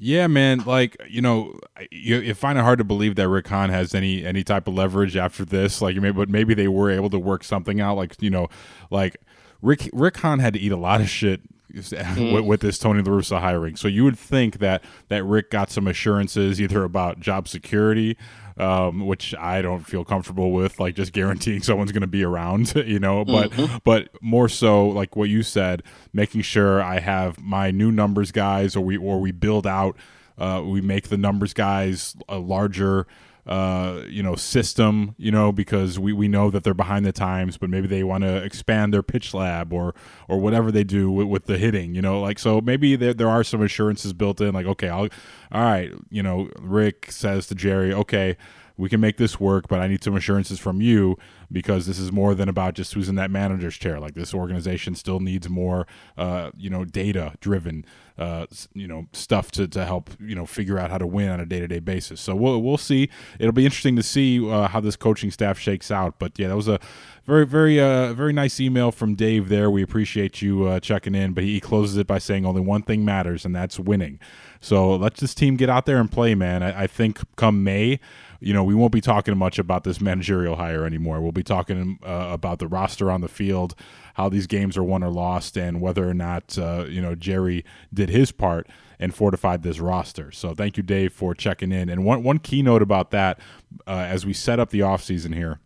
Yeah, 0.00 0.28
man. 0.28 0.60
Like 0.64 0.96
you 1.08 1.20
know, 1.20 1.58
you, 1.90 2.18
you, 2.18 2.34
find 2.34 2.56
it 2.56 2.62
hard 2.62 2.78
to 2.78 2.84
believe 2.84 3.16
that 3.16 3.28
Rick 3.28 3.48
Hahn 3.48 3.70
has 3.70 3.96
any 3.96 4.24
any 4.24 4.44
type 4.44 4.68
of 4.68 4.74
leverage 4.74 5.16
after 5.16 5.44
this. 5.44 5.82
Like, 5.82 5.96
maybe, 5.96 6.12
but 6.12 6.28
maybe 6.28 6.54
they 6.54 6.68
were 6.68 6.88
able 6.88 7.10
to 7.10 7.18
work 7.18 7.42
something 7.42 7.80
out. 7.80 7.96
Like 7.96 8.14
you 8.22 8.30
know, 8.30 8.48
like 8.90 9.16
Rick 9.62 9.90
Rick 9.92 10.18
Hahn 10.18 10.38
had 10.38 10.54
to 10.54 10.60
eat 10.60 10.72
a 10.72 10.76
lot 10.76 11.00
of 11.00 11.08
shit 11.08 11.42
mm. 11.72 12.32
with, 12.32 12.44
with, 12.44 12.60
this 12.60 12.78
Tony 12.78 13.02
La 13.02 13.10
Russa 13.10 13.40
hiring. 13.40 13.76
So 13.76 13.88
you 13.88 14.04
would 14.04 14.18
think 14.18 14.58
that 14.58 14.82
that 15.08 15.24
Rick 15.24 15.50
got 15.50 15.70
some 15.70 15.86
assurances 15.86 16.60
either 16.60 16.84
about 16.84 17.20
job 17.20 17.48
security, 17.48 18.16
um, 18.56 19.06
which 19.06 19.34
I 19.34 19.62
don't 19.62 19.84
feel 19.84 20.04
comfortable 20.04 20.52
with, 20.52 20.80
like 20.80 20.94
just 20.94 21.12
guaranteeing 21.12 21.62
someone's 21.62 21.92
going 21.92 22.02
to 22.02 22.06
be 22.06 22.24
around, 22.24 22.74
you 22.86 22.98
know. 22.98 23.24
But 23.24 23.50
mm-hmm. 23.50 23.76
but 23.84 24.08
more 24.22 24.48
so, 24.48 24.88
like 24.88 25.16
what 25.16 25.28
you 25.28 25.42
said, 25.42 25.82
making 26.12 26.42
sure 26.42 26.82
I 26.82 27.00
have 27.00 27.38
my 27.40 27.70
new 27.70 27.92
numbers 27.92 28.32
guys, 28.32 28.76
or 28.76 28.80
we 28.80 28.96
or 28.96 29.20
we 29.20 29.32
build 29.32 29.66
out, 29.66 29.96
uh, 30.38 30.62
we 30.64 30.80
make 30.80 31.08
the 31.08 31.18
numbers 31.18 31.52
guys 31.52 32.16
a 32.28 32.38
larger 32.38 33.06
uh, 33.48 34.02
you 34.08 34.22
know 34.22 34.36
system 34.36 35.14
you 35.16 35.30
know 35.30 35.50
because 35.50 35.98
we, 35.98 36.12
we 36.12 36.28
know 36.28 36.50
that 36.50 36.64
they're 36.64 36.74
behind 36.74 37.04
the 37.06 37.12
times 37.12 37.56
but 37.56 37.70
maybe 37.70 37.88
they 37.88 38.04
want 38.04 38.22
to 38.22 38.36
expand 38.44 38.92
their 38.92 39.02
pitch 39.02 39.32
lab 39.32 39.72
or 39.72 39.94
or 40.28 40.38
whatever 40.38 40.70
they 40.70 40.84
do 40.84 41.10
with, 41.10 41.26
with, 41.26 41.46
the 41.46 41.56
hitting 41.56 41.94
you 41.94 42.02
know 42.02 42.20
like 42.20 42.38
so 42.38 42.60
maybe 42.60 42.94
there, 42.94 43.14
there 43.14 43.28
are 43.28 43.42
some 43.42 43.62
assurances 43.62 44.12
built 44.12 44.40
in 44.40 44.52
like 44.52 44.66
okay 44.66 44.88
I'll 44.88 45.08
all 45.50 45.62
right 45.62 45.90
you 46.10 46.22
know 46.22 46.50
Rick 46.60 47.10
says 47.10 47.46
to 47.46 47.54
Jerry 47.54 47.92
okay 47.94 48.36
we 48.78 48.88
can 48.88 49.00
make 49.00 49.16
this 49.16 49.40
work, 49.40 49.66
but 49.68 49.80
I 49.80 49.88
need 49.88 50.04
some 50.04 50.14
assurances 50.14 50.60
from 50.60 50.80
you 50.80 51.18
because 51.50 51.86
this 51.86 51.98
is 51.98 52.12
more 52.12 52.34
than 52.34 52.48
about 52.48 52.74
just 52.74 52.94
who's 52.94 53.08
in 53.08 53.16
that 53.16 53.30
manager's 53.30 53.76
chair. 53.76 53.98
Like 53.98 54.14
this 54.14 54.32
organization 54.32 54.94
still 54.94 55.18
needs 55.18 55.48
more, 55.48 55.86
uh, 56.16 56.52
you 56.56 56.70
know, 56.70 56.84
data 56.84 57.34
driven, 57.40 57.84
uh, 58.18 58.46
you 58.74 58.86
know, 58.86 59.06
stuff 59.12 59.50
to, 59.52 59.68
to 59.68 59.84
help, 59.84 60.10
you 60.20 60.34
know, 60.34 60.44
figure 60.44 60.78
out 60.78 60.90
how 60.90 60.98
to 60.98 61.06
win 61.06 61.28
on 61.28 61.40
a 61.40 61.46
day 61.46 61.60
to 61.60 61.68
day 61.68 61.78
basis. 61.78 62.20
So 62.20 62.34
we'll, 62.34 62.60
we'll 62.60 62.76
see. 62.76 63.08
It'll 63.38 63.52
be 63.52 63.64
interesting 63.64 63.96
to 63.96 64.02
see 64.02 64.48
uh, 64.50 64.68
how 64.68 64.80
this 64.80 64.96
coaching 64.96 65.30
staff 65.30 65.58
shakes 65.58 65.90
out. 65.90 66.18
But 66.18 66.38
yeah, 66.38 66.48
that 66.48 66.56
was 66.56 66.68
a 66.68 66.80
very, 67.24 67.46
very, 67.46 67.80
uh, 67.80 68.14
very 68.14 68.32
nice 68.32 68.58
email 68.58 68.90
from 68.90 69.14
Dave 69.14 69.48
there. 69.48 69.70
We 69.70 69.82
appreciate 69.82 70.42
you 70.42 70.64
uh, 70.64 70.80
checking 70.80 71.14
in, 71.14 71.32
but 71.32 71.44
he 71.44 71.60
closes 71.60 71.96
it 71.96 72.06
by 72.06 72.18
saying 72.18 72.44
only 72.44 72.60
one 72.60 72.82
thing 72.82 73.04
matters, 73.04 73.44
and 73.44 73.54
that's 73.54 73.78
winning. 73.78 74.18
So 74.60 74.96
let 74.96 75.14
this 75.14 75.34
team 75.34 75.56
get 75.56 75.70
out 75.70 75.86
there 75.86 75.98
and 75.98 76.10
play, 76.10 76.34
man. 76.34 76.62
I, 76.62 76.84
I 76.84 76.86
think 76.86 77.20
come 77.36 77.62
May, 77.62 78.00
you 78.40 78.54
know, 78.54 78.62
we 78.62 78.74
won't 78.74 78.92
be 78.92 79.00
talking 79.00 79.36
much 79.36 79.58
about 79.58 79.84
this 79.84 80.00
managerial 80.00 80.56
hire 80.56 80.84
anymore. 80.84 81.20
We'll 81.20 81.32
be 81.32 81.42
talking 81.42 81.98
uh, 82.04 82.28
about 82.30 82.60
the 82.60 82.68
roster 82.68 83.10
on 83.10 83.20
the 83.20 83.28
field, 83.28 83.74
how 84.18 84.28
these 84.28 84.48
games 84.48 84.76
are 84.76 84.82
won 84.82 85.04
or 85.04 85.10
lost, 85.10 85.56
and 85.56 85.80
whether 85.80 86.06
or 86.08 86.12
not, 86.12 86.58
uh, 86.58 86.84
you 86.88 87.00
know, 87.00 87.14
Jerry 87.14 87.64
did 87.94 88.10
his 88.10 88.32
part 88.32 88.66
and 88.98 89.14
fortified 89.14 89.62
this 89.62 89.78
roster. 89.78 90.32
So 90.32 90.54
thank 90.54 90.76
you, 90.76 90.82
Dave, 90.82 91.12
for 91.12 91.34
checking 91.34 91.70
in. 91.70 91.88
And 91.88 92.04
one, 92.04 92.24
one 92.24 92.40
keynote 92.40 92.82
about 92.82 93.12
that 93.12 93.38
uh, 93.86 93.92
as 93.92 94.26
we 94.26 94.32
set 94.32 94.58
up 94.58 94.70
the 94.70 94.80
offseason 94.80 95.36
here, 95.36 95.60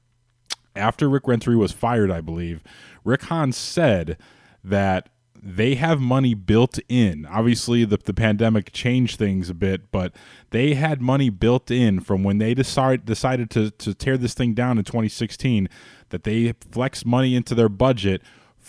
after 0.77 1.09
Rick 1.09 1.27
Renteria 1.27 1.59
was 1.59 1.73
fired, 1.73 2.11
I 2.11 2.21
believe, 2.21 2.63
Rick 3.05 3.23
Hahn 3.23 3.53
said 3.53 4.19
that 4.63 5.09
they 5.43 5.75
have 5.77 5.99
money 5.99 6.35
built 6.35 6.79
in. 6.91 7.25
Obviously, 7.25 7.87
the, 7.87 7.97
the 7.97 8.13
pandemic 8.13 8.71
changed 8.73 9.19
things 9.19 9.49
a 9.49 9.55
bit, 9.55 9.91
but 9.91 10.15
they 10.51 10.75
had 10.75 11.01
money 11.01 11.31
built 11.31 11.71
in 11.71 12.01
from 12.01 12.23
when 12.23 12.37
they 12.37 12.53
decide, 12.53 13.07
decided 13.07 13.49
to, 13.51 13.71
to 13.71 13.95
tear 13.95 14.19
this 14.19 14.35
thing 14.35 14.53
down 14.53 14.77
in 14.77 14.85
2016 14.85 15.71
that 16.11 16.25
they 16.25 16.53
flexed 16.71 17.07
money 17.07 17.35
into 17.35 17.55
their 17.55 17.71
budget 17.71 18.23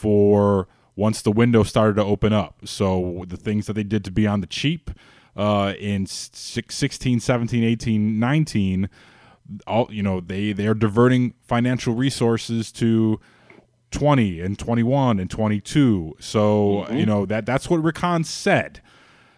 for 0.03 0.67
once 0.97 1.21
the 1.21 1.31
window 1.31 1.63
started 1.63 1.95
to 1.95 2.03
open 2.03 2.33
up. 2.33 2.57
So 2.65 3.23
the 3.25 3.37
things 3.37 3.67
that 3.67 3.73
they 3.73 3.83
did 3.83 4.03
to 4.03 4.11
be 4.11 4.27
on 4.27 4.41
the 4.41 4.47
cheap 4.47 4.91
uh, 5.37 5.73
in 5.79 6.05
16, 6.05 7.21
17, 7.21 7.63
18, 7.63 8.19
19, 8.19 8.89
all 9.65 9.87
you 9.89 10.03
know, 10.03 10.19
they 10.19 10.51
they're 10.51 10.73
diverting 10.73 11.35
financial 11.41 11.95
resources 11.95 12.69
to 12.73 13.19
20 13.91 14.41
and 14.41 14.59
21 14.59 15.21
and 15.21 15.31
22. 15.31 16.17
So, 16.19 16.85
mm-hmm. 16.85 16.97
you 16.97 17.05
know, 17.05 17.25
that 17.25 17.45
that's 17.45 17.69
what 17.69 17.81
Rick 17.81 17.99
Hahn 17.99 18.25
said. 18.25 18.81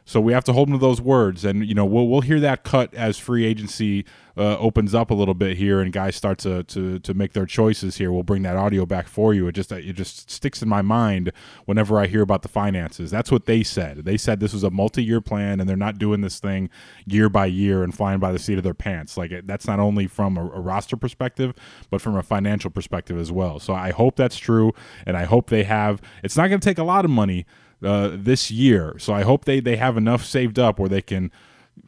So 0.03 0.20
we 0.20 0.34
have 0.34 0.43
to 0.45 0.53
hold 0.53 0.70
him 0.70 0.74
to 0.74 0.80
those 0.80 1.01
words, 1.01 1.45
and 1.45 1.66
you 1.66 1.74
know 1.74 1.86
we'll 1.86 2.07
we'll 2.07 2.22
hear 2.22 2.39
that 2.39 2.63
cut 2.63 2.93
as 2.93 3.18
free 3.18 3.43
agency 3.43 4.05
uh, 4.38 4.57
opens 4.57 4.93
up 4.93 5.11
a 5.11 5.13
little 5.13 5.33
bit 5.33 5.57
here, 5.57 5.79
and 5.79 5.93
guys 5.93 6.15
start 6.15 6.38
to, 6.39 6.63
to 6.63 6.99
to 6.99 7.13
make 7.13 7.33
their 7.33 7.45
choices 7.45 7.97
here. 7.97 8.11
We'll 8.11 8.23
bring 8.23 8.43
that 8.43 8.55
audio 8.55 8.86
back 8.86 9.07
for 9.07 9.33
you. 9.33 9.47
It 9.47 9.53
just 9.53 9.71
it 9.71 9.93
just 9.93 10.29
sticks 10.29 10.61
in 10.61 10.69
my 10.69 10.81
mind 10.81 11.31
whenever 11.65 11.99
I 11.99 12.07
hear 12.07 12.21
about 12.21 12.41
the 12.41 12.47
finances. 12.49 13.11
That's 13.11 13.31
what 13.31 13.45
they 13.45 13.63
said. 13.63 14.05
They 14.05 14.17
said 14.17 14.39
this 14.39 14.53
was 14.53 14.63
a 14.63 14.69
multi-year 14.69 15.21
plan, 15.21 15.59
and 15.59 15.69
they're 15.69 15.77
not 15.77 15.97
doing 15.97 16.21
this 16.21 16.39
thing 16.39 16.69
year 17.05 17.29
by 17.29 17.45
year 17.45 17.83
and 17.83 17.93
flying 17.93 18.19
by 18.19 18.31
the 18.31 18.39
seat 18.39 18.57
of 18.57 18.63
their 18.63 18.73
pants. 18.73 19.17
Like 19.17 19.31
that's 19.45 19.67
not 19.67 19.79
only 19.79 20.07
from 20.07 20.38
a, 20.38 20.41
a 20.41 20.59
roster 20.59 20.97
perspective, 20.97 21.53
but 21.89 22.01
from 22.01 22.15
a 22.15 22.23
financial 22.23 22.69
perspective 22.69 23.17
as 23.17 23.31
well. 23.31 23.59
So 23.59 23.73
I 23.73 23.91
hope 23.91 24.15
that's 24.15 24.38
true, 24.38 24.73
and 25.05 25.15
I 25.15 25.23
hope 25.23 25.49
they 25.49 25.63
have. 25.63 26.01
It's 26.23 26.36
not 26.36 26.47
going 26.47 26.59
to 26.59 26.65
take 26.65 26.77
a 26.77 26.83
lot 26.83 27.05
of 27.05 27.11
money 27.11 27.45
uh, 27.83 28.11
this 28.13 28.51
year. 28.51 28.95
So 28.99 29.13
I 29.13 29.23
hope 29.23 29.45
they 29.45 29.59
they 29.59 29.77
have 29.77 29.97
enough 29.97 30.25
saved 30.25 30.59
up 30.59 30.79
where 30.79 30.89
they 30.89 31.01
can 31.01 31.31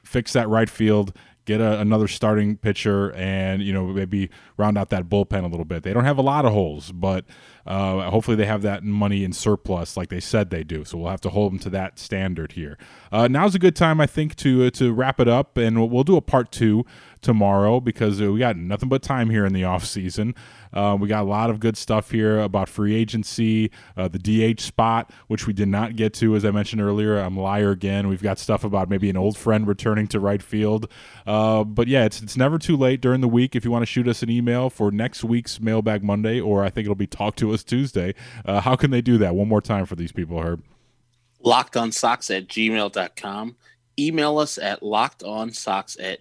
fix 0.04 0.34
that 0.34 0.48
right 0.50 0.70
field, 0.70 1.14
get 1.48 1.60
a, 1.60 1.80
another 1.80 2.08
starting 2.08 2.58
pitcher, 2.58 3.12
and 3.14 3.64
you 3.64 3.74
know 3.74 3.88
maybe 3.88 4.30
round 4.58 4.78
out 4.78 4.90
that 4.90 5.10
bullpen 5.10 5.44
a 5.44 5.48
little 5.48 5.66
bit. 5.66 5.82
They 5.82 5.94
don't 5.94 6.06
have 6.06 6.20
a 6.20 6.22
lot 6.22 6.46
of 6.46 6.54
holes, 6.54 6.92
but 6.92 7.26
Uh, 7.68 8.10
hopefully, 8.10 8.38
they 8.38 8.46
have 8.46 8.62
that 8.62 8.82
money 8.82 9.26
in 9.26 9.34
surplus, 9.34 9.98
like 9.98 10.08
they 10.08 10.22
said 10.22 10.50
they 10.52 10.64
do. 10.64 10.86
So 10.86 10.98
we'll 10.98 11.12
have 11.12 11.20
to 11.22 11.30
hold 11.30 11.52
them 11.52 11.60
to 11.60 11.70
that 11.72 12.00
standard 12.00 12.54
here. 12.54 12.78
Uh, 13.12 13.28
now's 13.28 13.56
a 13.56 13.60
good 13.60 13.76
time, 13.76 14.00
I 14.00 14.08
think, 14.08 14.38
to 14.38 14.68
uh, 14.68 14.70
to 14.80 14.94
wrap 14.94 15.20
it 15.20 15.28
up, 15.28 15.58
and 15.58 15.78
we'll, 15.78 15.90
we'll 15.90 16.06
do 16.06 16.16
a 16.16 16.22
part 16.22 16.50
two 16.54 16.86
tomorrow 17.20 17.82
because 17.82 18.22
uh, 18.22 18.32
we 18.32 18.40
got 18.40 18.56
nothing 18.56 18.88
but 18.88 19.02
time 19.02 19.30
here 19.30 19.46
in 19.46 19.52
the 19.52 19.66
off 19.66 19.84
season. 19.84 20.34
Uh, 20.78 20.96
we 20.96 21.08
got 21.08 21.24
a 21.24 21.28
lot 21.28 21.50
of 21.50 21.60
good 21.60 21.76
stuff 21.76 22.12
here 22.12 22.40
about 22.40 22.70
free 22.70 22.94
agency, 22.94 23.72
uh, 23.98 24.08
the 24.08 24.20
DH 24.20 24.62
spot, 24.62 25.12
which 25.26 25.48
we 25.48 25.54
did 25.54 25.68
not 25.68 25.96
get 25.96 26.14
to, 26.14 26.36
as 26.36 26.46
I 26.46 26.52
mentioned 26.52 26.84
earlier. 26.84 27.18
I'm 27.18 27.36
a 27.36 27.42
liar 27.42 27.72
again. 27.72 28.08
We've 28.08 28.22
got 28.22 28.38
stuff 28.38 28.64
about 28.64 28.88
maybe 28.88 29.10
an 29.10 29.18
old 29.18 29.38
friend 29.38 29.68
returning 29.68 30.08
to 30.10 30.20
right 30.20 30.42
field. 30.42 30.88
Uh, 31.26 31.64
but 31.64 31.88
yeah, 31.88 32.06
it's, 32.06 32.22
it's 32.22 32.38
never 32.38 32.60
too 32.60 32.78
late 32.78 33.02
during 33.02 33.22
the 33.22 33.28
week 33.28 33.56
if 33.56 33.66
you 33.66 33.72
want 33.72 33.82
to 33.82 33.88
shoot 33.88 34.08
us 34.08 34.22
an 34.22 34.30
email 34.30 34.70
for 34.70 34.92
next 34.92 35.24
week's 35.24 35.60
Mailbag 35.60 36.04
Monday, 36.04 36.40
or 36.40 36.64
I 36.64 36.70
think 36.70 36.86
it'll 36.86 36.96
be 36.96 37.08
Talk 37.08 37.36
to 37.38 37.52
Us 37.54 37.64
Tuesday. 37.64 38.14
Uh, 38.46 38.62
how 38.62 38.76
can 38.76 38.92
they 38.92 39.02
do 39.02 39.18
that? 39.18 39.34
One 39.34 39.48
more 39.48 39.62
time 39.62 39.88
for 39.88 39.96
these 39.96 40.12
people, 40.12 40.40
Herb. 40.40 40.64
LockedOnSox 41.44 42.38
at 42.38 42.48
gmail.com. 42.48 43.56
Email 43.98 44.38
us 44.38 44.60
at 44.60 44.82
lockedonsox 44.82 45.98
at 46.00 46.20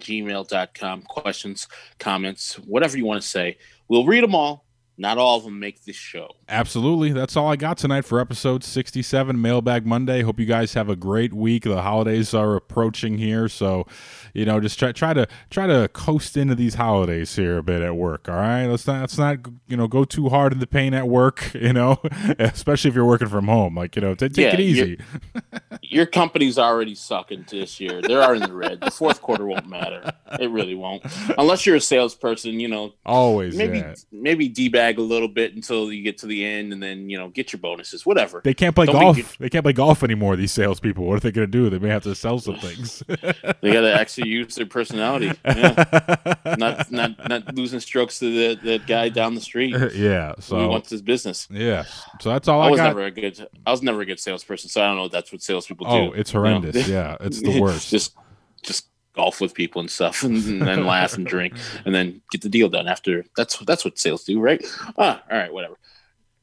gmail.com. 0.00 1.02
Questions, 1.02 1.68
comments, 1.98 2.54
whatever 2.60 2.96
you 2.96 3.04
want 3.04 3.22
to 3.22 3.28
say. 3.28 3.58
We'll 3.88 4.06
read 4.06 4.24
them 4.24 4.34
all. 4.34 4.63
Not 4.96 5.18
all 5.18 5.38
of 5.38 5.44
them 5.44 5.58
make 5.58 5.84
this 5.84 5.96
show. 5.96 6.28
Absolutely. 6.48 7.12
That's 7.12 7.36
all 7.36 7.50
I 7.50 7.56
got 7.56 7.78
tonight 7.78 8.04
for 8.04 8.20
episode 8.20 8.62
67, 8.62 9.40
Mailbag 9.40 9.84
Monday. 9.84 10.22
Hope 10.22 10.38
you 10.38 10.46
guys 10.46 10.74
have 10.74 10.88
a 10.88 10.94
great 10.94 11.34
week. 11.34 11.64
The 11.64 11.82
holidays 11.82 12.32
are 12.32 12.54
approaching 12.54 13.18
here, 13.18 13.48
so 13.48 13.86
you 14.34 14.44
know, 14.44 14.60
just 14.60 14.78
try 14.78 14.92
try 14.92 15.12
to 15.12 15.26
try 15.50 15.66
to 15.66 15.88
coast 15.88 16.36
into 16.36 16.54
these 16.54 16.74
holidays 16.74 17.34
here 17.34 17.58
a 17.58 17.62
bit 17.62 17.82
at 17.82 17.96
work. 17.96 18.28
All 18.28 18.36
right, 18.36 18.66
let's 18.66 18.86
not 18.86 19.00
let's 19.00 19.18
not 19.18 19.38
you 19.66 19.76
know 19.76 19.88
go 19.88 20.04
too 20.04 20.28
hard 20.28 20.52
in 20.52 20.60
the 20.60 20.66
pain 20.66 20.94
at 20.94 21.08
work. 21.08 21.50
You 21.64 21.72
know, 21.72 21.98
especially 22.38 22.90
if 22.90 22.94
you're 22.94 23.06
working 23.06 23.28
from 23.28 23.48
home. 23.48 23.74
Like 23.74 23.96
you 23.96 24.02
know, 24.02 24.14
t- 24.14 24.28
take 24.28 24.36
Yeah, 24.44 24.52
it 24.54 24.60
easy. 24.60 24.98
Your 25.82 26.04
company's 26.04 26.58
already 26.58 26.94
sucking 26.94 27.46
this 27.50 27.80
year. 27.80 28.02
They 28.02 28.14
are 28.14 28.34
in 28.34 28.42
the 28.42 28.52
red. 28.52 28.80
The 28.82 28.90
fourth 28.90 29.22
quarter 29.22 29.46
won't 29.46 29.66
matter. 29.66 30.12
It 30.38 30.50
really 30.50 30.74
won't, 30.74 31.02
unless 31.38 31.64
you're 31.64 31.76
a 31.76 31.80
salesperson. 31.80 32.60
You 32.60 32.68
know, 32.68 32.92
Always. 33.06 33.56
maybe 33.56 33.78
yeah. 33.78 33.94
maybe 34.12 34.48
debag 34.84 34.98
a 34.98 35.02
little 35.02 35.28
bit 35.28 35.54
until 35.54 35.92
you 35.92 36.02
get 36.02 36.18
to 36.18 36.26
the 36.26 36.44
end, 36.44 36.72
and 36.72 36.82
then 36.82 37.08
you 37.08 37.18
know 37.18 37.28
get 37.28 37.52
your 37.52 37.60
bonuses. 37.60 38.04
Whatever. 38.06 38.40
They 38.44 38.54
can't 38.54 38.74
play 38.74 38.86
Don't 38.86 39.00
golf. 39.00 39.38
They 39.38 39.48
can't 39.48 39.64
play 39.64 39.72
golf 39.72 40.02
anymore. 40.02 40.36
These 40.36 40.52
salespeople. 40.52 41.04
What 41.04 41.16
are 41.16 41.20
they 41.20 41.32
going 41.32 41.50
to 41.50 41.50
do? 41.50 41.70
They 41.70 41.78
may 41.78 41.88
have 41.88 42.02
to 42.04 42.14
sell 42.14 42.38
some 42.38 42.56
things. 42.56 43.02
They 43.60 43.72
got 43.72 43.80
to 43.82 43.94
actually 43.94 44.28
use 44.28 44.54
their 44.56 44.66
personality. 44.66 45.32
Yeah. 45.44 46.34
not 46.58 46.90
not 46.90 47.28
not 47.28 47.54
losing 47.54 47.80
strokes 47.80 48.18
to 48.18 48.26
the, 48.30 48.60
the 48.62 48.78
guy 48.78 49.08
down 49.08 49.34
the 49.34 49.40
street 49.40 49.74
yeah. 49.94 50.34
So 50.38 50.58
So 50.58 50.68
wants 50.68 50.90
his 50.90 51.00
business. 51.02 51.48
yeah. 51.50 51.84
So 52.20 52.30
that's 52.30 52.48
all 52.48 52.60
I 52.60 52.66
I, 52.66 52.70
was 52.70 52.78
got. 52.78 52.88
never 52.88 53.04
a 53.04 53.10
good. 53.10 53.46
I 53.66 53.70
was 53.70 53.82
never 53.82 54.00
a 54.02 54.06
good 54.06 54.20
salesperson, 54.20 54.68
so 54.68 54.82
I 54.82 54.86
don't 54.88 54.96
know. 54.96 55.08
That's 55.08 55.32
what 55.32 55.42
salespeople 55.42 55.86
do. 55.86 55.92
oh, 55.92 56.06
do. 56.10 56.12
it's 56.14 56.32
you 56.32 56.40
know? 56.40 56.46
horrendous. 56.46 56.88
yeah, 56.88 57.16
it's 57.20 57.40
the 57.40 57.60
worst. 57.60 57.90
just 57.90 58.14
just 58.62 58.88
golf 59.14 59.40
with 59.40 59.54
people 59.54 59.80
and 59.80 59.90
stuff, 59.90 60.22
and, 60.22 60.62
then 60.62 60.86
laugh 60.86 61.14
and 61.14 61.26
drink, 61.26 61.54
and 61.84 61.94
then 61.94 62.20
get 62.30 62.42
the 62.42 62.48
deal 62.48 62.68
done 62.68 62.88
after. 62.88 63.24
That's 63.36 63.58
that's 63.58 63.84
what 63.84 63.98
sales 63.98 64.24
do, 64.24 64.40
right? 64.40 64.64
Ah, 64.98 65.22
all 65.30 65.38
right, 65.38 65.52
whatever. 65.52 65.78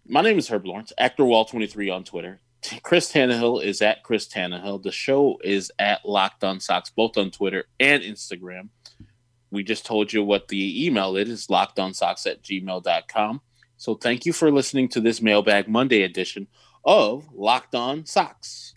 My 0.07 0.21
name 0.21 0.37
is 0.37 0.47
Herb 0.47 0.65
Lawrence, 0.65 0.93
actor 0.97 1.25
wall 1.25 1.45
twenty 1.45 1.67
three 1.67 1.89
on 1.89 2.03
Twitter. 2.03 2.39
Chris 2.83 3.11
Tannehill 3.11 3.63
is 3.63 3.81
at 3.81 4.03
Chris 4.03 4.27
Tannehill. 4.27 4.83
The 4.83 4.91
show 4.91 5.39
is 5.43 5.71
at 5.79 6.05
Locked 6.05 6.43
On 6.43 6.59
Sox, 6.59 6.91
both 6.91 7.17
on 7.17 7.31
Twitter 7.31 7.65
and 7.79 8.03
Instagram. 8.03 8.69
We 9.49 9.63
just 9.63 9.85
told 9.85 10.13
you 10.13 10.23
what 10.23 10.47
the 10.47 10.85
email 10.85 11.17
it 11.17 11.27
is, 11.27 11.47
lockedonsox 11.47 12.25
at 12.25 12.41
gmail.com. 12.41 13.41
So 13.77 13.95
thank 13.95 14.25
you 14.25 14.31
for 14.31 14.51
listening 14.51 14.89
to 14.89 15.01
this 15.01 15.21
Mailbag 15.21 15.67
Monday 15.67 16.03
edition 16.03 16.47
of 16.85 17.27
Locked 17.33 17.75
On 17.75 18.05
Sox. 18.05 18.75